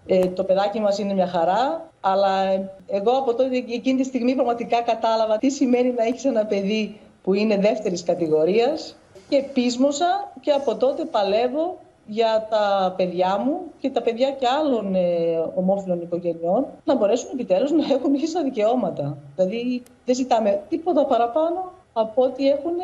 Ε, 0.07 0.27
το 0.27 0.45
παιδάκι 0.45 0.81
μας 0.81 0.99
είναι 0.99 1.15
μια 1.15 1.27
χαρά, 1.27 1.91
αλλά 2.01 2.45
εγώ 2.87 3.11
από 3.11 3.35
τότε 3.35 3.57
εκείνη 3.57 4.01
τη 4.01 4.05
στιγμή 4.05 4.35
πραγματικά 4.35 4.83
κατάλαβα 4.83 5.39
τι 5.39 5.51
σημαίνει 5.51 5.93
να 5.93 6.05
έχεις 6.05 6.25
ένα 6.25 6.47
παιδί 6.47 7.01
που 7.23 7.35
είναι 7.35 7.57
δεύτερης 7.57 8.03
κατηγορίας 8.03 8.97
και 9.29 9.43
πείσμωσα 9.53 10.33
και 10.41 10.51
από 10.51 10.77
τότε 10.77 11.05
παλεύω 11.05 11.79
για 12.07 12.47
τα 12.51 12.95
παιδιά 12.97 13.39
μου 13.39 13.61
και 13.79 13.91
τα 13.91 14.03
παιδιά 14.03 14.31
και 14.31 14.47
άλλων 14.47 14.95
ε, 14.95 15.01
ομόφυλων 15.55 16.01
οικογενειών 16.01 16.67
να 16.85 16.97
μπορέσουν 16.97 17.31
επιτέλους 17.33 17.71
να 17.71 17.85
έχουν 17.95 18.15
ίσα 18.15 18.43
δικαιώματα. 18.43 19.17
Δηλαδή 19.37 19.83
δεν 20.05 20.15
ζητάμε 20.15 20.63
τίποτα 20.69 21.05
παραπάνω 21.05 21.73
από 21.95 22.23
ό,τι 22.23 22.49
έχουν 22.49 22.77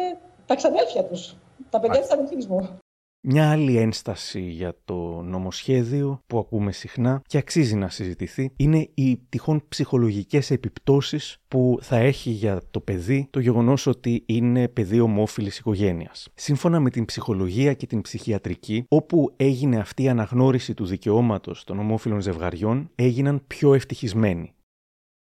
τα 0.46 0.54
ξαδέλφια 0.54 1.04
τους, 1.04 1.36
τα 1.70 1.80
παιδιά 1.80 2.00
της 2.00 2.10
αδελφής 2.10 2.46
μου. 2.46 2.78
Μια 3.22 3.50
άλλη 3.50 3.76
ένσταση 3.76 4.40
για 4.40 4.74
το 4.84 5.22
νομοσχέδιο 5.22 6.20
που 6.26 6.38
ακούμε 6.38 6.72
συχνά 6.72 7.22
και 7.26 7.38
αξίζει 7.38 7.74
να 7.74 7.88
συζητηθεί 7.88 8.52
είναι 8.56 8.88
οι 8.94 9.20
τυχόν 9.28 9.62
ψυχολογικές 9.68 10.50
επιπτώσεις 10.50 11.36
που 11.48 11.78
θα 11.80 11.96
έχει 11.96 12.30
για 12.30 12.62
το 12.70 12.80
παιδί 12.80 13.26
το 13.30 13.40
γεγονός 13.40 13.86
ότι 13.86 14.22
είναι 14.26 14.68
παιδί 14.68 15.00
ομόφυλης 15.00 15.58
οικογένειας. 15.58 16.28
Σύμφωνα 16.34 16.80
με 16.80 16.90
την 16.90 17.04
ψυχολογία 17.04 17.74
και 17.74 17.86
την 17.86 18.00
ψυχιατρική, 18.00 18.84
όπου 18.88 19.32
έγινε 19.36 19.78
αυτή 19.78 20.02
η 20.02 20.08
αναγνώριση 20.08 20.74
του 20.74 20.86
δικαιώματος 20.86 21.64
των 21.64 21.78
ομόφυλων 21.78 22.20
ζευγαριών, 22.20 22.90
έγιναν 22.94 23.42
πιο 23.46 23.74
ευτυχισμένοι. 23.74 24.54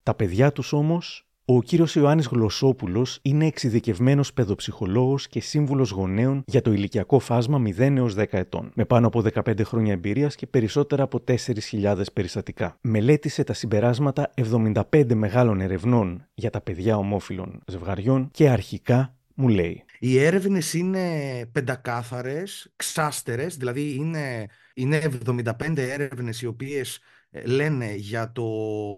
Τα 0.04 0.16
παιδιά 0.16 0.52
τους 0.52 0.74
όμως 0.74 1.27
Ο 1.50 1.62
κύριος 1.62 1.96
Ιωάννης 1.96 2.28
Γλωσσόπουλος 2.28 3.20
είναι 3.22 3.46
εξειδικευμένος 3.46 4.34
παιδοψυχολόγος 4.34 5.28
και 5.28 5.42
σύμβουλος 5.42 5.90
γονέων 5.90 6.44
για 6.48 6.62
το 6.62 6.72
ηλικιακό 6.72 7.20
φάσμα 7.20 7.62
0 7.66 7.80
έως 7.80 8.16
10 8.18 8.26
ετών, 8.30 8.72
με 8.76 8.86
πάνω 8.86 9.08
από 9.08 9.24
15 9.34 9.64
χρόνια 9.64 9.94
εμπειρίας 9.94 10.36
και 10.36 10.48
περισσότερα 10.48 11.04
από 11.04 11.24
4.000 11.28 12.02
περιστατικά. 12.14 12.78
Μελέτησε 12.82 13.44
τα 13.44 13.54
συμπεράσματα 13.54 14.32
75 14.92 15.14
μεγάλων 15.14 15.62
ερευνών 15.62 16.26
για 16.34 16.50
τα 16.50 16.62
παιδιά 16.62 16.98
ομόφυλων 16.98 17.62
ζευγαριών 17.68 18.30
και 18.32 18.50
αρχικά 18.50 19.16
μου 19.34 19.48
λέει. 19.48 19.84
Οι 20.00 20.20
έρευνες 20.20 20.74
είναι 20.74 21.02
πεντακάθαρες, 21.52 22.72
ξάστερες, 22.76 23.58
δηλαδή 23.58 23.96
είναι, 23.96 24.48
είναι 24.74 25.02
75 25.26 25.78
έρευνες 25.78 26.42
οι 26.42 26.46
οποίες 26.46 26.96
ε, 26.96 27.02
λένε 27.46 27.96
για 27.96 28.32
το 28.32 28.46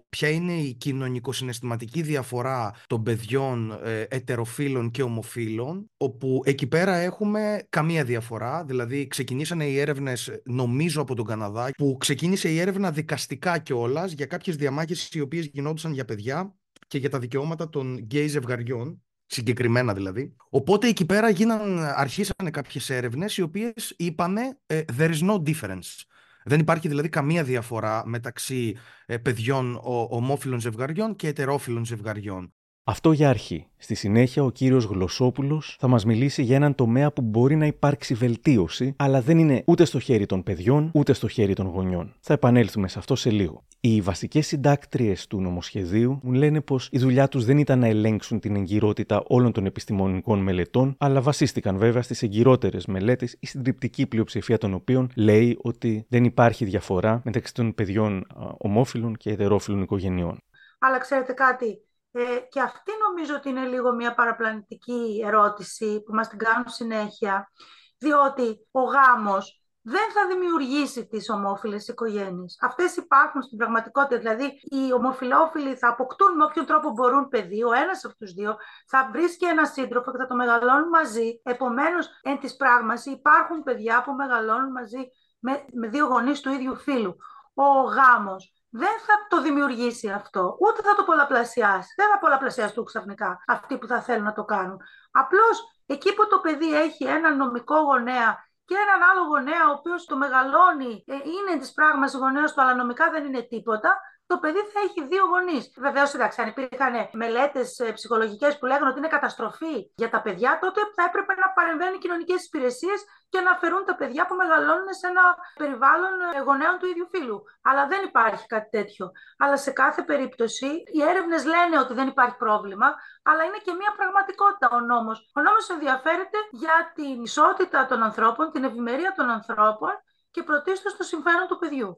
ποια 0.08 0.28
είναι 0.28 0.52
η 0.52 0.74
κοινωνικοσυναισθηματική 0.74 2.02
διαφορά 2.02 2.74
των 2.86 3.02
παιδιών 3.02 3.78
ε, 3.84 4.00
ετεροφίλων 4.00 4.90
και 4.90 5.02
ομοφίλων, 5.02 5.90
όπου 5.96 6.40
εκεί 6.44 6.66
πέρα 6.66 6.96
έχουμε 6.96 7.62
καμία 7.68 8.04
διαφορά, 8.04 8.64
δηλαδή 8.64 9.06
ξεκινήσανε 9.06 9.64
οι 9.64 9.78
έρευνες 9.78 10.30
νομίζω 10.44 11.00
από 11.00 11.14
τον 11.14 11.24
Καναδά, 11.24 11.70
που 11.76 11.96
ξεκίνησε 12.00 12.48
η 12.48 12.58
έρευνα 12.58 12.90
δικαστικά 12.90 13.58
κιόλας 13.58 14.12
για 14.12 14.26
κάποιες 14.26 14.56
διαμάχες 14.56 15.08
οι 15.12 15.20
οποίες 15.20 15.46
γινόντουσαν 15.52 15.92
για 15.92 16.04
παιδιά 16.04 16.54
και 16.86 16.98
για 16.98 17.10
τα 17.10 17.18
δικαιώματα 17.18 17.68
των 17.68 17.98
γκέι 17.98 18.26
ζευγαριών, 18.26 19.02
συγκεκριμένα 19.26 19.94
δηλαδή. 19.94 20.36
Οπότε 20.50 20.88
εκεί 20.88 21.06
πέρα 21.06 21.30
γίναν, 21.30 21.78
αρχίσανε 21.78 22.50
κάποιες 22.50 22.90
έρευνες 22.90 23.36
οι 23.36 23.42
οποίες 23.42 23.94
είπανε 23.96 24.58
ε, 24.66 24.82
«there 24.98 25.10
is 25.10 25.30
no 25.30 25.42
difference». 25.42 26.04
Δεν 26.44 26.60
υπάρχει 26.60 26.88
δηλαδή 26.88 27.08
καμία 27.08 27.44
διαφορά 27.44 28.02
μεταξύ 28.06 28.76
ε, 29.06 29.18
παιδιών 29.18 29.78
ομόφυλων 30.10 30.60
ζευγαριών 30.60 31.16
και 31.16 31.28
ετερόφυλων 31.28 31.84
ζευγαριών. 31.84 32.54
Αυτό 32.90 33.12
για 33.12 33.28
αρχή. 33.28 33.66
Στη 33.76 33.94
συνέχεια, 33.94 34.44
ο 34.44 34.50
κύριος 34.50 34.84
Γλωσσόπουλος 34.84 35.76
θα 35.80 35.88
μας 35.88 36.04
μιλήσει 36.04 36.42
για 36.42 36.56
έναν 36.56 36.74
τομέα 36.74 37.12
που 37.12 37.22
μπορεί 37.22 37.56
να 37.56 37.66
υπάρξει 37.66 38.14
βελτίωση, 38.14 38.94
αλλά 38.96 39.20
δεν 39.20 39.38
είναι 39.38 39.62
ούτε 39.66 39.84
στο 39.84 39.98
χέρι 39.98 40.26
των 40.26 40.42
παιδιών, 40.42 40.90
ούτε 40.94 41.12
στο 41.12 41.28
χέρι 41.28 41.54
των 41.54 41.66
γονιών. 41.66 42.14
Θα 42.20 42.32
επανέλθουμε 42.32 42.88
σε 42.88 42.98
αυτό 42.98 43.16
σε 43.16 43.30
λίγο. 43.30 43.64
Οι 43.80 44.00
βασικές 44.00 44.46
συντάκτριες 44.46 45.26
του 45.26 45.40
νομοσχεδίου 45.40 46.20
μου 46.22 46.32
λένε 46.32 46.60
πως 46.60 46.88
η 46.92 46.98
δουλειά 46.98 47.28
τους 47.28 47.44
δεν 47.44 47.58
ήταν 47.58 47.78
να 47.78 47.86
ελέγξουν 47.86 48.40
την 48.40 48.56
εγκυρότητα 48.56 49.22
όλων 49.26 49.52
των 49.52 49.66
επιστημονικών 49.66 50.38
μελετών, 50.38 50.94
αλλά 50.98 51.20
βασίστηκαν 51.20 51.76
βέβαια 51.76 52.02
στις 52.02 52.22
εγκυρότερες 52.22 52.86
μελέτες, 52.86 53.36
η 53.40 53.46
συντριπτική 53.46 54.06
πλειοψηφία 54.06 54.58
των 54.58 54.74
οποίων 54.74 55.10
λέει 55.16 55.58
ότι 55.62 56.06
δεν 56.08 56.24
υπάρχει 56.24 56.64
διαφορά 56.64 57.20
μεταξύ 57.24 57.54
των 57.54 57.74
παιδιών 57.74 58.26
ομόφυλων 58.58 59.16
και 59.16 59.30
ετερόφυλων 59.30 59.82
οικογενειών. 59.82 60.38
Αλλά 60.78 60.98
ξέρετε 60.98 61.32
κάτι, 61.32 61.78
ε, 62.12 62.38
και 62.48 62.60
αυτή 62.60 62.92
νομίζω 63.08 63.34
ότι 63.34 63.48
είναι 63.48 63.66
λίγο 63.66 63.94
μια 63.94 64.14
παραπλανητική 64.14 65.22
ερώτηση 65.24 66.02
που 66.02 66.14
μας 66.14 66.28
την 66.28 66.38
κάνουν 66.38 66.68
συνέχεια, 66.68 67.52
διότι 67.98 68.66
ο 68.70 68.80
γάμος 68.80 69.60
δεν 69.82 70.10
θα 70.12 70.26
δημιουργήσει 70.26 71.06
τις 71.06 71.30
ομόφυλες 71.30 71.88
οικογένειες. 71.88 72.58
Αυτές 72.60 72.96
υπάρχουν 72.96 73.42
στην 73.42 73.58
πραγματικότητα, 73.58 74.18
δηλαδή 74.18 74.60
οι 74.62 74.92
ομοφυλόφιλοι 74.92 75.76
θα 75.76 75.88
αποκτούν 75.88 76.36
με 76.36 76.44
όποιον 76.44 76.66
τρόπο 76.66 76.90
μπορούν 76.90 77.28
παιδί, 77.28 77.62
ο 77.62 77.72
ένας 77.72 78.04
από 78.04 78.16
τους 78.16 78.32
δύο 78.32 78.56
θα 78.86 79.08
βρίσκει 79.12 79.46
ένα 79.46 79.64
σύντροφο 79.64 80.10
και 80.10 80.18
θα 80.18 80.26
το 80.26 80.34
μεγαλώνουν 80.34 80.88
μαζί. 80.88 81.40
Επομένως, 81.42 82.08
εν 82.22 82.38
της 82.38 82.56
πράγμαση 82.56 83.10
υπάρχουν 83.10 83.62
παιδιά 83.62 84.02
που 84.02 84.12
μεγαλώνουν 84.12 84.70
μαζί 84.70 85.10
με, 85.38 85.64
με 85.72 85.88
δύο 85.88 86.06
γονείς 86.06 86.40
του 86.40 86.50
ίδιου 86.50 86.76
φίλου. 86.76 87.16
Ο 87.54 87.64
γάμος 87.64 88.54
δεν 88.70 88.98
θα 89.06 89.26
το 89.28 89.42
δημιουργήσει 89.42 90.10
αυτό, 90.10 90.56
ούτε 90.60 90.82
θα 90.82 90.94
το 90.94 91.04
πολλαπλασιάσει. 91.04 91.94
Δεν 91.96 92.08
θα 92.10 92.18
πολλαπλασιαστούν 92.18 92.84
ξαφνικά 92.84 93.44
αυτοί 93.46 93.78
που 93.78 93.86
θα 93.86 94.00
θέλουν 94.02 94.24
να 94.24 94.32
το 94.32 94.44
κάνουν. 94.44 94.80
Απλώς 95.10 95.82
εκεί 95.86 96.14
που 96.14 96.26
το 96.26 96.38
παιδί 96.38 96.74
έχει 96.74 97.04
ένα 97.04 97.34
νομικό 97.34 97.80
γονέα 97.80 98.48
και 98.64 98.76
έναν 98.76 99.10
άλλο 99.10 99.22
γονέα 99.26 99.68
ο 99.68 99.72
οποίος 99.72 100.04
το 100.04 100.16
μεγαλώνει, 100.16 101.04
ε, 101.06 101.14
είναι 101.14 101.58
της 101.58 101.72
πράγματος 101.72 102.14
γονέας 102.14 102.52
του, 102.52 102.60
αλλά 102.60 102.74
νομικά 102.74 103.10
δεν 103.10 103.24
είναι 103.24 103.42
τίποτα, 103.42 104.00
το 104.30 104.38
παιδί 104.42 104.62
θα 104.72 104.80
έχει 104.86 105.00
δύο 105.12 105.24
γονείς. 105.32 105.64
Βεβαίως, 105.86 106.10
εντάξει, 106.14 106.36
αν 106.42 106.48
υπήρχαν 106.52 106.94
μελέτες 107.22 107.68
ψυχολογικές 107.96 108.52
που 108.58 108.66
λέγανε 108.70 108.88
ότι 108.90 108.98
είναι 108.98 109.14
καταστροφή 109.18 109.74
για 110.00 110.10
τα 110.14 110.20
παιδιά, 110.24 110.50
τότε 110.64 110.80
θα 110.96 111.02
έπρεπε 111.08 111.32
να 111.42 111.48
παρεμβαίνουν 111.56 111.94
οι 111.94 112.02
κοινωνικές 112.04 112.40
υπηρεσίες 112.48 112.98
και 113.32 113.40
να 113.40 113.50
αφαιρούν 113.50 113.82
τα 113.84 113.94
παιδιά 114.00 114.22
που 114.26 114.34
μεγαλώνουν 114.42 114.90
σε 115.00 115.06
ένα 115.12 115.24
περιβάλλον 115.60 116.14
ε, 116.34 116.40
γονέων 116.46 116.74
του 116.78 116.86
ίδιου 116.92 117.06
φίλου. 117.14 117.38
Αλλά 117.68 117.82
δεν 117.92 118.00
υπάρχει 118.10 118.44
κάτι 118.54 118.68
τέτοιο. 118.76 119.04
Αλλά 119.42 119.56
σε 119.56 119.70
κάθε 119.70 120.02
περίπτωση 120.10 120.68
οι 120.94 121.00
έρευνες 121.10 121.42
λένε 121.52 121.76
ότι 121.84 121.92
δεν 121.98 122.06
υπάρχει 122.14 122.36
πρόβλημα, 122.44 122.88
αλλά 123.28 123.42
είναι 123.44 123.60
και 123.66 123.72
μια 123.80 123.92
πραγματικότητα 123.98 124.66
ο 124.78 124.80
νόμος. 124.80 125.18
Ο 125.38 125.40
νόμος 125.46 125.64
ενδιαφέρεται 125.74 126.38
για 126.62 126.76
την 126.94 127.16
ισότητα 127.28 127.86
των 127.90 128.02
ανθρώπων, 128.08 128.44
την 128.54 128.64
ευημερία 128.64 129.12
των 129.16 129.26
ανθρώπων 129.30 129.92
και 130.30 130.42
πρωτίστως 130.42 130.96
το 130.96 131.02
συμφέρον 131.02 131.46
του 131.48 131.58
παιδιού. 131.58 131.90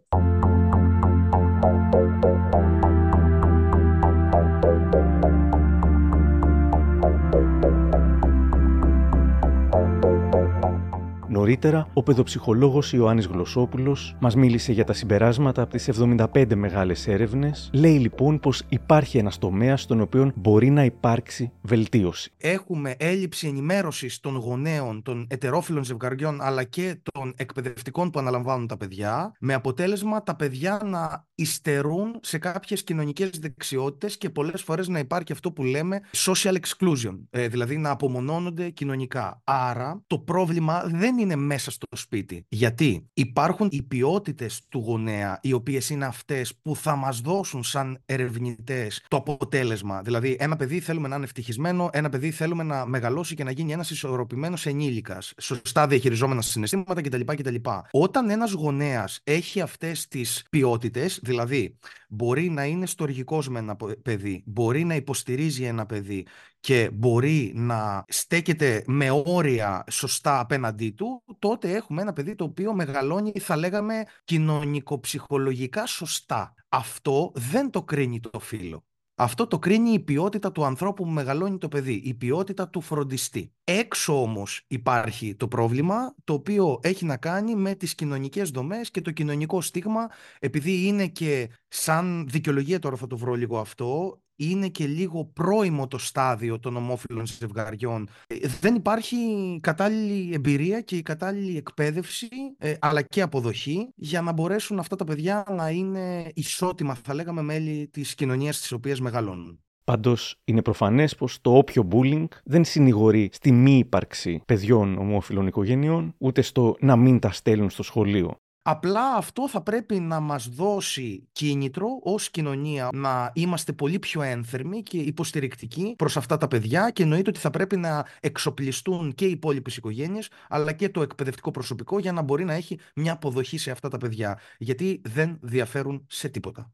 Νωρίτερα, 11.42 11.86
ο 11.92 12.02
παιδοψυχολόγος 12.02 12.92
Ιωάννης 12.92 13.26
Γλωσσόπουλος 13.26 14.16
μας 14.20 14.34
μίλησε 14.34 14.72
για 14.72 14.84
τα 14.84 14.92
συμπεράσματα 14.92 15.62
από 15.62 15.70
τις 15.70 15.88
75 15.88 16.54
μεγάλες 16.54 17.06
έρευνες. 17.06 17.70
Λέει 17.72 17.98
λοιπόν 17.98 18.40
πως 18.40 18.62
υπάρχει 18.68 19.18
ένας 19.18 19.38
τομέας 19.38 19.82
στον 19.82 20.00
οποίο 20.00 20.32
μπορεί 20.34 20.70
να 20.70 20.84
υπάρξει 20.84 21.52
βελτίωση. 21.60 22.32
Έχουμε 22.36 22.94
έλλειψη 22.98 23.46
ενημέρωσης 23.46 24.20
των 24.20 24.36
γονέων, 24.36 25.02
των 25.02 25.26
ετερόφιλων 25.30 25.84
ζευγαριών, 25.84 26.40
αλλά 26.40 26.64
και 26.64 27.00
των 27.12 27.34
εκπαιδευτικών 27.36 28.10
που 28.10 28.18
αναλαμβάνουν 28.18 28.66
τα 28.66 28.76
παιδιά, 28.76 29.32
με 29.40 29.54
αποτέλεσμα 29.54 30.22
τα 30.22 30.36
παιδιά 30.36 30.80
να 30.84 31.26
υστερούν 31.42 32.18
σε 32.22 32.38
κάποιες 32.38 32.82
κοινωνικές 32.82 33.30
δεξιότητες 33.30 34.18
και 34.18 34.30
πολλές 34.30 34.62
φορές 34.62 34.88
να 34.88 34.98
υπάρχει 34.98 35.32
αυτό 35.32 35.52
που 35.52 35.64
λέμε 35.64 36.00
social 36.12 36.54
exclusion, 36.54 37.18
ε, 37.30 37.48
δηλαδή 37.48 37.76
να 37.76 37.90
απομονώνονται 37.90 38.70
κοινωνικά. 38.70 39.40
Άρα 39.44 40.02
το 40.06 40.18
πρόβλημα 40.18 40.82
δεν 40.86 41.18
είναι 41.18 41.36
μέσα 41.36 41.70
στο 41.70 41.86
σπίτι. 41.96 42.44
Γιατί 42.48 43.06
υπάρχουν 43.12 43.68
οι 43.70 43.82
ποιότητες 43.82 44.62
του 44.68 44.78
γονέα, 44.78 45.38
οι 45.42 45.52
οποίες 45.52 45.90
είναι 45.90 46.04
αυτές 46.04 46.54
που 46.62 46.76
θα 46.76 46.96
μας 46.96 47.20
δώσουν 47.20 47.62
σαν 47.62 48.02
ερευνητές 48.04 49.04
το 49.08 49.16
αποτέλεσμα. 49.16 50.02
Δηλαδή, 50.02 50.36
ένα 50.38 50.56
παιδί 50.56 50.80
θέλουμε 50.80 51.08
να 51.08 51.14
είναι 51.14 51.24
ευτυχισμένο, 51.24 51.90
ένα 51.92 52.08
παιδί 52.08 52.30
θέλουμε 52.30 52.62
να 52.62 52.86
μεγαλώσει 52.86 53.34
και 53.34 53.44
να 53.44 53.50
γίνει 53.50 53.72
ένας 53.72 53.90
ισορροπημένος 53.90 54.66
ενήλικας, 54.66 55.32
σωστά 55.40 55.86
διαχειριζόμενα 55.86 56.42
συναισθήματα 56.42 57.00
κτλ. 57.00 57.20
κτλ. 57.24 57.54
Όταν 57.90 58.30
ένας 58.30 58.52
γονέας 58.52 59.20
έχει 59.24 59.60
αυτές 59.60 60.08
τις 60.08 60.44
ποιότητες, 60.50 61.20
δηλαδή 61.32 61.78
μπορεί 62.08 62.50
να 62.50 62.64
είναι 62.64 62.86
στοργικός 62.86 63.48
με 63.48 63.58
ένα 63.58 63.76
παιδί, 64.02 64.42
μπορεί 64.46 64.84
να 64.84 64.94
υποστηρίζει 64.94 65.64
ένα 65.64 65.86
παιδί 65.86 66.26
και 66.60 66.90
μπορεί 66.92 67.52
να 67.54 68.04
στέκεται 68.08 68.84
με 68.86 69.10
όρια 69.10 69.84
σωστά 69.90 70.40
απέναντί 70.40 70.90
του, 70.90 71.24
τότε 71.38 71.72
έχουμε 71.72 72.02
ένα 72.02 72.12
παιδί 72.12 72.34
το 72.34 72.44
οποίο 72.44 72.74
μεγαλώνει, 72.74 73.32
θα 73.40 73.56
λέγαμε, 73.56 74.04
κοινωνικοψυχολογικά 74.24 75.86
σωστά. 75.86 76.54
Αυτό 76.68 77.32
δεν 77.34 77.70
το 77.70 77.82
κρίνει 77.82 78.20
το 78.20 78.38
φίλο. 78.38 78.84
Αυτό 79.14 79.46
το 79.46 79.58
κρίνει 79.58 79.90
η 79.90 80.00
ποιότητα 80.00 80.52
του 80.52 80.64
ανθρώπου 80.64 81.04
που 81.04 81.10
μεγαλώνει 81.10 81.58
το 81.58 81.68
παιδί, 81.68 81.92
η 82.04 82.14
ποιότητα 82.14 82.68
του 82.68 82.80
φροντιστή. 82.80 83.52
Έξω 83.64 84.22
όμως 84.22 84.64
υπάρχει 84.66 85.34
το 85.34 85.48
πρόβλημα, 85.48 86.14
το 86.24 86.32
οποίο 86.32 86.78
έχει 86.82 87.04
να 87.04 87.16
κάνει 87.16 87.54
με 87.54 87.74
τις 87.74 87.94
κοινωνικές 87.94 88.50
δομές 88.50 88.90
και 88.90 89.00
το 89.00 89.10
κοινωνικό 89.10 89.60
στίγμα, 89.60 90.08
επειδή 90.38 90.86
είναι 90.86 91.06
και 91.06 91.50
σαν 91.68 92.26
δικαιολογία 92.28 92.78
τώρα 92.78 92.96
θα 92.96 93.06
το 93.06 93.16
βρω 93.16 93.34
λίγο 93.34 93.58
αυτό, 93.58 94.21
είναι 94.36 94.68
και 94.68 94.86
λίγο 94.86 95.24
πρόημο 95.24 95.86
το 95.86 95.98
στάδιο 95.98 96.58
των 96.58 96.76
ομόφυλων 96.76 97.26
ζευγαριών. 97.26 98.08
Ε, 98.26 98.48
δεν 98.60 98.74
υπάρχει 98.74 99.16
κατάλληλη 99.62 100.34
εμπειρία 100.34 100.80
και 100.80 100.96
η 100.96 101.02
κατάλληλη 101.02 101.56
εκπαίδευση, 101.56 102.28
ε, 102.58 102.74
αλλά 102.80 103.02
και 103.02 103.22
αποδοχή, 103.22 103.88
για 103.94 104.22
να 104.22 104.32
μπορέσουν 104.32 104.78
αυτά 104.78 104.96
τα 104.96 105.04
παιδιά 105.04 105.44
να 105.48 105.70
είναι 105.70 106.30
ισότιμα, 106.34 106.94
θα 106.94 107.14
λέγαμε, 107.14 107.42
μέλη 107.42 107.88
της 107.92 108.14
κοινωνίας 108.14 108.60
της 108.60 108.72
οποίας 108.72 109.00
μεγαλώνουν. 109.00 109.62
Πάντως, 109.84 110.40
είναι 110.44 110.62
προφανές 110.62 111.14
πως 111.14 111.40
το 111.40 111.56
όποιο 111.56 111.88
bullying 111.90 112.26
δεν 112.44 112.64
συνηγορεί 112.64 113.28
στη 113.32 113.52
μη 113.52 113.78
ύπαρξη 113.78 114.42
παιδιών 114.46 114.98
ομόφυλων 114.98 115.46
οικογενειών, 115.46 116.14
ούτε 116.18 116.42
στο 116.42 116.76
να 116.80 116.96
μην 116.96 117.18
τα 117.18 117.32
στέλνουν 117.32 117.70
στο 117.70 117.82
σχολείο. 117.82 118.41
Απλά 118.64 119.14
αυτό 119.14 119.48
θα 119.48 119.60
πρέπει 119.62 120.00
να 120.00 120.20
μας 120.20 120.48
δώσει 120.48 121.28
κίνητρο 121.32 121.88
ως 122.02 122.30
κοινωνία 122.30 122.88
να 122.92 123.30
είμαστε 123.34 123.72
πολύ 123.72 123.98
πιο 123.98 124.22
ένθερμοι 124.22 124.82
και 124.82 124.98
υποστηρικτικοί 124.98 125.94
προς 125.98 126.16
αυτά 126.16 126.36
τα 126.36 126.48
παιδιά 126.48 126.90
και 126.90 127.02
εννοείται 127.02 127.30
ότι 127.30 127.38
θα 127.38 127.50
πρέπει 127.50 127.76
να 127.76 128.06
εξοπλιστούν 128.20 129.14
και 129.14 129.26
οι 129.26 129.30
υπόλοιπες 129.30 129.76
οικογένειες 129.76 130.28
αλλά 130.48 130.72
και 130.72 130.88
το 130.88 131.02
εκπαιδευτικό 131.02 131.50
προσωπικό 131.50 131.98
για 131.98 132.12
να 132.12 132.22
μπορεί 132.22 132.44
να 132.44 132.54
έχει 132.54 132.78
μια 132.94 133.12
αποδοχή 133.12 133.58
σε 133.58 133.70
αυτά 133.70 133.88
τα 133.88 133.98
παιδιά 133.98 134.38
γιατί 134.58 135.00
δεν 135.04 135.38
διαφέρουν 135.40 136.04
σε 136.06 136.28
τίποτα. 136.28 136.72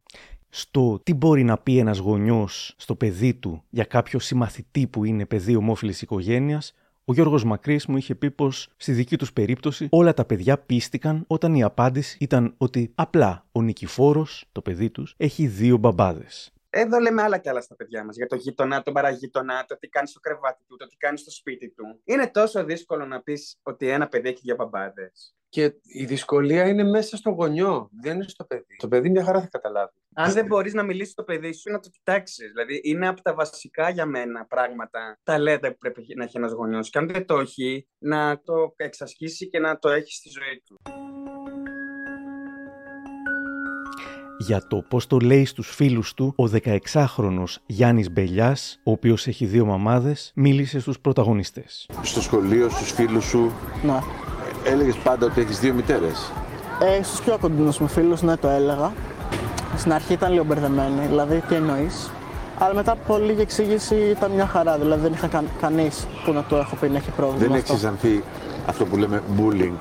στο 0.49 1.01
τι 1.03 1.14
μπορεί 1.14 1.45
να 1.45 1.59
πει 1.59 1.78
ένας 1.78 1.99
γονιός 1.99 2.74
στο 2.76 2.95
παιδί 2.95 3.34
του 3.34 3.62
για 3.70 3.84
κάποιο 3.84 4.18
συμμαθητή 4.18 4.86
που 4.86 5.05
είναι 5.05 5.26
παιδί 5.26 5.57
ομόφυλης 5.57 6.03
οικογένειας, 6.03 6.74
ο 7.09 7.12
Γιώργος 7.12 7.44
Μακρύς 7.44 7.86
μου 7.86 7.96
είχε 7.96 8.14
πει 8.14 8.30
πως 8.30 8.68
στη 8.76 8.92
δική 8.92 9.16
τους 9.16 9.32
περίπτωση 9.32 9.88
όλα 9.90 10.14
τα 10.14 10.24
παιδιά 10.24 10.59
πίστηκαν 10.59 11.24
όταν 11.26 11.54
η 11.54 11.62
απάντηση 11.62 12.16
ήταν 12.20 12.54
ότι 12.56 12.92
απλά 12.94 13.46
ο 13.52 13.62
Νικηφόρος, 13.62 14.44
το 14.52 14.62
παιδί 14.62 14.90
τους, 14.90 15.14
έχει 15.16 15.46
δύο 15.46 15.76
μπαμπάδες. 15.76 16.52
Εδώ 16.70 16.98
λέμε 16.98 17.22
άλλα 17.22 17.38
κι 17.38 17.48
άλλα 17.48 17.61
στα 17.61 17.76
παιδιά 17.76 18.04
μας. 18.04 18.16
Για 18.16 18.26
το 18.26 18.36
γείτονα, 18.36 18.82
τον 18.82 18.92
παραγείτονα, 18.92 19.64
το 19.64 19.78
τι 19.78 19.88
κάνει 19.88 20.09
στο 20.09 20.20
κρεβάτι 20.20 20.64
του, 20.66 20.76
το 20.76 20.86
τι 20.86 20.96
κάνει 20.96 21.18
στο 21.18 21.30
σπίτι 21.30 21.70
του. 21.70 22.00
Είναι 22.04 22.30
τόσο 22.30 22.64
δύσκολο 22.64 23.06
να 23.06 23.20
πεις 23.20 23.59
ότι 23.62 23.88
ένα 23.88 24.09
παιδί 24.09 24.28
έχει 24.28 24.40
δύο 24.42 24.54
μπαμπάδες. 24.54 25.34
Και 25.49 25.72
η 25.82 26.05
δυσκολία 26.05 26.68
είναι 26.68 26.84
μέσα 26.84 27.16
στο 27.16 27.30
γονιό, 27.30 27.90
δεν 28.03 28.14
είναι 28.14 28.28
στο 28.28 28.44
παιδί. 28.44 28.76
Το 28.78 28.88
παιδί 28.88 29.11
μια 29.11 29.24
χαρά 29.24 29.40
θα 29.40 29.49
καταλάβει. 29.49 29.92
Αν 30.14 30.32
δεν 30.32 30.46
μπορείς 30.46 30.74
να 30.74 30.82
μιλήσεις 30.82 31.12
στο 31.12 31.22
παιδί 31.24 31.53
σου, 31.53 31.70
να 31.70 31.80
το 31.80 31.88
κοιτάξεις. 31.88 32.51
Δηλαδή, 32.51 32.80
είναι 32.84 33.09
από 33.09 33.22
τα 33.22 33.34
βασικά 33.34 33.88
για 33.90 34.07
μένα 34.07 34.46
πράγματα, 34.46 35.18
ταλέντα 35.22 35.70
που 35.70 35.76
πρέπει 35.78 36.05
να 36.16 36.24
έχει 36.24 36.36
ένας 36.36 36.53
γονιός. 36.53 36.90
Και 36.90 36.99
αν 36.99 37.09
δεν 37.09 37.26
το 37.26 37.38
έχει, 37.38 37.88
να 37.99 38.40
το 38.44 38.72
εξασκήσει 38.76 39.49
και 39.49 39.59
να 39.59 39.78
το 39.78 39.88
έχει 39.88 40.12
στη 40.12 40.28
ζωή 40.28 40.62
του. 40.66 40.78
για 44.40 44.66
το 44.66 44.84
πώς 44.88 45.07
το 45.07 45.18
λέει 45.18 45.44
στους 45.44 45.74
φίλους 45.74 46.14
του 46.14 46.34
ο 46.36 46.44
16χρονος 46.44 47.57
Γιάννης 47.66 48.11
Μπελιάς, 48.11 48.80
ο 48.84 48.90
οποίος 48.90 49.26
έχει 49.26 49.46
δύο 49.46 49.64
μαμάδες, 49.64 50.32
μίλησε 50.34 50.80
στους 50.80 51.01
πρωταγωνιστές. 51.01 51.86
Στο 52.03 52.20
σχολείο, 52.22 52.68
στους 52.68 52.92
φίλους 52.92 53.24
σου, 53.24 53.53
Ναι. 53.84 53.99
Έλεγες 54.68 54.96
πάντα 54.96 55.26
ότι 55.26 55.40
έχεις 55.40 55.58
δύο 55.60 55.74
μητέρες. 55.74 56.32
Ε, 56.98 57.02
στους 57.02 57.20
πιο 57.20 57.38
κοντινούς 57.40 57.78
μου 57.78 57.88
φίλους, 57.88 58.22
ναι, 58.22 58.36
το 58.36 58.48
έλεγα. 58.48 58.92
Στην 59.76 59.92
αρχή 59.92 60.12
ήταν 60.12 60.32
λίγο 60.32 60.44
μπερδεμένοι, 60.44 61.06
δηλαδή 61.08 61.42
τι 61.48 61.54
εννοείς. 61.54 62.10
Αλλά 62.58 62.74
μετά 62.74 62.92
από 62.92 63.18
λίγη 63.18 63.40
εξήγηση 63.40 63.94
ήταν 63.94 64.30
μια 64.30 64.46
χαρά, 64.46 64.78
δηλαδή 64.78 65.00
δεν 65.02 65.12
είχα 65.12 65.26
κα, 65.26 65.42
κανείς 65.60 66.06
που 66.24 66.32
να 66.32 66.42
του 66.42 66.54
έχω 66.54 66.76
πει 66.76 66.88
να 66.88 66.96
έχει 66.96 67.10
πρόβλημα 67.10 67.38
Δεν 67.38 67.52
αυτό. 67.52 67.72
έχεις 67.72 67.84
αισθανθεί 67.84 68.24
αυτό 68.66 68.84
που 68.84 68.96
λέμε 68.96 69.22
bullying; 69.38 69.72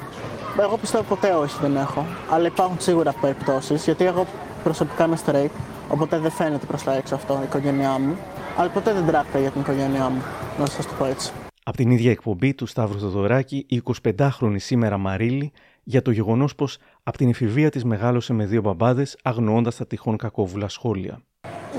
Εγώ 0.59 0.77
πιστεύω 0.77 1.03
ποτέ 1.03 1.31
όχι 1.31 1.57
δεν 1.61 1.75
έχω. 1.75 2.05
Αλλά 2.29 2.47
υπάρχουν 2.47 2.77
σίγουρα 2.79 3.13
περιπτώσεις, 3.21 3.83
γιατί 3.83 4.05
εγώ 4.05 4.25
προσωπικά 4.63 5.05
είμαι 5.05 5.17
straight, 5.25 5.51
οπότε 5.89 6.17
δεν 6.19 6.31
φαίνεται 6.31 6.65
προς 6.65 6.83
τα 6.83 6.93
έξω 6.95 7.15
αυτό 7.15 7.38
η 7.41 7.43
οικογένειά 7.43 7.89
μου. 7.99 8.17
Αλλά 8.57 8.69
ποτέ 8.69 8.93
δεν 8.93 9.05
τράχτηκα 9.07 9.39
για 9.39 9.49
την 9.49 9.61
οικογένειά 9.61 10.09
μου, 10.09 10.21
να 10.59 10.65
σας 10.65 10.85
το 10.85 10.91
πω 10.97 11.05
έτσι. 11.05 11.31
Από 11.68 11.78
την 11.78 11.91
ίδια 11.91 12.11
εκπομπή 12.11 12.53
του 12.53 12.65
Σταύρου 12.65 12.99
Θοδωράκη, 12.99 13.65
η 13.70 13.82
25χρονη 14.03 14.55
σήμερα 14.55 14.97
Μαρίλη 14.97 15.51
για 15.84 16.01
το 16.01 16.11
γεγονός 16.11 16.55
πως 16.55 16.78
από 17.03 17.18
την 17.18 17.30
εφηβεία 17.30 17.70
της 17.70 17.84
μεγάλωσε 17.84 18.34
με 18.34 18.45
δύο 18.45 18.61
μπαμπάδες 18.61 19.18
αγνοώντας 19.24 19.76
τα 19.76 19.88
τυχόν 19.88 20.18
κακόβουλα 20.18 20.68
σχόλια. 20.68 21.22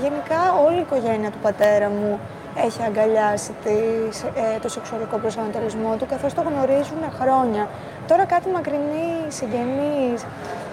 Γενικά 0.01 0.41
όλη 0.65 0.77
η 0.77 0.79
οικογένεια 0.79 1.31
του 1.31 1.37
πατέρα 1.41 1.89
μου 1.89 2.19
έχει 2.65 2.81
αγκαλιάσει 2.81 3.51
τις, 3.63 4.23
ε, 4.23 4.59
το 4.61 4.69
σεξουαλικό 4.69 5.17
προσανατολισμό 5.17 5.95
του 5.99 6.05
καθώς 6.05 6.33
το 6.33 6.41
γνωρίζουν 6.41 7.03
χρόνια. 7.19 7.69
Τώρα 8.07 8.25
κάτι 8.25 8.49
μακρινοί 8.49 9.09
συγγενείς 9.27 10.25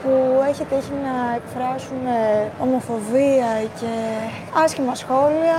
που 0.02 0.12
έχει 0.50 0.64
τύχει 0.70 0.94
να 1.08 1.14
εκφράσουν 1.38 2.02
ε, 2.06 2.20
ομοφοβία 2.64 3.50
και 3.80 3.92
άσχημα 4.64 4.94
σχόλια, 5.02 5.58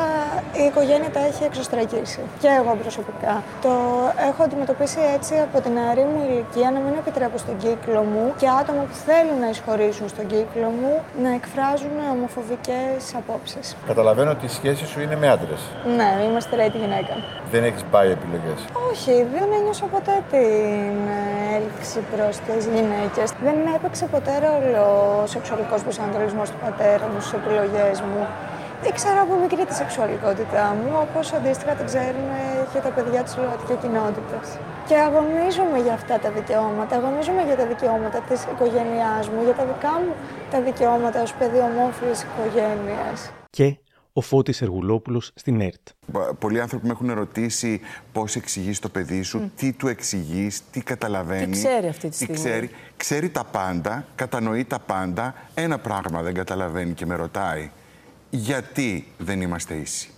η 0.61 0.63
οικογένεια 0.69 1.09
τα 1.15 1.21
έχει 1.29 1.43
εξωστραγγίσει. 1.49 2.21
Και 2.41 2.49
εγώ 2.59 2.71
προσωπικά. 2.83 3.35
Το 3.65 3.73
έχω 4.29 4.41
αντιμετωπίσει 4.47 4.99
έτσι 5.15 5.33
από 5.45 5.57
την 5.63 5.71
νεαρή 5.77 6.05
μου 6.11 6.19
ηλικία 6.27 6.69
να 6.75 6.79
μην 6.85 6.93
επιτρέπω 7.01 7.38
στον 7.43 7.55
κύκλο 7.63 8.01
μου 8.11 8.23
και 8.39 8.47
άτομα 8.61 8.81
που 8.89 8.95
θέλουν 9.07 9.38
να 9.43 9.49
εισχωρήσουν 9.53 10.07
στον 10.13 10.25
κύκλο 10.33 10.67
μου 10.79 10.93
να 11.23 11.29
εκφράζουν 11.39 11.95
ομοφοβικές 12.15 12.99
απόψεις. 13.19 13.65
Καταλαβαίνω 13.88 14.31
ότι 14.35 14.45
η 14.45 14.53
σχέση 14.57 14.85
σου 14.91 14.99
είναι 15.03 15.15
με 15.21 15.27
άντρες. 15.35 15.61
Ναι, 15.97 16.09
είμαι 16.25 16.41
straight 16.47 16.75
γυναίκα. 16.83 17.13
Δεν 17.51 17.63
έχεις 17.63 17.83
πάει 17.93 18.09
επιλογές. 18.17 18.59
Όχι, 18.91 19.13
δεν 19.33 19.47
ένιωσα 19.57 19.85
ποτέ 19.85 20.15
την 20.31 20.97
ε, 21.19 21.55
έλξη 21.57 21.99
προς 22.13 22.33
τις 22.45 22.65
γυναίκες. 22.73 23.27
Δεν 23.45 23.55
έπαιξε 23.75 24.05
ποτέ 24.05 24.26
ρόλο 24.45 24.86
ο 25.23 25.25
σεξουαλικός 25.34 25.82
προσανατολισμός 25.86 26.47
του 26.51 26.59
πατέρα 26.65 27.05
μου 27.11 27.19
στις 27.19 27.34
επιλογές 27.39 28.01
μου. 28.07 28.21
Ήξερα 28.89 29.21
από 29.21 29.34
μικρή 29.43 29.63
τη 29.69 29.73
σεξουαλικότητά 29.82 30.65
μου, 30.78 30.89
όπως 31.05 31.25
αντίστοιχα 31.38 31.73
την 31.80 31.86
ξέρουν 31.91 32.30
και 32.73 32.80
τα 32.86 32.89
παιδιά 32.95 33.21
της 33.23 33.34
ΛΟΑΤΚΙ 33.38 33.75
κοινότητας. 33.84 34.45
Και 34.88 34.95
αγωνίζομαι 35.07 35.78
για 35.86 35.93
αυτά 35.99 36.15
τα 36.23 36.30
δικαιώματα. 36.38 36.95
Αγωνίζομαι 36.99 37.41
για 37.47 37.57
τα 37.61 37.65
δικαιώματα 37.65 38.19
της 38.28 38.39
οικογένειάς 38.51 39.23
μου, 39.32 39.39
για 39.47 39.55
τα 39.59 39.63
δικά 39.71 39.93
μου 40.03 40.13
τα 40.51 40.59
δικαιώματα 40.67 41.21
ως 41.21 41.34
παιδί 41.34 41.59
ομόφυλης 41.69 42.19
οικογένειας. 42.28 43.19
Και 43.57 43.67
ο 44.18 44.22
Φώτης 44.22 44.61
Εργουλόπουλος 44.61 45.32
στην 45.36 45.61
ΕΡΤ. 45.61 45.88
Πα- 46.11 46.34
Πολλοί 46.34 46.61
άνθρωποι 46.61 46.86
με 46.86 46.91
έχουν 46.91 47.09
ερωτήσει 47.09 47.82
πώς 48.11 48.36
εξηγείς 48.36 48.80
το 48.80 48.89
παιδί 48.89 49.22
σου, 49.22 49.51
τι 49.55 49.72
του 49.74 49.88
εξηγείς, 49.88 50.61
τι 50.72 50.82
καταλαβαίνει. 50.82 51.45
Τι 51.45 51.51
ξέρει 51.51 51.88
αυτή 51.88 52.01
τη 52.01 52.09
τι 52.09 52.15
στιγμή. 52.15 52.36
ξέρει. 52.36 52.70
Ξέρει 52.97 53.30
τα 53.30 53.43
πάντα, 53.43 54.05
κατανοεί 54.15 54.65
τα 54.65 54.80
πάντα. 54.80 55.36
Ένα 55.53 55.78
πράγμα 55.80 56.22
δεν 56.22 56.34
καταλαβαίνει 56.34 56.93
και 56.93 57.05
με 57.05 57.15
ρωτάει. 57.15 57.70
Γιατί 58.30 59.07
δεν 59.18 59.41
είμαστε 59.41 59.76
ίσοι. 59.76 60.09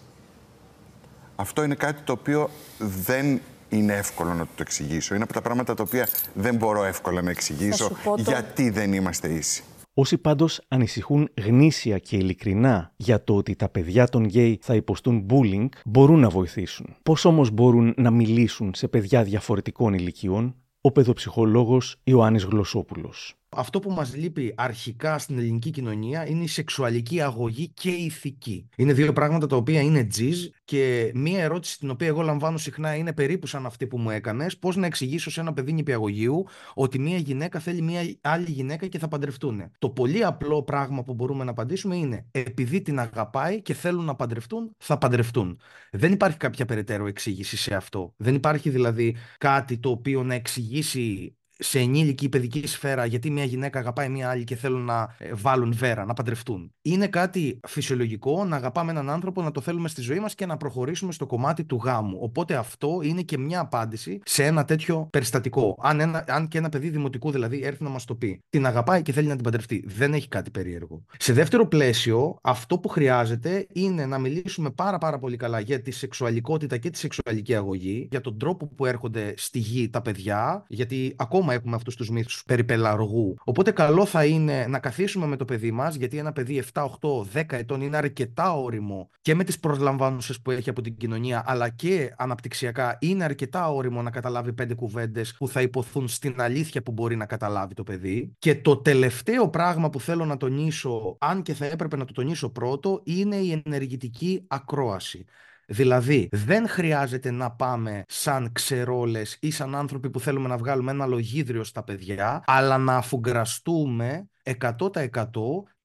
Αυτό 1.36 1.64
είναι 1.64 1.76
κάτι 1.76 2.02
το 2.04 2.12
οποίο 2.12 2.50
δεν 2.78 3.41
είναι 3.70 3.93
εύκολο 3.93 4.34
να 4.34 4.43
του 4.43 4.50
το 4.56 4.62
εξηγήσω. 4.62 5.14
Είναι 5.16 5.24
από 5.24 5.34
τα 5.34 5.41
πράγματα 5.41 5.74
τα 5.74 5.84
οποία 5.84 6.08
δεν 6.34 6.56
μπορώ 6.56 6.84
εύκολα 6.84 7.22
να 7.22 7.30
εξηγήσω 7.30 7.84
σου 7.88 7.97
πω 8.04 8.16
το- 8.16 8.22
γιατί 8.32 8.70
δεν 8.70 8.93
είμαστε 8.93 9.28
ίσοι. 9.28 9.64
Όσοι 10.00 10.18
πάντως 10.18 10.62
ανησυχούν 10.68 11.30
γνήσια 11.45 11.97
και 11.97 12.16
ειλικρινά 12.16 12.93
για 12.95 13.24
το 13.24 13.36
ότι 13.36 13.56
τα 13.56 13.70
παιδιά 13.70 14.08
των 14.08 14.24
γκέι 14.24 14.60
θα 14.62 14.76
υποστούν 14.76 15.26
bullying, 15.30 15.68
μπορούν 15.86 16.20
να 16.20 16.30
βοηθήσουν. 16.30 16.95
Πώς 17.04 17.26
όμως 17.26 17.52
μπορούν 17.52 17.93
να 17.97 18.12
μιλήσουν 18.12 18.74
σε 18.74 18.88
παιδιά 18.88 19.24
διαφορετικών 19.24 19.93
ηλικιών, 19.93 20.56
ο 20.82 20.91
παιδοψυχολόγος 20.91 21.95
Ιωάννης 22.04 22.43
Γλωσσόπουλος. 22.43 23.36
Αυτό 23.50 23.80
που 23.80 23.91
μας 23.91 24.16
λείπει 24.16 24.54
αρχικά 24.58 25.18
στην 25.18 25.38
ελληνική 25.38 25.70
κοινωνία 25.70 26.28
είναι 26.28 26.43
η 26.43 26.47
σεξουαλική 26.47 27.22
αγωγή 27.22 27.68
και 27.68 27.89
η 27.89 28.06
ηθική. 28.06 28.70
Είναι 28.76 28.93
δύο 28.93 29.14
πράγματα 29.14 29.47
τα 29.47 29.56
οποία 29.56 29.82
είναι 29.82 30.04
τζιζ 30.04 30.47
και 30.66 31.12
μία 31.14 31.43
ερώτηση 31.43 31.80
την 31.80 31.89
οποία 31.89 32.08
εγώ 32.08 32.22
λαμβάνω 32.22 32.58
συχνά 32.58 32.95
είναι 32.95 33.14
περίπου 33.14 33.47
σαν 33.47 33.66
αυτή 33.66 33.88
που 33.88 33.97
μου 33.97 34.10
έκανες, 34.10 34.58
πώς 34.58 34.76
να 34.76 34.86
εξηγήσω 34.86 35.32
σε 35.32 35.39
ένα 35.39 35.54
παιδί 35.54 35.74
νηπιαγωγείου 35.74 36.45
ότι 36.74 37.00
μία 37.00 37.18
γυναίκα 37.18 37.60
θέλει 37.60 37.82
μία 37.82 38.02
άλλη 38.22 38.52
γυναίκα 38.52 38.88
και 38.88 39.00
θα 39.00 39.08
παντρευτούν. 39.08 39.72
Το 39.80 39.89
πολύ 39.89 40.24
απλό 40.24 40.64
πράγμα 40.64 41.04
που 41.04 41.14
μπορούμε 41.14 41.43
να 41.43 41.52
απαντήσουμε 41.52 41.95
είναι 41.95 42.28
επειδή 42.32 42.82
την 42.82 43.00
αγαπάει 43.00 43.62
και 43.62 43.74
θέλουν 43.74 44.06
να 44.06 44.16
παντρευτούν, 44.16 44.72
θα 44.78 44.97
παντρευτούν. 44.97 45.60
Δεν 45.91 46.12
υπάρχει 46.12 46.38
κάποια 46.38 46.66
περαιτέρω 46.66 47.08
εξήγηση 47.08 47.58
σε 47.58 47.76
αυτό. 47.76 48.14
Δεν 48.18 48.36
υπάρχει 48.36 48.70
δηλαδή 48.70 49.16
κάτι 49.38 49.78
το 49.78 49.89
οποίο 49.89 50.24
να 50.24 50.34
εξηγήσει 50.34 51.34
σε 51.60 51.80
ενήλικη 51.80 52.26
ή 52.26 52.30
παιδική 52.30 52.68
σφαίρα 52.68 53.05
γιατί 53.05 53.32
μια 53.32 53.43
γυναίκα 53.43 53.80
αγαπάει 53.80 54.10
μια 54.10 54.30
άλλη 54.30 54.43
και 54.43 54.55
θέλουν 54.55 54.82
να 54.82 55.16
ε, 55.18 55.30
βάλουν 55.34 55.74
βέρα, 55.76 56.05
να 56.05 56.14
παντρευτούν. 56.14 56.74
Είναι 56.82 57.07
κάτι 57.07 57.60
φυσιολογικό 57.68 58.45
να 58.45 58.55
αγαπάμε 58.55 58.91
έναν 58.91 59.10
άνθρωπο, 59.10 59.41
να 59.41 59.51
το 59.51 59.62
θέλουμε 59.62 59.88
στη 59.88 60.01
ζωή 60.01 60.20
μας 60.20 60.36
και 60.36 60.45
να 60.45 60.57
προχωρήσουμε 60.57 61.12
στο 61.12 61.26
κομμάτι 61.26 61.64
του 61.64 61.82
γάμου. 61.84 62.18
Οπότε 62.22 62.55
αυτό 62.55 62.99
είναι 63.03 63.22
και 63.22 63.38
μια 63.38 63.60
απάντηση 63.60 64.20
σε 64.26 64.43
ένα 64.45 64.66
τέτοιο 64.66 65.07
περιστατικό. 65.12 65.78
Αν, 65.82 65.99
ένα, 65.99 66.24
αν 66.28 66.47
και 66.47 66.57
ένα 66.57 66.70
παιδί 66.70 66.89
δημοτικού 66.89 67.32
δηλαδή 67.32 67.62
έρθει 67.64 67.84
να 67.84 67.89
μας 67.89 68.05
το 68.05 68.16
πει, 68.16 68.43
την 68.49 68.66
αγαπάει 68.66 69.01
και 69.01 69.12
θέλει 69.12 69.28
να 69.28 69.36
την 69.36 69.43
παντρευτεί. 69.43 69.84
Δεν 69.88 70.14
έχει 70.14 70.28
κάτι 70.28 70.51
περίεργο. 70.51 71.05
Σε 71.18 71.34
δεύτερο 71.34 71.68
πλαίσιο, 71.68 72.38
αυτό 72.41 72.80
που 72.80 72.88
χρειάζεται 72.88 73.68
είναι 73.74 74.05
να 74.05 74.18
μιλήσουμε 74.18 74.70
πάρα 74.70 74.97
πάρα 74.97 75.20
πολύ 75.20 75.38
καλά 75.38 75.60
για 75.60 75.82
τη 75.82 75.91
σεξουαλικότητα 75.91 76.78
και 76.78 76.89
τη 76.89 76.97
σεξουαλική 76.97 77.55
αγωγή, 77.55 78.07
για 78.12 78.22
τον 78.22 78.38
τρόπο 78.38 78.68
που 78.68 78.86
έρχονται 78.86 79.34
στη 79.38 79.60
γη 79.60 79.89
τα 79.89 80.01
παιδιά, 80.01 80.66
γιατί 80.68 81.14
ακόμα 81.18 81.49
έχουμε 81.54 81.76
αυτούς 81.76 81.95
τους 81.95 82.10
μύθους 82.10 82.43
περί 82.45 82.64
πελαργού. 82.64 83.36
Οπότε 83.43 83.72
καλό 83.72 84.06
θα 84.06 84.26
είναι 84.26 84.66
να 84.68 84.80
καθίσουμε 84.80 85.26
με 85.26 85.36
το 85.36 85.45
παιδί 85.45 85.72
μας, 85.72 85.95
γιατί 85.95 86.18
ένα 86.18 86.32
παιδί 86.32 86.64
7, 86.74 86.84
8, 86.84 87.24
10 87.34 87.58
ετών 87.58 87.82
είναι 87.82 87.97
αρκετά 87.97 88.54
όριμο 88.54 89.10
και 89.22 89.36
με 89.36 89.43
τις 89.43 89.60
προσλαμβάνουσες 89.60 90.41
που 90.41 90.52
έχει 90.52 90.70
από 90.70 90.82
την 90.82 90.97
κοινωνία, 90.97 91.43
αλλά 91.45 91.70
και 91.70 92.14
αναπτυξιακά 92.18 92.97
είναι 93.00 93.24
αρκετά 93.24 93.72
όριμο 93.72 94.02
να 94.02 94.10
καταλάβει 94.10 94.54
πέντε 94.54 94.74
κουβέντες 94.74 95.36
που 95.38 95.47
θα 95.47 95.62
υποθούν 95.62 96.08
στην 96.08 96.41
αλήθεια 96.41 96.84
που 96.84 96.91
μπορεί 96.91 97.16
να 97.16 97.26
καταλάβει 97.26 97.74
το 97.74 97.84
παιδί. 97.84 98.36
Και 98.39 98.56
το 98.56 98.78
τελευταίο 98.78 99.50
πράγμα 99.50 99.89
που 99.89 100.00
θέλω 100.00 100.26
να 100.26 100.38
τονίσω, 100.38 101.18
αν 101.20 101.41
και 101.41 101.54
θα 101.54 101.66
έπρεπε 101.66 101.97
να 101.97 102.06
το 102.06 102.14
τονίσω 102.14 102.50
πρώτο, 102.50 103.02
είναι 103.04 103.36
η 103.36 103.62
ενεργητική 103.66 104.43
ακρόαση. 104.47 105.26
Δηλαδή, 105.70 106.28
δεν 106.32 106.67
χρειάζεται 106.67 107.32
να 107.32 107.51
πάμε 107.51 108.03
σαν 108.07 108.51
ξερόλες 108.51 109.38
ή 109.39 109.51
σαν 109.51 109.76
άνθρωποι 109.76 110.09
που 110.09 110.20
θέλουμε 110.20 110.47
να 110.47 110.57
βγάλουμε 110.57 110.91
ένα 110.91 111.05
λογίδριο 111.05 111.63
στα 111.63 111.84
παιδιά, 111.84 112.43
αλλά 112.45 112.78
να 112.78 112.95
αφουγκραστούμε 112.95 114.30
100% 114.43 114.89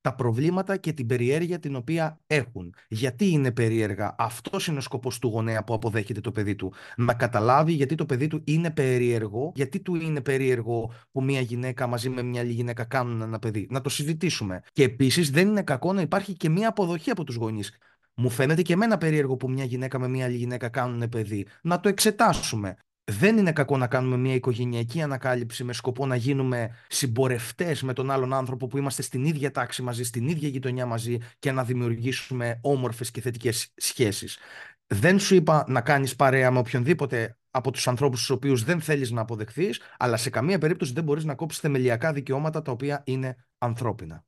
τα 0.00 0.14
προβλήματα 0.14 0.76
και 0.76 0.92
την 0.92 1.06
περιέργεια 1.06 1.58
την 1.58 1.76
οποία 1.76 2.18
έχουν. 2.26 2.74
Γιατί 2.88 3.28
είναι 3.28 3.52
περίεργα; 3.52 4.14
Αυτός 4.18 4.66
είναι 4.66 4.78
ο 4.78 4.80
σκοπός 4.80 5.18
του 5.18 5.28
γονέα 5.28 5.64
που 5.64 5.74
αποδέχεται 5.74 6.20
το 6.20 6.32
παιδί 6.32 6.54
του. 6.54 6.72
Να 6.96 7.14
καταλάβει 7.14 7.72
γιατί 7.72 7.94
το 7.94 8.06
παιδί 8.06 8.26
του 8.26 8.42
είναι 8.44 8.70
περίεργο, 8.70 9.52
γιατί 9.54 9.80
του 9.80 9.94
είναι 9.94 10.20
περίεργο 10.20 10.92
που 11.12 11.22
μια 11.22 11.40
γυναίκα 11.40 11.86
μαζί 11.86 12.08
με 12.08 12.22
μια 12.22 12.40
άλλη 12.40 12.52
γυναίκα 12.52 12.84
κάνουν 12.84 13.20
ένα 13.22 13.38
παιδί. 13.38 13.66
Να 13.70 13.80
το 13.80 13.88
συζητήσουμε. 13.88 14.60
Και 14.72 14.82
επίσης 14.82 15.30
δεν 15.30 15.48
είναι 15.48 15.62
κακό 15.62 15.92
να 15.92 16.00
υπάρχει 16.00 16.32
και 16.32 16.48
μια 16.48 16.68
αποδοχή 16.68 17.10
από 17.10 17.24
τους 17.24 17.36
γονείς. 17.36 17.78
Μου 18.16 18.30
φαίνεται 18.30 18.62
και 18.62 18.72
εμένα 18.72 18.98
περίεργο 18.98 19.36
που 19.36 19.50
μια 19.50 19.64
γυναίκα 19.64 19.98
με 19.98 20.08
μια 20.08 20.24
άλλη 20.24 20.36
γυναίκα 20.36 20.68
κάνουν 20.68 21.08
παιδί. 21.08 21.46
Να 21.62 21.80
το 21.80 21.88
εξετάσουμε. 21.88 22.76
Δεν 23.04 23.38
είναι 23.38 23.52
κακό 23.52 23.76
να 23.76 23.86
κάνουμε 23.86 24.16
μια 24.16 24.34
οικογενειακή 24.34 25.02
ανακάλυψη 25.02 25.64
με 25.64 25.72
σκοπό 25.72 26.06
να 26.06 26.16
γίνουμε 26.16 26.70
συμπορευτές 26.88 27.82
με 27.82 27.92
τον 27.92 28.10
άλλον 28.10 28.32
άνθρωπο 28.32 28.66
που 28.66 28.78
είμαστε 28.78 29.02
στην 29.02 29.24
ίδια 29.24 29.50
τάξη 29.50 29.82
μαζί, 29.82 30.04
στην 30.04 30.28
ίδια 30.28 30.48
γειτονιά 30.48 30.86
μαζί 30.86 31.18
και 31.38 31.52
να 31.52 31.64
δημιουργήσουμε 31.64 32.58
όμορφες 32.62 33.10
και 33.10 33.20
θετικές 33.20 33.72
σχέσεις. 33.76 34.38
Δεν 34.86 35.18
σου 35.18 35.34
είπα 35.34 35.64
να 35.68 35.80
κάνεις 35.80 36.16
παρέα 36.16 36.50
με 36.50 36.58
οποιονδήποτε 36.58 37.36
από 37.50 37.70
τους 37.70 37.88
ανθρώπους 37.88 38.26
του 38.26 38.34
οποίους 38.36 38.64
δεν 38.64 38.80
θέλεις 38.80 39.10
να 39.10 39.20
αποδεχθείς, 39.20 39.80
αλλά 39.98 40.16
σε 40.16 40.30
καμία 40.30 40.58
περίπτωση 40.58 40.92
δεν 40.92 41.04
μπορείς 41.04 41.24
να 41.24 41.34
κόψεις 41.34 41.60
θεμελιακά 41.60 42.12
δικαιώματα 42.12 42.62
τα 42.62 42.72
οποία 42.72 43.02
είναι 43.04 43.36
ανθρώπινα. 43.58 44.24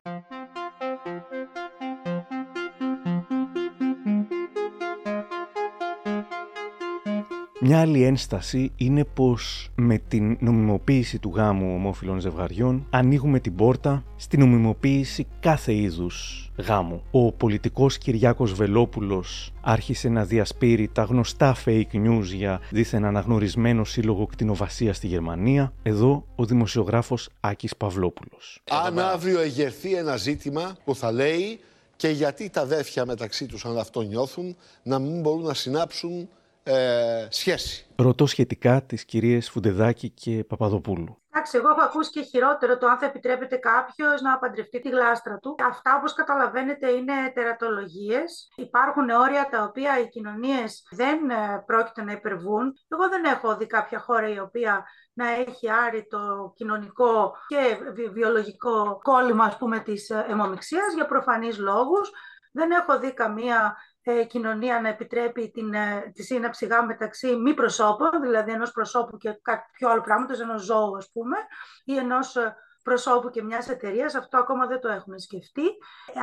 Μια 7.61 7.81
άλλη 7.81 8.03
ένσταση 8.03 8.73
είναι 8.77 9.05
πως 9.05 9.69
με 9.75 9.99
την 9.99 10.37
νομιμοποίηση 10.41 11.19
του 11.19 11.33
γάμου 11.35 11.75
ομόφυλων 11.75 12.21
ζευγαριών 12.21 12.87
ανοίγουμε 12.91 13.41
την 13.41 13.55
πόρτα 13.55 14.05
στην 14.17 14.41
νομιμοποίηση 14.41 15.27
κάθε 15.41 15.75
είδους 15.75 16.51
γάμου. 16.57 17.03
Ο 17.11 17.33
πολιτικός 17.33 17.99
Κυριάκος 17.99 18.53
Βελόπουλος 18.53 19.53
άρχισε 19.61 20.09
να 20.09 20.25
διασπείρει 20.25 20.89
τα 20.89 21.03
γνωστά 21.03 21.57
fake 21.65 21.93
news 21.93 22.23
για 22.23 22.61
δίθεν 22.71 23.05
αναγνωρισμένο 23.05 23.85
σύλλογο 23.85 24.27
κτηνοβασία 24.27 24.93
στη 24.93 25.07
Γερμανία. 25.07 25.73
Εδώ 25.83 26.25
ο 26.37 26.45
δημοσιογράφος 26.45 27.29
Άκης 27.41 27.77
Παυλόπουλος. 27.77 28.63
Αν 28.71 28.99
αύριο 28.99 29.41
εγερθεί 29.41 29.95
ένα 29.95 30.17
ζήτημα 30.17 30.77
που 30.85 30.95
θα 30.95 31.13
λέει 31.13 31.61
και 31.97 32.09
γιατί 32.09 32.51
τα 32.51 32.61
αδέρφια 32.61 33.07
μεταξύ 33.07 33.47
τους 33.47 33.65
αν 33.65 33.79
αυτό 33.79 34.01
νιώθουν 34.03 34.57
να 34.83 34.99
μην 34.99 35.21
μπορούν 35.21 35.45
να 35.45 35.55
συνάψουν 35.55 36.29
ε, 36.67 37.27
σχέση. 37.31 37.87
Ρωτώ 37.97 38.27
σχετικά 38.27 38.83
τις 38.83 39.05
κυρίες 39.05 39.51
Φουντεδάκη 39.51 40.11
και 40.11 40.45
Παπαδοπούλου. 40.45 41.21
Εντάξει, 41.31 41.57
εγώ 41.57 41.69
έχω 41.69 41.81
ακούσει 41.81 42.11
και 42.11 42.23
χειρότερο 42.23 42.79
το 42.79 42.87
αν 42.87 42.99
θα 42.99 43.07
επιτρέπεται 43.07 43.57
κάποιος 43.57 44.21
να 44.21 44.39
παντρευτεί 44.39 44.81
τη 44.81 44.89
γλάστρα 44.89 45.39
του. 45.39 45.55
Αυτά, 45.69 45.97
όπως 45.97 46.13
καταλαβαίνετε, 46.13 46.91
είναι 46.91 47.13
τερατολογίες. 47.35 48.49
Υπάρχουν 48.57 49.11
όρια 49.11 49.49
τα 49.51 49.63
οποία 49.63 50.01
οι 50.01 50.09
κοινωνίες 50.09 50.83
δεν 50.91 51.31
ε, 51.31 51.63
πρόκειται 51.67 52.03
να 52.03 52.13
υπερβούν. 52.13 52.73
Εγώ 52.89 53.09
δεν 53.09 53.25
έχω 53.25 53.57
δει 53.57 53.67
κάποια 53.67 53.99
χώρα 53.99 54.29
η 54.29 54.39
οποία 54.39 54.85
να 55.13 55.29
έχει 55.29 55.71
άρει 55.71 56.07
το 56.11 56.53
κοινωνικό 56.57 57.37
και 57.47 57.79
βιολογικό 58.13 58.99
κόλλημα, 59.03 59.45
ας 59.45 59.57
πούμε, 59.57 59.79
της 59.79 60.11
ε, 60.11 60.27
αιμομηξίας 60.29 60.95
για 60.95 61.07
προφανείς 61.07 61.59
λόγους. 61.59 62.11
Δεν 62.53 62.71
έχω 62.71 62.99
δει 62.99 63.13
καμία 63.13 63.77
ε, 63.96 63.96
κοινωνία 64.29 64.81
να 64.81 64.89
επιτρέπει 64.89 65.51
την, 65.51 65.75
ε, 65.75 66.11
τη 66.15 66.23
σύναψη 66.23 66.67
γάμου 66.67 66.87
μεταξύ 66.87 67.37
μη 67.37 67.55
προσώπων, 67.55 68.11
δηλαδή 68.21 68.53
ενός 68.53 68.73
προσώπου 68.73 69.17
και 69.17 69.39
κάτι 69.43 69.71
πιο 69.73 69.91
άλλο 69.91 70.01
πράγματος, 70.01 70.41
ενός 70.41 70.63
ζώου 70.63 70.97
ας 70.97 71.11
πούμε, 71.13 71.37
ή 71.85 71.97
ενός 71.97 72.37
ε, 72.37 72.57
προσώπου 72.83 73.31
και 73.31 73.43
μιας 73.43 73.69
εταιρείας, 73.69 74.15
αυτό 74.15 74.39
ακόμα 74.39 74.67
δεν 74.67 74.81
το 74.81 74.89
έχουμε 74.89 75.19
σκεφτεί. 75.19 75.67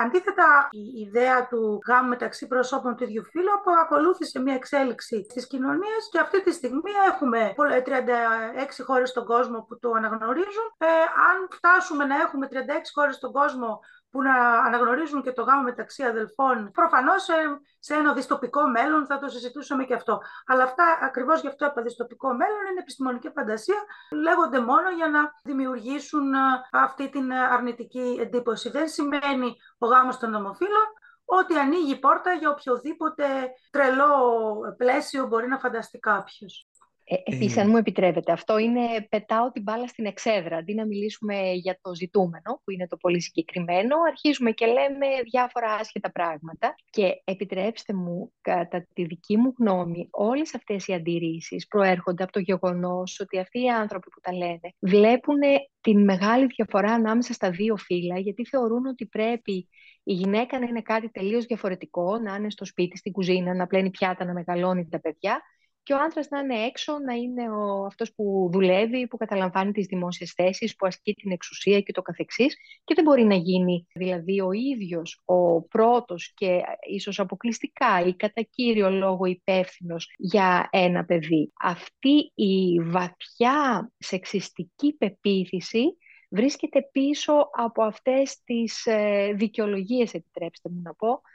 Αντίθετα, 0.05 0.67
η 0.71 0.99
ιδέα 1.07 1.47
του 1.47 1.79
γάμου 1.87 2.09
μεταξύ 2.09 2.47
προσώπων 2.47 2.95
του 2.95 3.03
ίδιου 3.03 3.23
φύλου 3.23 3.49
ακολούθησε 3.83 4.39
μια 4.39 4.53
εξέλιξη 4.53 5.25
στις 5.29 5.47
κοινωνίες 5.47 6.01
και 6.11 6.19
αυτή 6.19 6.43
τη 6.43 6.51
στιγμή 6.51 6.91
έχουμε 7.11 7.53
36 7.55 8.83
χώρες 8.85 9.09
στον 9.09 9.25
κόσμο 9.25 9.65
που 9.67 9.79
το 9.79 9.91
αναγνωρίζουν. 9.91 10.67
Ε, 10.77 10.85
αν 11.29 11.37
φτάσουμε 11.51 12.05
να 12.05 12.15
έχουμε 12.15 12.47
36 12.51 12.55
χώρες 12.93 13.15
στον 13.15 13.31
κόσμο 13.31 13.79
που 14.13 14.21
να 14.21 14.35
αναγνωρίζουν 14.59 15.21
και 15.21 15.31
το 15.31 15.41
γάμο 15.41 15.61
μεταξύ 15.61 16.03
αδελφών. 16.03 16.71
Προφανώς 16.71 17.23
σε, 17.23 17.33
σε 17.79 17.93
ένα 17.93 18.13
δυστοπικό 18.13 18.67
μέλλον 18.67 19.05
θα 19.05 19.19
το 19.19 19.27
συζητούσαμε 19.27 19.83
και 19.83 19.93
αυτό. 19.93 20.21
Αλλά 20.45 20.63
αυτά 20.63 20.83
ακριβώς 21.01 21.41
γι' 21.41 21.47
αυτό 21.47 21.71
το 21.75 21.81
δυστοπικό 21.81 22.27
μέλλον 22.27 22.65
είναι 22.71 22.79
επιστημονική 22.79 23.29
φαντασία. 23.29 23.83
Λέγονται 24.11 24.59
μόνο 24.59 24.89
για 24.89 25.07
να 25.07 25.31
δημιουργήσουν 25.43 26.33
αυτή 26.71 27.09
την 27.09 27.33
αρνητική 27.33 28.17
εντύπωση. 28.21 28.69
Δεν 28.69 28.87
σημαίνει 28.87 29.55
ο 29.77 29.87
γάμος 29.87 30.17
των 30.17 30.33
ομοφύλων 30.33 30.87
ότι 31.25 31.57
ανοίγει 31.57 31.99
πόρτα 31.99 32.33
για 32.33 32.49
οποιοδήποτε 32.49 33.23
τρελό 33.71 34.75
πλαίσιο 34.77 35.27
μπορεί 35.27 35.47
να 35.47 35.59
φανταστεί 35.59 35.99
κάποιος. 35.99 36.67
Ε, 37.05 37.15
Επίση, 37.23 37.59
αν 37.59 37.69
μου 37.69 37.77
επιτρέπετε, 37.77 38.31
αυτό 38.31 38.57
είναι 38.57 38.81
πετάω 39.09 39.51
την 39.51 39.61
μπάλα 39.61 39.87
στην 39.87 40.05
εξέδρα. 40.05 40.57
Αντί 40.57 40.73
να 40.73 40.85
μιλήσουμε 40.85 41.51
για 41.53 41.77
το 41.81 41.95
ζητούμενο, 41.95 42.61
που 42.63 42.71
είναι 42.71 42.87
το 42.87 42.97
πολύ 42.97 43.21
συγκεκριμένο, 43.21 43.95
αρχίζουμε 44.07 44.51
και 44.51 44.65
λέμε 44.65 45.07
διάφορα 45.31 45.73
άσχετα 45.73 46.11
πράγματα. 46.11 46.75
Και 46.89 47.21
επιτρέψτε 47.23 47.93
μου, 47.93 48.33
κατά 48.41 48.87
τη 48.93 49.05
δική 49.05 49.37
μου 49.37 49.53
γνώμη, 49.59 50.07
όλες 50.11 50.55
αυτές 50.55 50.87
οι 50.87 50.93
αντιρρήσεις 50.93 51.67
προέρχονται 51.67 52.23
από 52.23 52.31
το 52.31 52.39
γεγονός 52.39 53.19
ότι 53.19 53.39
αυτοί 53.39 53.61
οι 53.63 53.69
άνθρωποι 53.69 54.09
που 54.09 54.19
τα 54.19 54.33
λένε 54.33 54.73
βλέπουν 54.79 55.39
την 55.81 56.03
μεγάλη 56.03 56.45
διαφορά 56.45 56.91
ανάμεσα 56.91 57.33
στα 57.33 57.49
δύο 57.49 57.75
φύλλα, 57.77 58.19
γιατί 58.19 58.45
θεωρούν 58.45 58.85
ότι 58.85 59.05
πρέπει 59.05 59.67
η 60.03 60.13
γυναίκα 60.13 60.59
να 60.59 60.65
είναι 60.65 60.81
κάτι 60.81 61.09
τελείως 61.09 61.45
διαφορετικό, 61.45 62.17
να 62.17 62.35
είναι 62.35 62.49
στο 62.49 62.65
σπίτι, 62.65 62.97
στην 62.97 63.11
κουζίνα, 63.11 63.53
να 63.53 63.67
πλένει 63.67 63.89
πιάτα, 63.89 64.25
να 64.25 64.33
μεγαλώνει 64.33 64.87
τα 64.89 64.99
παιδιά 64.99 65.41
και 65.83 65.93
ο 65.93 65.97
άντρας 65.97 66.29
να 66.29 66.39
είναι 66.39 66.65
έξω, 66.65 66.99
να 66.99 67.13
είναι 67.13 67.49
ο, 67.49 67.85
αυτός 67.85 68.13
που 68.13 68.49
δουλεύει, 68.51 69.07
που 69.07 69.17
καταλαμβάνει 69.17 69.71
τις 69.71 69.85
δημόσιες 69.85 70.31
θέσεις, 70.31 70.75
που 70.75 70.85
ασκεί 70.85 71.13
την 71.13 71.31
εξουσία 71.31 71.81
και 71.81 71.91
το 71.91 72.01
καθεξής 72.01 72.55
και 72.83 72.93
δεν 72.93 73.03
μπορεί 73.03 73.23
να 73.23 73.35
γίνει 73.35 73.87
δηλαδή 73.93 74.41
ο 74.41 74.51
ίδιος 74.51 75.21
ο 75.25 75.61
πρώτος 75.61 76.33
και 76.35 76.61
ίσως 76.89 77.19
αποκλειστικά 77.19 78.05
ή 78.05 78.15
κατά 78.15 78.41
κύριο 78.41 78.89
λόγο 78.89 79.25
υπεύθυνος 79.25 80.13
για 80.17 80.67
ένα 80.71 81.05
παιδί. 81.05 81.51
Αυτή 81.59 82.31
η 82.35 82.79
βαθιά 82.81 83.91
σεξιστική 83.97 84.93
πεποίθηση 84.97 85.97
βρίσκεται 86.29 86.89
πίσω 86.91 87.49
από 87.51 87.83
αυτές 87.83 88.41
τις 88.43 88.85
ε, 88.85 89.33
δικαιολογίες, 89.35 90.13
επιτρέψτε 90.13 90.69
μου 90.69 90.81
να 90.83 90.93
πω, 90.93 91.07
ε, 91.07 91.32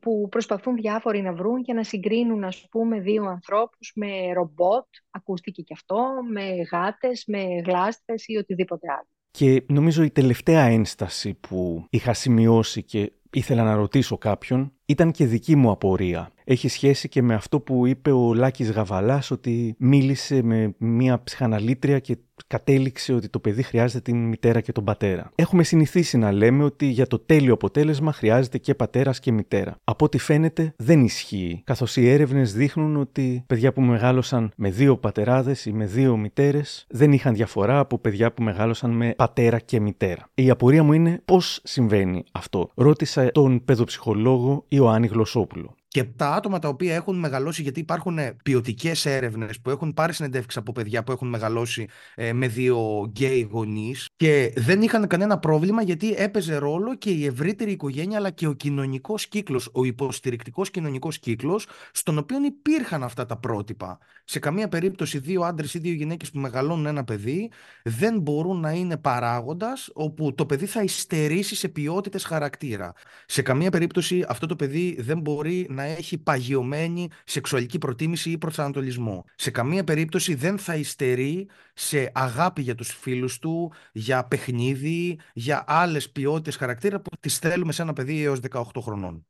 που 0.00 0.28
προσπαθούν 0.30 0.74
διάφοροι 0.74 1.22
να 1.22 1.32
βρουν 1.32 1.60
για 1.60 1.74
να 1.74 1.84
συγκρίνουν 1.84 2.44
ας 2.44 2.66
πούμε 2.70 3.00
δύο 3.00 3.24
ανθρώπους 3.24 3.92
με 3.94 4.32
ρομπότ, 4.32 4.86
ακούστηκε 5.10 5.62
και 5.62 5.74
αυτό, 5.76 6.04
με 6.30 6.42
γάτες, 6.70 7.24
με 7.26 7.42
γλάστρες 7.66 8.24
ή 8.26 8.36
οτιδήποτε 8.36 8.86
άλλο. 8.90 9.08
Και 9.30 9.64
νομίζω 9.68 10.02
η 10.02 10.10
τελευταία 10.10 10.62
ένσταση 10.62 11.34
που 11.34 11.86
είχα 11.90 12.12
σημειώσει 12.12 12.82
και 12.82 13.12
ήθελα 13.32 13.62
να 13.62 13.74
ρωτήσω 13.74 14.18
κάποιον 14.18 14.72
ήταν 14.92 15.10
και 15.10 15.26
δική 15.26 15.56
μου 15.56 15.70
απορία. 15.70 16.30
Έχει 16.44 16.68
σχέση 16.68 17.08
και 17.08 17.22
με 17.22 17.34
αυτό 17.34 17.60
που 17.60 17.86
είπε 17.86 18.10
ο 18.10 18.34
Λάκης 18.34 18.70
Γαβαλάς 18.70 19.30
ότι 19.30 19.74
μίλησε 19.78 20.42
με 20.42 20.74
μια 20.78 21.22
ψυχαναλήτρια 21.22 21.98
και 21.98 22.16
κατέληξε 22.46 23.12
ότι 23.12 23.28
το 23.28 23.38
παιδί 23.38 23.62
χρειάζεται 23.62 24.00
την 24.00 24.28
μητέρα 24.28 24.60
και 24.60 24.72
τον 24.72 24.84
πατέρα. 24.84 25.32
Έχουμε 25.34 25.62
συνηθίσει 25.62 26.18
να 26.18 26.32
λέμε 26.32 26.64
ότι 26.64 26.86
για 26.86 27.06
το 27.06 27.18
τέλειο 27.18 27.52
αποτέλεσμα 27.52 28.12
χρειάζεται 28.12 28.58
και 28.58 28.74
πατέρας 28.74 29.20
και 29.20 29.32
μητέρα. 29.32 29.76
Από 29.84 30.04
ό,τι 30.04 30.18
φαίνεται 30.18 30.74
δεν 30.76 31.04
ισχύει, 31.04 31.62
καθώς 31.64 31.96
οι 31.96 32.10
έρευνες 32.10 32.54
δείχνουν 32.54 32.96
ότι 32.96 33.44
παιδιά 33.46 33.72
που 33.72 33.80
μεγάλωσαν 33.80 34.52
με 34.56 34.70
δύο 34.70 34.96
πατεράδες 34.96 35.66
ή 35.66 35.72
με 35.72 35.86
δύο 35.86 36.16
μητέρες 36.16 36.86
δεν 36.88 37.12
είχαν 37.12 37.34
διαφορά 37.34 37.78
από 37.78 37.98
παιδιά 37.98 38.32
που 38.32 38.42
μεγάλωσαν 38.42 38.90
με 38.90 39.14
πατέρα 39.16 39.58
και 39.58 39.80
μητέρα. 39.80 40.30
Η 40.34 40.50
απορία 40.50 40.82
μου 40.82 40.92
είναι 40.92 41.20
πώς 41.24 41.60
συμβαίνει 41.64 42.24
αυτό; 42.32 42.70
Ρώτησα 42.74 43.32
τον 43.32 43.64
παιδοψυχολόγο 43.64 44.64
Ιωάννη 44.82 45.06
Γλωσσόπουλο. 45.06 45.74
Και 45.92 46.04
τα 46.04 46.34
άτομα 46.34 46.58
τα 46.58 46.68
οποία 46.68 46.94
έχουν 46.94 47.18
μεγαλώσει, 47.18 47.62
γιατί 47.62 47.80
υπάρχουν 47.80 48.18
ποιοτικές 48.42 49.06
έρευνες 49.06 49.60
που 49.60 49.70
έχουν 49.70 49.94
πάρει 49.94 50.12
συνεντεύξεις 50.12 50.56
από 50.56 50.72
παιδιά 50.72 51.04
που 51.04 51.12
έχουν 51.12 51.28
μεγαλώσει 51.28 51.88
ε, 52.14 52.32
με 52.32 52.48
δύο 52.48 53.06
γκέι 53.08 53.48
γονείς 53.50 54.08
και 54.16 54.52
δεν 54.56 54.82
είχαν 54.82 55.06
κανένα 55.06 55.38
πρόβλημα 55.38 55.82
γιατί 55.82 56.14
έπαιζε 56.16 56.56
ρόλο 56.56 56.96
και 56.96 57.10
η 57.10 57.26
ευρύτερη 57.26 57.70
οικογένεια 57.70 58.18
αλλά 58.18 58.30
και 58.30 58.46
ο 58.46 58.52
κοινωνικός 58.52 59.26
κύκλος, 59.28 59.68
ο 59.72 59.84
υποστηρικτικός 59.84 60.70
κοινωνικός 60.70 61.18
κύκλος, 61.18 61.66
στον 61.92 62.18
οποίο 62.18 62.44
υπήρχαν 62.44 63.02
αυτά 63.02 63.26
τα 63.26 63.36
πρότυπα. 63.36 63.98
Σε 64.24 64.38
καμία 64.38 64.68
περίπτωση 64.68 65.18
δύο 65.18 65.42
άντρες 65.42 65.74
ή 65.74 65.78
δύο 65.78 65.92
γυναίκες 65.92 66.30
που 66.30 66.38
μεγαλώνουν 66.38 66.86
ένα 66.86 67.04
παιδί 67.04 67.50
δεν 67.82 68.20
μπορούν 68.20 68.60
να 68.60 68.70
είναι 68.70 68.96
παράγοντας 68.96 69.90
όπου 69.92 70.34
το 70.34 70.46
παιδί 70.46 70.66
θα 70.66 70.82
υστερήσει 70.82 71.54
σε 71.54 71.68
ποιότητες 71.68 72.24
χαρακτήρα. 72.24 72.92
Σε 73.26 73.42
καμία 73.42 73.70
περίπτωση 73.70 74.24
αυτό 74.28 74.46
το 74.46 74.56
παιδί 74.56 74.96
δεν 75.00 75.20
μπορεί 75.20 75.66
να 75.70 75.80
να 75.82 75.88
έχει 75.88 76.18
παγιωμένη 76.18 77.08
σεξουαλική 77.24 77.78
προτίμηση 77.78 78.30
ή 78.30 78.38
προσανατολισμό. 78.38 79.24
Σε 79.34 79.50
καμία 79.50 79.84
περίπτωση 79.84 80.34
δεν 80.34 80.58
θα 80.58 80.74
υστερεί 80.74 81.48
σε 81.74 82.10
αγάπη 82.14 82.62
για 82.62 82.74
τους 82.74 82.88
φίλους 82.88 83.38
του, 83.38 83.72
για 83.92 84.24
παιχνίδι, 84.24 85.18
για 85.34 85.64
άλλες 85.66 86.10
ποιότητες 86.10 86.56
χαρακτήρα 86.56 87.00
που 87.00 87.10
τις 87.20 87.38
θέλουμε 87.38 87.72
σε 87.72 87.82
ένα 87.82 87.92
παιδί 87.92 88.22
έως 88.22 88.40
18 88.50 88.62
χρονών. 88.80 89.26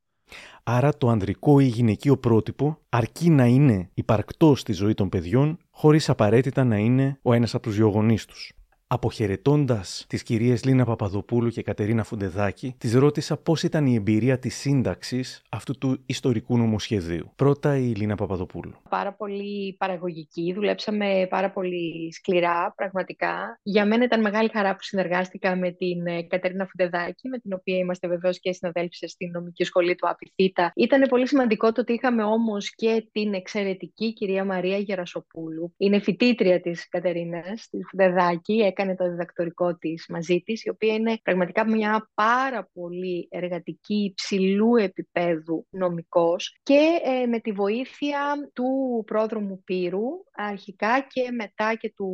Άρα 0.63 0.97
το 0.97 1.09
ανδρικό 1.09 1.59
ή 1.59 1.65
γυναικείο 1.65 2.17
πρότυπο 2.17 2.79
αρκεί 2.89 3.29
να 3.29 3.45
είναι 3.45 3.89
υπαρκτός 3.93 4.59
στη 4.59 4.73
ζωή 4.73 4.93
των 4.93 5.09
παιδιών, 5.09 5.57
χωρίς 5.71 6.09
απαραίτητα 6.09 6.63
να 6.63 6.77
είναι 6.77 7.19
ο 7.21 7.33
ένας 7.33 7.53
από 7.53 7.63
τους 7.63 7.75
δύο 7.75 7.87
γονείς 7.87 8.25
τους. 8.25 8.53
Αποχαιρετώντας 8.93 10.05
τις 10.09 10.23
κυρίες 10.23 10.63
Λίνα 10.63 10.85
Παπαδοπούλου 10.85 11.49
και 11.49 11.61
Κατερίνα 11.61 12.03
Φουντεδάκη, 12.03 12.75
τι 12.77 12.97
ρώτησα 12.97 13.37
πώς 13.37 13.63
ήταν 13.63 13.85
η 13.85 13.95
εμπειρία 13.95 14.39
της 14.39 14.55
σύνταξης 14.55 15.41
αυτού 15.49 15.77
του 15.77 16.03
ιστορικού 16.05 16.57
νομοσχεδίου. 16.57 17.31
Πρώτα 17.35 17.77
η 17.77 17.81
Λίνα 17.81 18.15
Παπαδοπούλου. 18.15 18.73
Πάρα 18.89 19.13
πολύ 19.13 19.75
παραγωγική, 19.79 20.53
δουλέψαμε 20.53 21.27
πάρα 21.29 21.51
πολύ 21.51 22.13
σκληρά, 22.13 22.73
πραγματικά. 22.75 23.59
Για 23.63 23.85
μένα 23.85 24.03
ήταν 24.03 24.21
μεγάλη 24.21 24.49
χαρά 24.53 24.71
που 24.71 24.83
συνεργάστηκα 24.83 25.55
με 25.55 25.71
την 25.71 26.07
ε, 26.07 26.23
Κατερίνα 26.23 26.65
Φουντεδάκη, 26.65 27.27
με 27.27 27.37
την 27.37 27.53
οποία 27.53 27.77
είμαστε 27.77 28.07
βεβαίως 28.07 28.39
και 28.39 28.51
συναδέλφοι 28.53 29.07
στην 29.07 29.31
νομική 29.31 29.63
σχολή 29.63 29.95
του 29.95 30.09
Απιθύτα. 30.09 30.71
Ήταν 30.75 31.01
πολύ 31.09 31.27
σημαντικό 31.27 31.71
το 31.71 31.81
ότι 31.81 31.93
είχαμε 31.93 32.23
όμως 32.23 32.75
και 32.75 33.07
την 33.11 33.33
εξαιρετική 33.33 34.13
κυρία 34.13 34.45
Μαρία 34.45 34.77
Γερασοπούλου. 34.77 35.73
Είναι 35.77 35.99
φοιτήτρια 35.99 36.61
της 36.61 36.89
Κατερίνας, 36.89 37.67
της 37.69 37.85
Φουντεδάκη, 37.89 38.53
έκανε 38.53 38.82
το 38.95 39.09
διδακτορικό 39.09 39.75
της 39.77 40.05
μαζί 40.09 40.41
της, 40.45 40.63
η 40.63 40.69
οποία 40.69 40.93
είναι 40.93 41.19
πραγματικά 41.23 41.69
μια 41.69 42.09
πάρα 42.13 42.69
πολύ 42.73 43.27
εργατική, 43.31 43.95
υψηλού 43.95 44.75
επίπεδου 44.75 45.65
νομικός 45.69 46.57
και 46.63 46.99
ε, 47.03 47.25
με 47.25 47.39
τη 47.39 47.51
βοήθεια 47.51 48.49
του 48.53 49.03
πρόδρομου 49.05 49.61
Πύρου, 49.63 50.07
αρχικά 50.31 51.07
και 51.09 51.31
μετά 51.31 51.75
και 51.75 51.93
του 51.95 52.09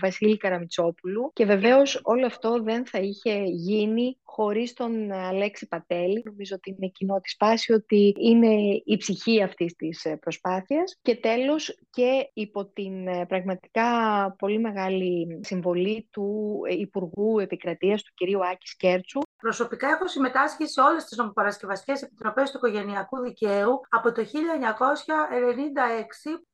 Βασίλη 0.00 0.36
Καραμιτσόπουλου 0.36 1.30
και 1.32 1.44
βεβαίως 1.44 2.00
όλο 2.02 2.26
αυτό 2.26 2.62
δεν 2.62 2.86
θα 2.86 2.98
είχε 2.98 3.42
γίνει 3.44 4.18
χωρίς 4.22 4.72
τον 4.72 5.12
Αλέξη 5.12 5.68
Πατέλη. 5.68 6.22
Νομίζω 6.24 6.54
ότι 6.56 6.74
είναι 6.78 6.88
κοινό 6.88 7.20
της 7.20 7.36
πάση 7.36 7.72
ότι 7.72 8.14
είναι 8.18 8.82
η 8.84 8.96
ψυχή 8.96 9.42
αυτής 9.42 9.74
της 9.76 10.04
ε, 10.04 10.16
προσπάθειας 10.16 10.98
και 11.02 11.16
τέλος 11.16 11.78
και 11.90 12.30
υπό 12.32 12.64
την 12.64 13.06
ε, 13.06 13.26
πραγματικά 13.26 13.84
πολύ 14.38 14.58
μεγάλη 14.58 15.40
συμβολή 15.42 16.08
του 16.14 16.60
Υπουργού 16.68 17.38
Επικρατείας, 17.38 18.02
του 18.02 18.12
κυρίου 18.14 18.46
Άκη 18.46 18.66
Σκέρτσου. 18.66 19.20
Προσωπικά 19.40 19.88
έχω 19.88 20.08
συμμετάσχει 20.08 20.66
σε 20.66 20.80
όλες 20.80 21.04
τις 21.04 21.18
νομοπαρασκευαστικές 21.18 22.02
επιτροπές 22.02 22.50
του 22.50 22.56
οικογενειακού 22.56 23.20
δικαίου 23.20 23.80
από 23.88 24.12
το 24.12 24.22
1996. 24.22 24.26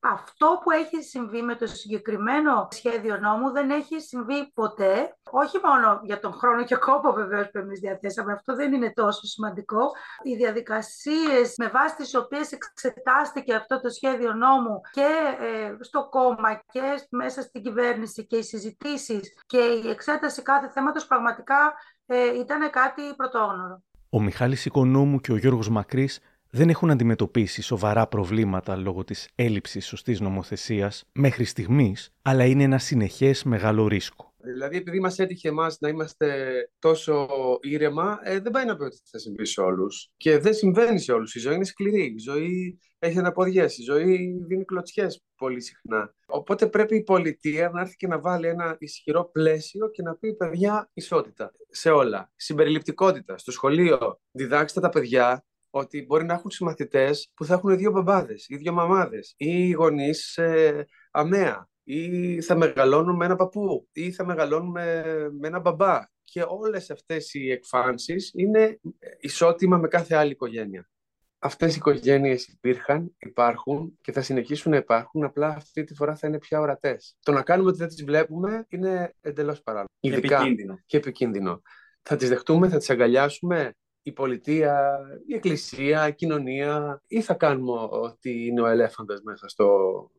Αυτό 0.01 0.61
που 0.63 0.71
έχει 0.71 1.03
συμβεί 1.03 1.43
με 1.43 1.55
το 1.55 1.67
συγκεκριμένο 1.67 2.69
σχέδιο 2.71 3.17
νόμου 3.17 3.51
δεν 3.51 3.71
έχει 3.71 4.01
συμβεί 4.01 4.51
ποτέ. 4.55 5.17
Όχι 5.31 5.59
μόνο 5.65 6.01
για 6.03 6.21
τον 6.21 6.33
χρόνο 6.33 6.65
και 6.65 6.77
κόπο 6.77 7.13
βεβαίως 7.13 7.51
που 7.51 7.59
εμείς 7.59 7.79
διαθέσαμε, 7.81 8.33
αυτό 8.33 8.55
δεν 8.55 8.73
είναι 8.73 8.93
τόσο 8.93 9.27
σημαντικό. 9.27 9.91
Οι 10.23 10.35
διαδικασίες 10.35 11.55
με 11.57 11.69
βάση 11.69 11.97
τις 11.97 12.15
οποίες 12.15 12.53
εξετάστηκε 12.53 13.55
αυτό 13.55 13.81
το 13.81 13.89
σχέδιο 13.89 14.33
νόμου 14.33 14.81
και 14.91 15.09
ε, 15.41 15.77
στο 15.81 16.09
κόμμα 16.09 16.63
και 16.73 17.07
μέσα 17.11 17.43
στην 17.43 17.63
κυβέρνηση 17.63 18.27
και 18.27 18.37
οι 18.37 18.43
συζητήσεις 18.43 19.35
και 19.51 19.59
η 19.85 19.89
εξέταση 19.89 20.43
κάθε 20.43 20.71
θέματος 20.71 21.07
πραγματικά 21.07 21.75
ε, 22.07 22.39
ήταν 22.39 22.71
κάτι 22.71 23.03
πρωτόγνωρο. 23.17 23.83
Ο 24.11 24.21
Μιχάλης 24.21 24.65
Οικονόμου 24.65 25.21
και 25.21 25.33
ο 25.33 25.37
Γιώργος 25.37 25.69
Μακρύς 25.69 26.21
δεν 26.51 26.69
έχουν 26.69 26.91
αντιμετωπίσει 26.91 27.63
σοβαρά 27.63 28.07
προβλήματα 28.07 28.77
λόγω 28.77 29.05
της 29.05 29.29
έλλειψης 29.35 29.87
σωστής 29.87 30.21
νομοθεσίας 30.21 31.05
μέχρι 31.13 31.45
στιγμής, 31.45 32.13
αλλά 32.23 32.45
είναι 32.45 32.63
ένα 32.63 32.79
συνεχές 32.79 33.45
μεγάλο 33.45 33.87
ρίσκο. 33.87 34.30
Δηλαδή, 34.43 34.77
επειδή 34.77 35.01
μας 35.01 35.19
έτυχε 35.19 35.49
εμάς 35.49 35.77
να 35.81 35.89
είμαστε 35.89 36.53
τόσο 36.79 37.29
ήρεμα, 37.63 38.19
ε, 38.23 38.41
δεν 38.41 38.53
πάει 38.53 38.65
να 38.65 38.77
πει 38.77 38.83
ότι 38.83 39.01
θα 39.11 39.19
συμβεί 39.19 39.47
σε 39.47 39.61
όλους. 39.61 40.11
Και 40.17 40.39
δεν 40.39 40.55
συμβαίνει 40.55 40.99
σε 40.99 41.13
όλους. 41.13 41.35
Η 41.35 41.39
ζωή 41.39 41.55
είναι 41.55 41.65
σκληρή. 41.65 42.05
Η 42.05 42.19
ζωή 42.19 42.79
έχει 42.99 43.19
αναποδιές. 43.19 43.79
Η 43.79 43.83
ζωή 43.83 44.45
δίνει 44.47 44.65
κλωτσιές 44.65 45.23
πολύ 45.37 45.61
συχνά. 45.61 46.15
Οπότε 46.27 46.67
πρέπει 46.67 46.97
η 46.97 47.03
πολιτεία 47.03 47.71
να 47.71 47.81
έρθει 47.81 47.97
και 47.97 48.07
να 48.07 48.21
βάλει 48.21 48.47
ένα 48.47 48.77
ισχυρό 48.79 49.31
πλαίσιο 49.33 49.91
και 49.91 50.03
να 50.03 50.17
πει 50.17 50.35
παιδιά 50.35 50.91
ισότητα 50.93 51.53
σε 51.69 51.91
όλα. 51.91 52.33
Συμπεριληπτικότητα. 52.37 53.39
Στο 53.39 53.51
σχολείο 53.51 54.21
διδάξτε 54.31 54.81
τα 54.81 54.89
παιδιά 54.89 55.45
ότι 55.71 56.05
μπορεί 56.07 56.25
να 56.25 56.35
έχουν 56.35 56.51
συμμαθητές 56.51 57.31
που 57.35 57.45
θα 57.45 57.55
έχουν 57.55 57.77
δύο 57.77 57.91
μπαμπάδες 57.91 58.49
ή 58.49 58.57
δύο 58.57 58.73
μαμάδες 58.73 59.35
ή 59.37 59.71
γονείς 59.71 60.37
ε, 60.37 60.87
αμαία 61.11 61.70
ή 61.93 62.41
θα 62.41 62.57
μεγαλώνουν 62.57 63.17
με 63.17 63.25
ένα 63.25 63.37
παππού 63.37 63.89
ή 63.93 64.13
θα 64.13 64.25
μεγαλώνουν 64.25 64.71
με, 64.71 65.03
με 65.41 65.47
ένα 65.49 65.61
μπαμπά. 65.61 65.99
Και 66.25 66.45
όλες 66.49 66.91
αυτές 66.91 67.35
οι 67.35 67.51
εκφάνσεις 67.51 68.31
είναι 68.35 68.81
ισότιμα 69.21 69.77
με 69.77 69.89
κάθε 69.89 70.15
άλλη 70.15 70.31
οικογένεια. 70.31 70.91
Αυτές 71.39 71.75
οι 71.75 71.77
οικογένειες 71.77 72.47
υπήρχαν, 72.47 73.15
υπάρχουν 73.19 73.99
και 74.01 74.13
θα 74.13 74.23
συνεχίσουν 74.23 74.71
να 74.71 74.77
υπάρχουν, 74.77 75.25
απλά 75.25 75.49
αυτή 75.49 75.85
τη 75.85 75.95
φορά 75.95 76.17
θα 76.17 76.29
είναι 76.29 76.39
πια 76.39 76.61
ορατές. 76.61 77.17
Το 77.23 77.33
να 77.33 77.43
κάνουμε 77.43 77.69
ότι 77.69 77.79
δεν 77.79 77.89
τις 77.89 78.05
βλέπουμε 78.05 78.65
είναι 78.69 79.15
εντελώς 79.21 79.63
παράλογο. 79.63 79.89
Ειδικά 80.01 80.37
επικίνδυνο. 80.37 80.79
Και 80.87 80.97
επικίνδυνο. 80.97 81.63
Θα 82.03 82.17
τις 82.17 82.29
δεχτούμε, 82.29 82.69
θα 82.69 82.79
τις 82.79 82.91
αγκαλιάσουμε, 82.91 83.75
η 84.03 84.13
πολιτεία, 84.13 85.01
η 85.27 85.35
εκκλησία, 85.35 86.09
η 86.09 86.15
κοινωνία 86.15 87.03
ή 87.07 87.21
θα 87.21 87.35
κάνουμε 87.35 87.89
ότι 87.91 88.47
είναι 88.47 88.61
ο 88.61 88.67
ελέφαντας 88.67 89.21
μέσα 89.23 89.49
στο 89.49 89.67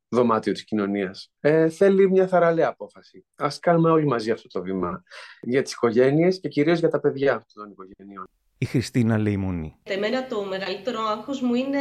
δωμάτιο 0.10 0.54
της 0.54 0.64
κοινωνίας. 0.64 1.32
Ε, 1.40 1.70
θέλει 1.70 2.10
μια 2.10 2.28
θαραλέα 2.28 2.68
απόφαση. 2.68 3.26
Ας 3.36 3.60
κάνουμε 3.60 3.92
όλοι 3.92 4.06
μαζί 4.06 4.32
αυτό 4.32 4.48
το 4.48 4.62
βήμα 4.62 5.04
για 5.42 5.62
τις 5.62 5.74
οικογένειες 5.74 6.40
και 6.40 6.48
κυρίως 6.48 6.80
για 6.80 6.90
τα 6.90 7.00
παιδιά 7.00 7.36
αυτών 7.36 7.64
των 7.64 7.72
οικογενειών. 7.72 8.26
Η 8.58 8.66
Χριστίνα 8.66 9.18
Λεϊμονή. 9.18 9.76
Εμένα 9.84 10.28
το 10.28 10.44
μεγαλύτερο 10.44 11.00
άγχος 11.02 11.42
μου 11.42 11.54
είναι 11.54 11.80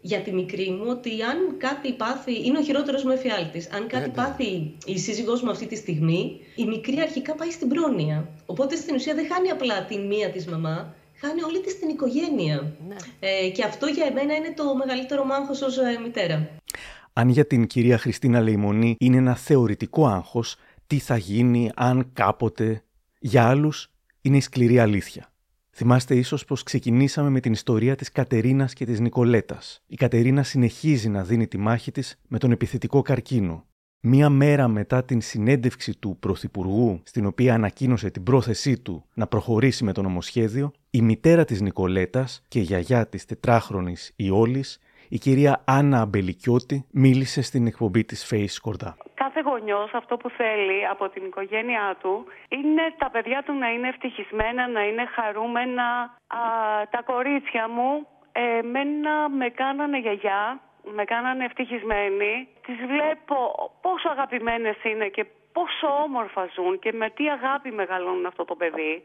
για 0.00 0.20
τη 0.20 0.32
μικρή 0.32 0.70
μου 0.70 0.84
ότι 0.88 1.22
αν 1.22 1.56
κάτι 1.56 1.92
πάθει, 1.92 2.46
είναι 2.46 2.58
ο 2.58 2.62
χειρότερος 2.62 3.04
μου 3.04 3.10
εφιάλτης, 3.10 3.70
αν 3.72 3.86
κάτι 3.86 4.02
ναι, 4.02 4.06
ναι. 4.06 4.12
πάθει 4.12 4.76
η 4.84 4.98
σύζυγός 4.98 5.42
μου 5.42 5.50
αυτή 5.50 5.66
τη 5.66 5.76
στιγμή, 5.76 6.40
η 6.56 6.64
μικρή 6.64 7.00
αρχικά 7.00 7.34
πάει 7.34 7.50
στην 7.50 7.68
πρόνοια. 7.68 8.28
Οπότε 8.46 8.76
στην 8.76 8.94
ουσία 8.94 9.14
δεν 9.14 9.26
χάνει 9.32 9.50
απλά 9.50 9.84
τη 9.84 9.98
μία 9.98 10.30
της 10.30 10.46
μαμά, 10.46 10.94
χάνει 11.20 11.42
όλη 11.42 11.60
της 11.60 11.78
την 11.78 11.88
οικογένεια. 11.88 12.76
Ναι. 12.88 12.96
Ε, 13.20 13.50
και 13.50 13.64
αυτό 13.64 13.86
για 13.86 14.06
εμένα 14.06 14.34
είναι 14.34 14.52
το 14.56 14.76
μεγαλύτερο 14.76 15.24
μάγχος 15.24 15.62
ως 15.62 15.78
ε, 15.78 15.98
μητέρα. 16.02 16.50
Αν 17.12 17.28
για 17.28 17.46
την 17.46 17.66
κυρία 17.66 17.98
Χριστίνα 17.98 18.40
Λεϊμονή 18.40 18.96
είναι 18.98 19.16
ένα 19.16 19.34
θεωρητικό 19.34 20.06
άγχος, 20.06 20.56
τι 20.86 20.98
θα 20.98 21.16
γίνει 21.16 21.70
αν 21.74 22.10
κάποτε 22.12 22.82
για 23.18 23.48
άλλους 23.48 23.90
είναι 24.20 24.36
η 24.36 24.40
σκληρή 24.40 24.78
αλήθεια; 24.78 25.32
Θυμάστε 25.80 26.14
ίσως 26.14 26.44
πως 26.44 26.62
ξεκινήσαμε 26.62 27.28
με 27.30 27.40
την 27.40 27.52
ιστορία 27.52 27.96
της 27.96 28.12
Κατερίνας 28.12 28.72
και 28.72 28.84
της 28.84 29.00
Νικολέτας. 29.00 29.82
Η 29.86 29.96
Κατερίνα 29.96 30.42
συνεχίζει 30.42 31.08
να 31.08 31.24
δίνει 31.24 31.46
τη 31.46 31.58
μάχη 31.58 31.90
της 31.90 32.20
με 32.28 32.38
τον 32.38 32.50
επιθετικό 32.50 33.02
καρκίνο. 33.02 33.64
Μία 34.00 34.28
μέρα 34.28 34.68
μετά 34.68 35.04
την 35.04 35.20
συνέντευξη 35.20 35.98
του 35.98 36.16
Πρωθυπουργού, 36.20 37.00
στην 37.04 37.26
οποία 37.26 37.54
ανακοίνωσε 37.54 38.10
την 38.10 38.22
πρόθεσή 38.22 38.78
του 38.78 39.04
να 39.14 39.26
προχωρήσει 39.26 39.84
με 39.84 39.92
το 39.92 40.02
νομοσχέδιο, 40.02 40.72
η 40.90 41.02
μητέρα 41.02 41.44
της 41.44 41.60
Νικολέτας 41.60 42.44
και 42.48 42.58
η 42.58 42.62
γιαγιά 42.62 43.08
της 43.08 43.26
τετράχρονης 43.26 44.14
Ιόλης, 44.16 44.80
η 45.08 45.18
κυρία 45.18 45.62
Άννα 45.66 46.00
Αμπελικιώτη, 46.00 46.86
μίλησε 46.92 47.42
στην 47.42 47.66
εκπομπή 47.66 48.04
της 48.04 48.30
Face 48.30 48.56
Κορδά. 48.62 48.96
Κάθε 49.14 49.40
γονιός 49.40 49.90
αυτό 49.94 50.16
που 50.16 50.30
θέλει 50.30 50.86
από 50.86 51.08
την 51.08 51.24
οικογένειά 51.24 51.96
του 52.00 52.24
είναι 52.48 52.94
τα 52.98 53.10
παιδιά 53.10 53.42
του 53.42 53.52
να 53.52 53.68
είναι 53.72 53.88
ευτυχισμένα, 53.88 54.68
να 54.68 54.82
είναι 54.86 55.04
χαρούμενα. 55.06 55.88
Α, 56.26 56.40
τα 56.90 57.02
κορίτσια 57.02 57.68
μου 57.68 58.06
εμένα 58.32 59.28
με 59.28 59.48
κάνανε 59.48 59.98
γιαγιά, 59.98 60.60
με 60.94 61.04
κάνανε 61.04 61.44
ευτυχισμένοι. 61.44 62.48
Τις 62.66 62.76
βλέπω 62.76 63.36
πόσο 63.80 64.08
αγαπημένες 64.08 64.76
είναι 64.84 65.08
και 65.08 65.26
πόσο 65.52 65.86
όμορφα 66.04 66.48
ζουν 66.54 66.78
και 66.78 66.92
με 66.92 67.10
τι 67.10 67.28
αγάπη 67.28 67.70
μεγαλώνουν 67.70 68.26
αυτό 68.26 68.44
το 68.44 68.54
παιδί 68.54 69.02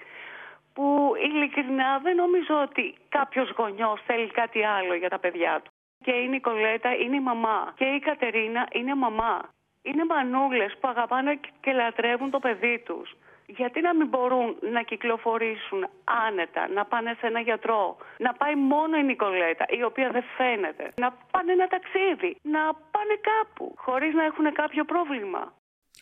που 0.73 1.13
ειλικρινά 1.25 1.99
δεν 1.99 2.15
νομίζω 2.15 2.61
ότι 2.61 2.95
κάποιος 3.09 3.49
γονιός 3.57 4.01
θέλει 4.05 4.27
κάτι 4.27 4.63
άλλο 4.63 4.93
για 4.93 5.09
τα 5.09 5.19
παιδιά 5.19 5.61
του. 5.63 5.71
Και 6.03 6.11
η 6.11 6.27
Νικολέτα 6.27 6.95
είναι 6.95 7.15
η 7.15 7.19
μαμά 7.19 7.73
και 7.75 7.85
η 7.85 7.99
Κατερίνα 7.99 8.67
είναι 8.71 8.95
μαμά. 8.95 9.49
Είναι 9.81 10.05
μανούλες 10.05 10.77
που 10.79 10.87
αγαπάνε 10.87 11.39
και 11.61 11.71
λατρεύουν 11.71 12.29
το 12.29 12.39
παιδί 12.39 12.79
τους 12.85 13.15
γιατί 13.45 13.81
να 13.81 13.95
μην 13.95 14.07
μπορούν 14.07 14.57
να 14.59 14.81
κυκλοφορήσουν 14.81 15.87
άνετα, 16.27 16.67
να 16.67 16.85
πάνε 16.85 17.15
σε 17.19 17.27
ένα 17.27 17.39
γιατρό, 17.39 17.97
να 18.17 18.33
πάει 18.33 18.55
μόνο 18.55 18.97
η 18.97 19.03
Νικολέτα, 19.03 19.65
η 19.69 19.83
οποία 19.83 20.09
δεν 20.09 20.23
φαίνεται, 20.37 20.91
να 20.95 21.17
πάνε 21.31 21.51
ένα 21.51 21.67
ταξίδι, 21.67 22.37
να 22.41 22.59
πάνε 22.91 23.15
κάπου, 23.31 23.73
χωρίς 23.77 24.13
να 24.13 24.23
έχουν 24.23 24.53
κάποιο 24.53 24.83
πρόβλημα. 24.83 25.53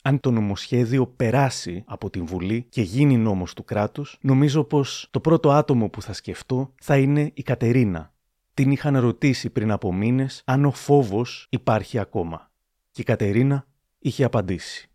Αν 0.04 0.20
το 0.20 0.32
νομοσχέδιο 0.32 1.08
περάσει 1.08 1.84
από 1.88 2.10
την 2.10 2.26
Βουλή 2.26 2.66
και 2.70 2.82
γίνει 2.82 3.18
νόμος 3.18 3.54
του 3.54 3.64
κράτους, 3.64 4.18
νομίζω 4.22 4.64
πως 4.64 5.08
το 5.12 5.20
πρώτο 5.20 5.52
άτομο 5.52 5.90
που 5.90 6.02
θα 6.02 6.14
σκεφτώ 6.14 6.74
θα 6.82 6.98
είναι 6.98 7.32
η 7.34 7.44
Κατερίνα. 7.44 8.14
Την 8.54 8.72
είχαν 8.72 9.00
ρωτήσει 9.00 9.50
πριν 9.50 9.72
από 9.72 9.94
μήνες 9.94 10.42
αν 10.46 10.66
ο 10.66 10.72
φόβος 10.72 11.48
υπάρχει 11.50 12.00
ακόμα. 12.00 12.50
Και 12.92 13.02
η 13.02 13.04
Κατερίνα 13.04 13.66
είχε 14.00 14.24
απαντήσει. 14.24 14.90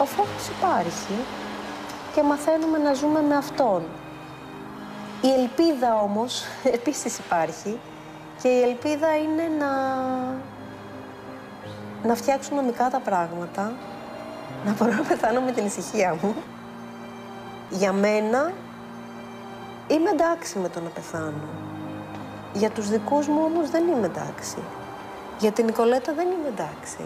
Ο 0.00 0.04
φόβος 0.04 0.48
υπάρχει 0.48 1.14
και 2.14 2.22
μαθαίνουμε 2.22 2.78
να 2.78 2.94
ζούμε 2.94 3.20
με 3.20 3.34
αυτόν. 3.34 3.82
Η 5.22 5.28
ελπίδα 5.40 6.00
όμως 6.02 6.42
επίσης 6.78 7.18
υπάρχει 7.18 7.78
και 8.42 8.48
η 8.48 8.62
ελπίδα 8.62 9.16
είναι 9.16 9.42
να, 9.58 9.70
να 12.08 12.14
φτιάξουν 12.14 12.56
νομικά 12.56 12.90
τα 12.90 13.00
πράγματα, 13.00 13.72
να 14.64 14.72
μπορώ 14.72 14.92
να 14.92 15.02
πεθάνω 15.02 15.40
με 15.40 15.52
την 15.52 15.66
ησυχία 15.66 16.16
μου. 16.22 16.34
Για 17.70 17.92
μένα 17.92 18.52
είμαι 19.88 20.10
εντάξει 20.10 20.58
με 20.58 20.68
το 20.68 20.80
να 20.80 20.88
πεθάνω. 20.88 21.48
Για 22.52 22.70
τους 22.70 22.88
δικούς 22.88 23.28
μου 23.28 23.40
όμως 23.44 23.70
δεν 23.70 23.88
είμαι 23.88 24.06
εντάξει. 24.06 24.56
Για 25.38 25.52
την 25.52 25.64
Νικολέτα 25.64 26.12
δεν 26.12 26.26
είμαι 26.26 26.48
εντάξει. 26.48 27.04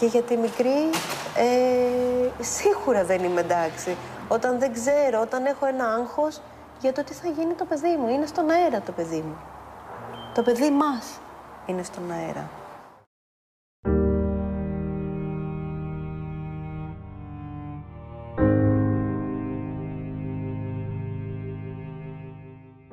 Και 0.00 0.06
για 0.06 0.22
τη 0.22 0.36
μικρή 0.36 0.90
ε, 1.36 2.42
σίγουρα 2.42 3.04
δεν 3.04 3.24
είμαι 3.24 3.40
εντάξει. 3.40 3.96
Όταν 4.28 4.58
δεν 4.58 4.72
ξέρω, 4.72 5.20
όταν 5.20 5.46
έχω 5.46 5.66
ένα 5.66 5.84
άγχος 5.84 6.40
για 6.80 6.92
το 6.92 7.04
τι 7.04 7.12
θα 7.12 7.28
γίνει 7.28 7.54
το 7.54 7.64
παιδί 7.64 7.96
μου. 7.96 8.08
Είναι 8.08 8.26
στον 8.26 8.50
αέρα 8.50 8.80
το 8.80 8.92
παιδί 8.92 9.24
μου. 9.26 9.36
Το 10.34 10.42
παιδί 10.42 10.70
μας 10.70 11.20
είναι 11.66 11.82
στον 11.82 12.10
αέρα. 12.10 12.50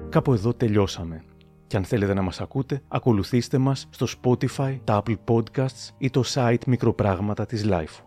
Κάπου 0.10 0.34
εδώ 0.34 0.53
τελειώσαμε. 0.53 1.24
Και 1.68 1.78
αν 1.78 1.84
θέλετε 1.84 2.14
να 2.14 2.22
μας 2.22 2.41
ακούτε, 2.41 2.82
ακολουθήστε 2.88 3.57
μας 3.57 3.88
στο 3.89 4.05
Spotify, 4.22 4.80
τα 4.84 5.03
Apple 5.05 5.16
Podcasts 5.26 5.89
ή 5.97 6.10
το 6.10 6.24
site 6.34 6.66
Μικροπράγματα 6.68 7.45
της 7.45 7.66
Life. 7.68 8.03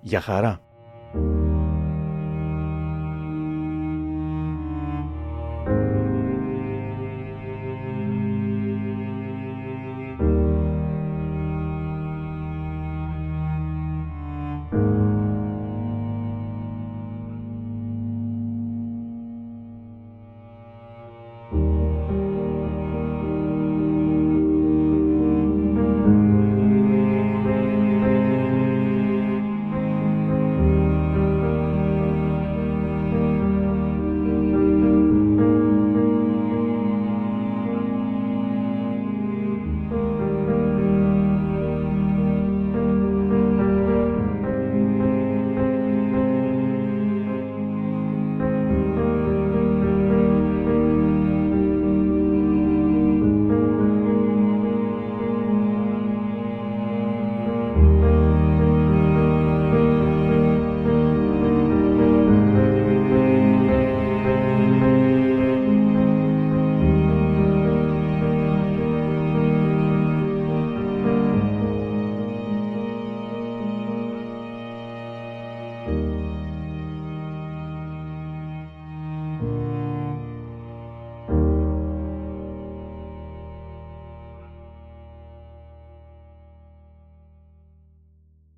Για 0.00 0.20
χαρά! 0.20 0.71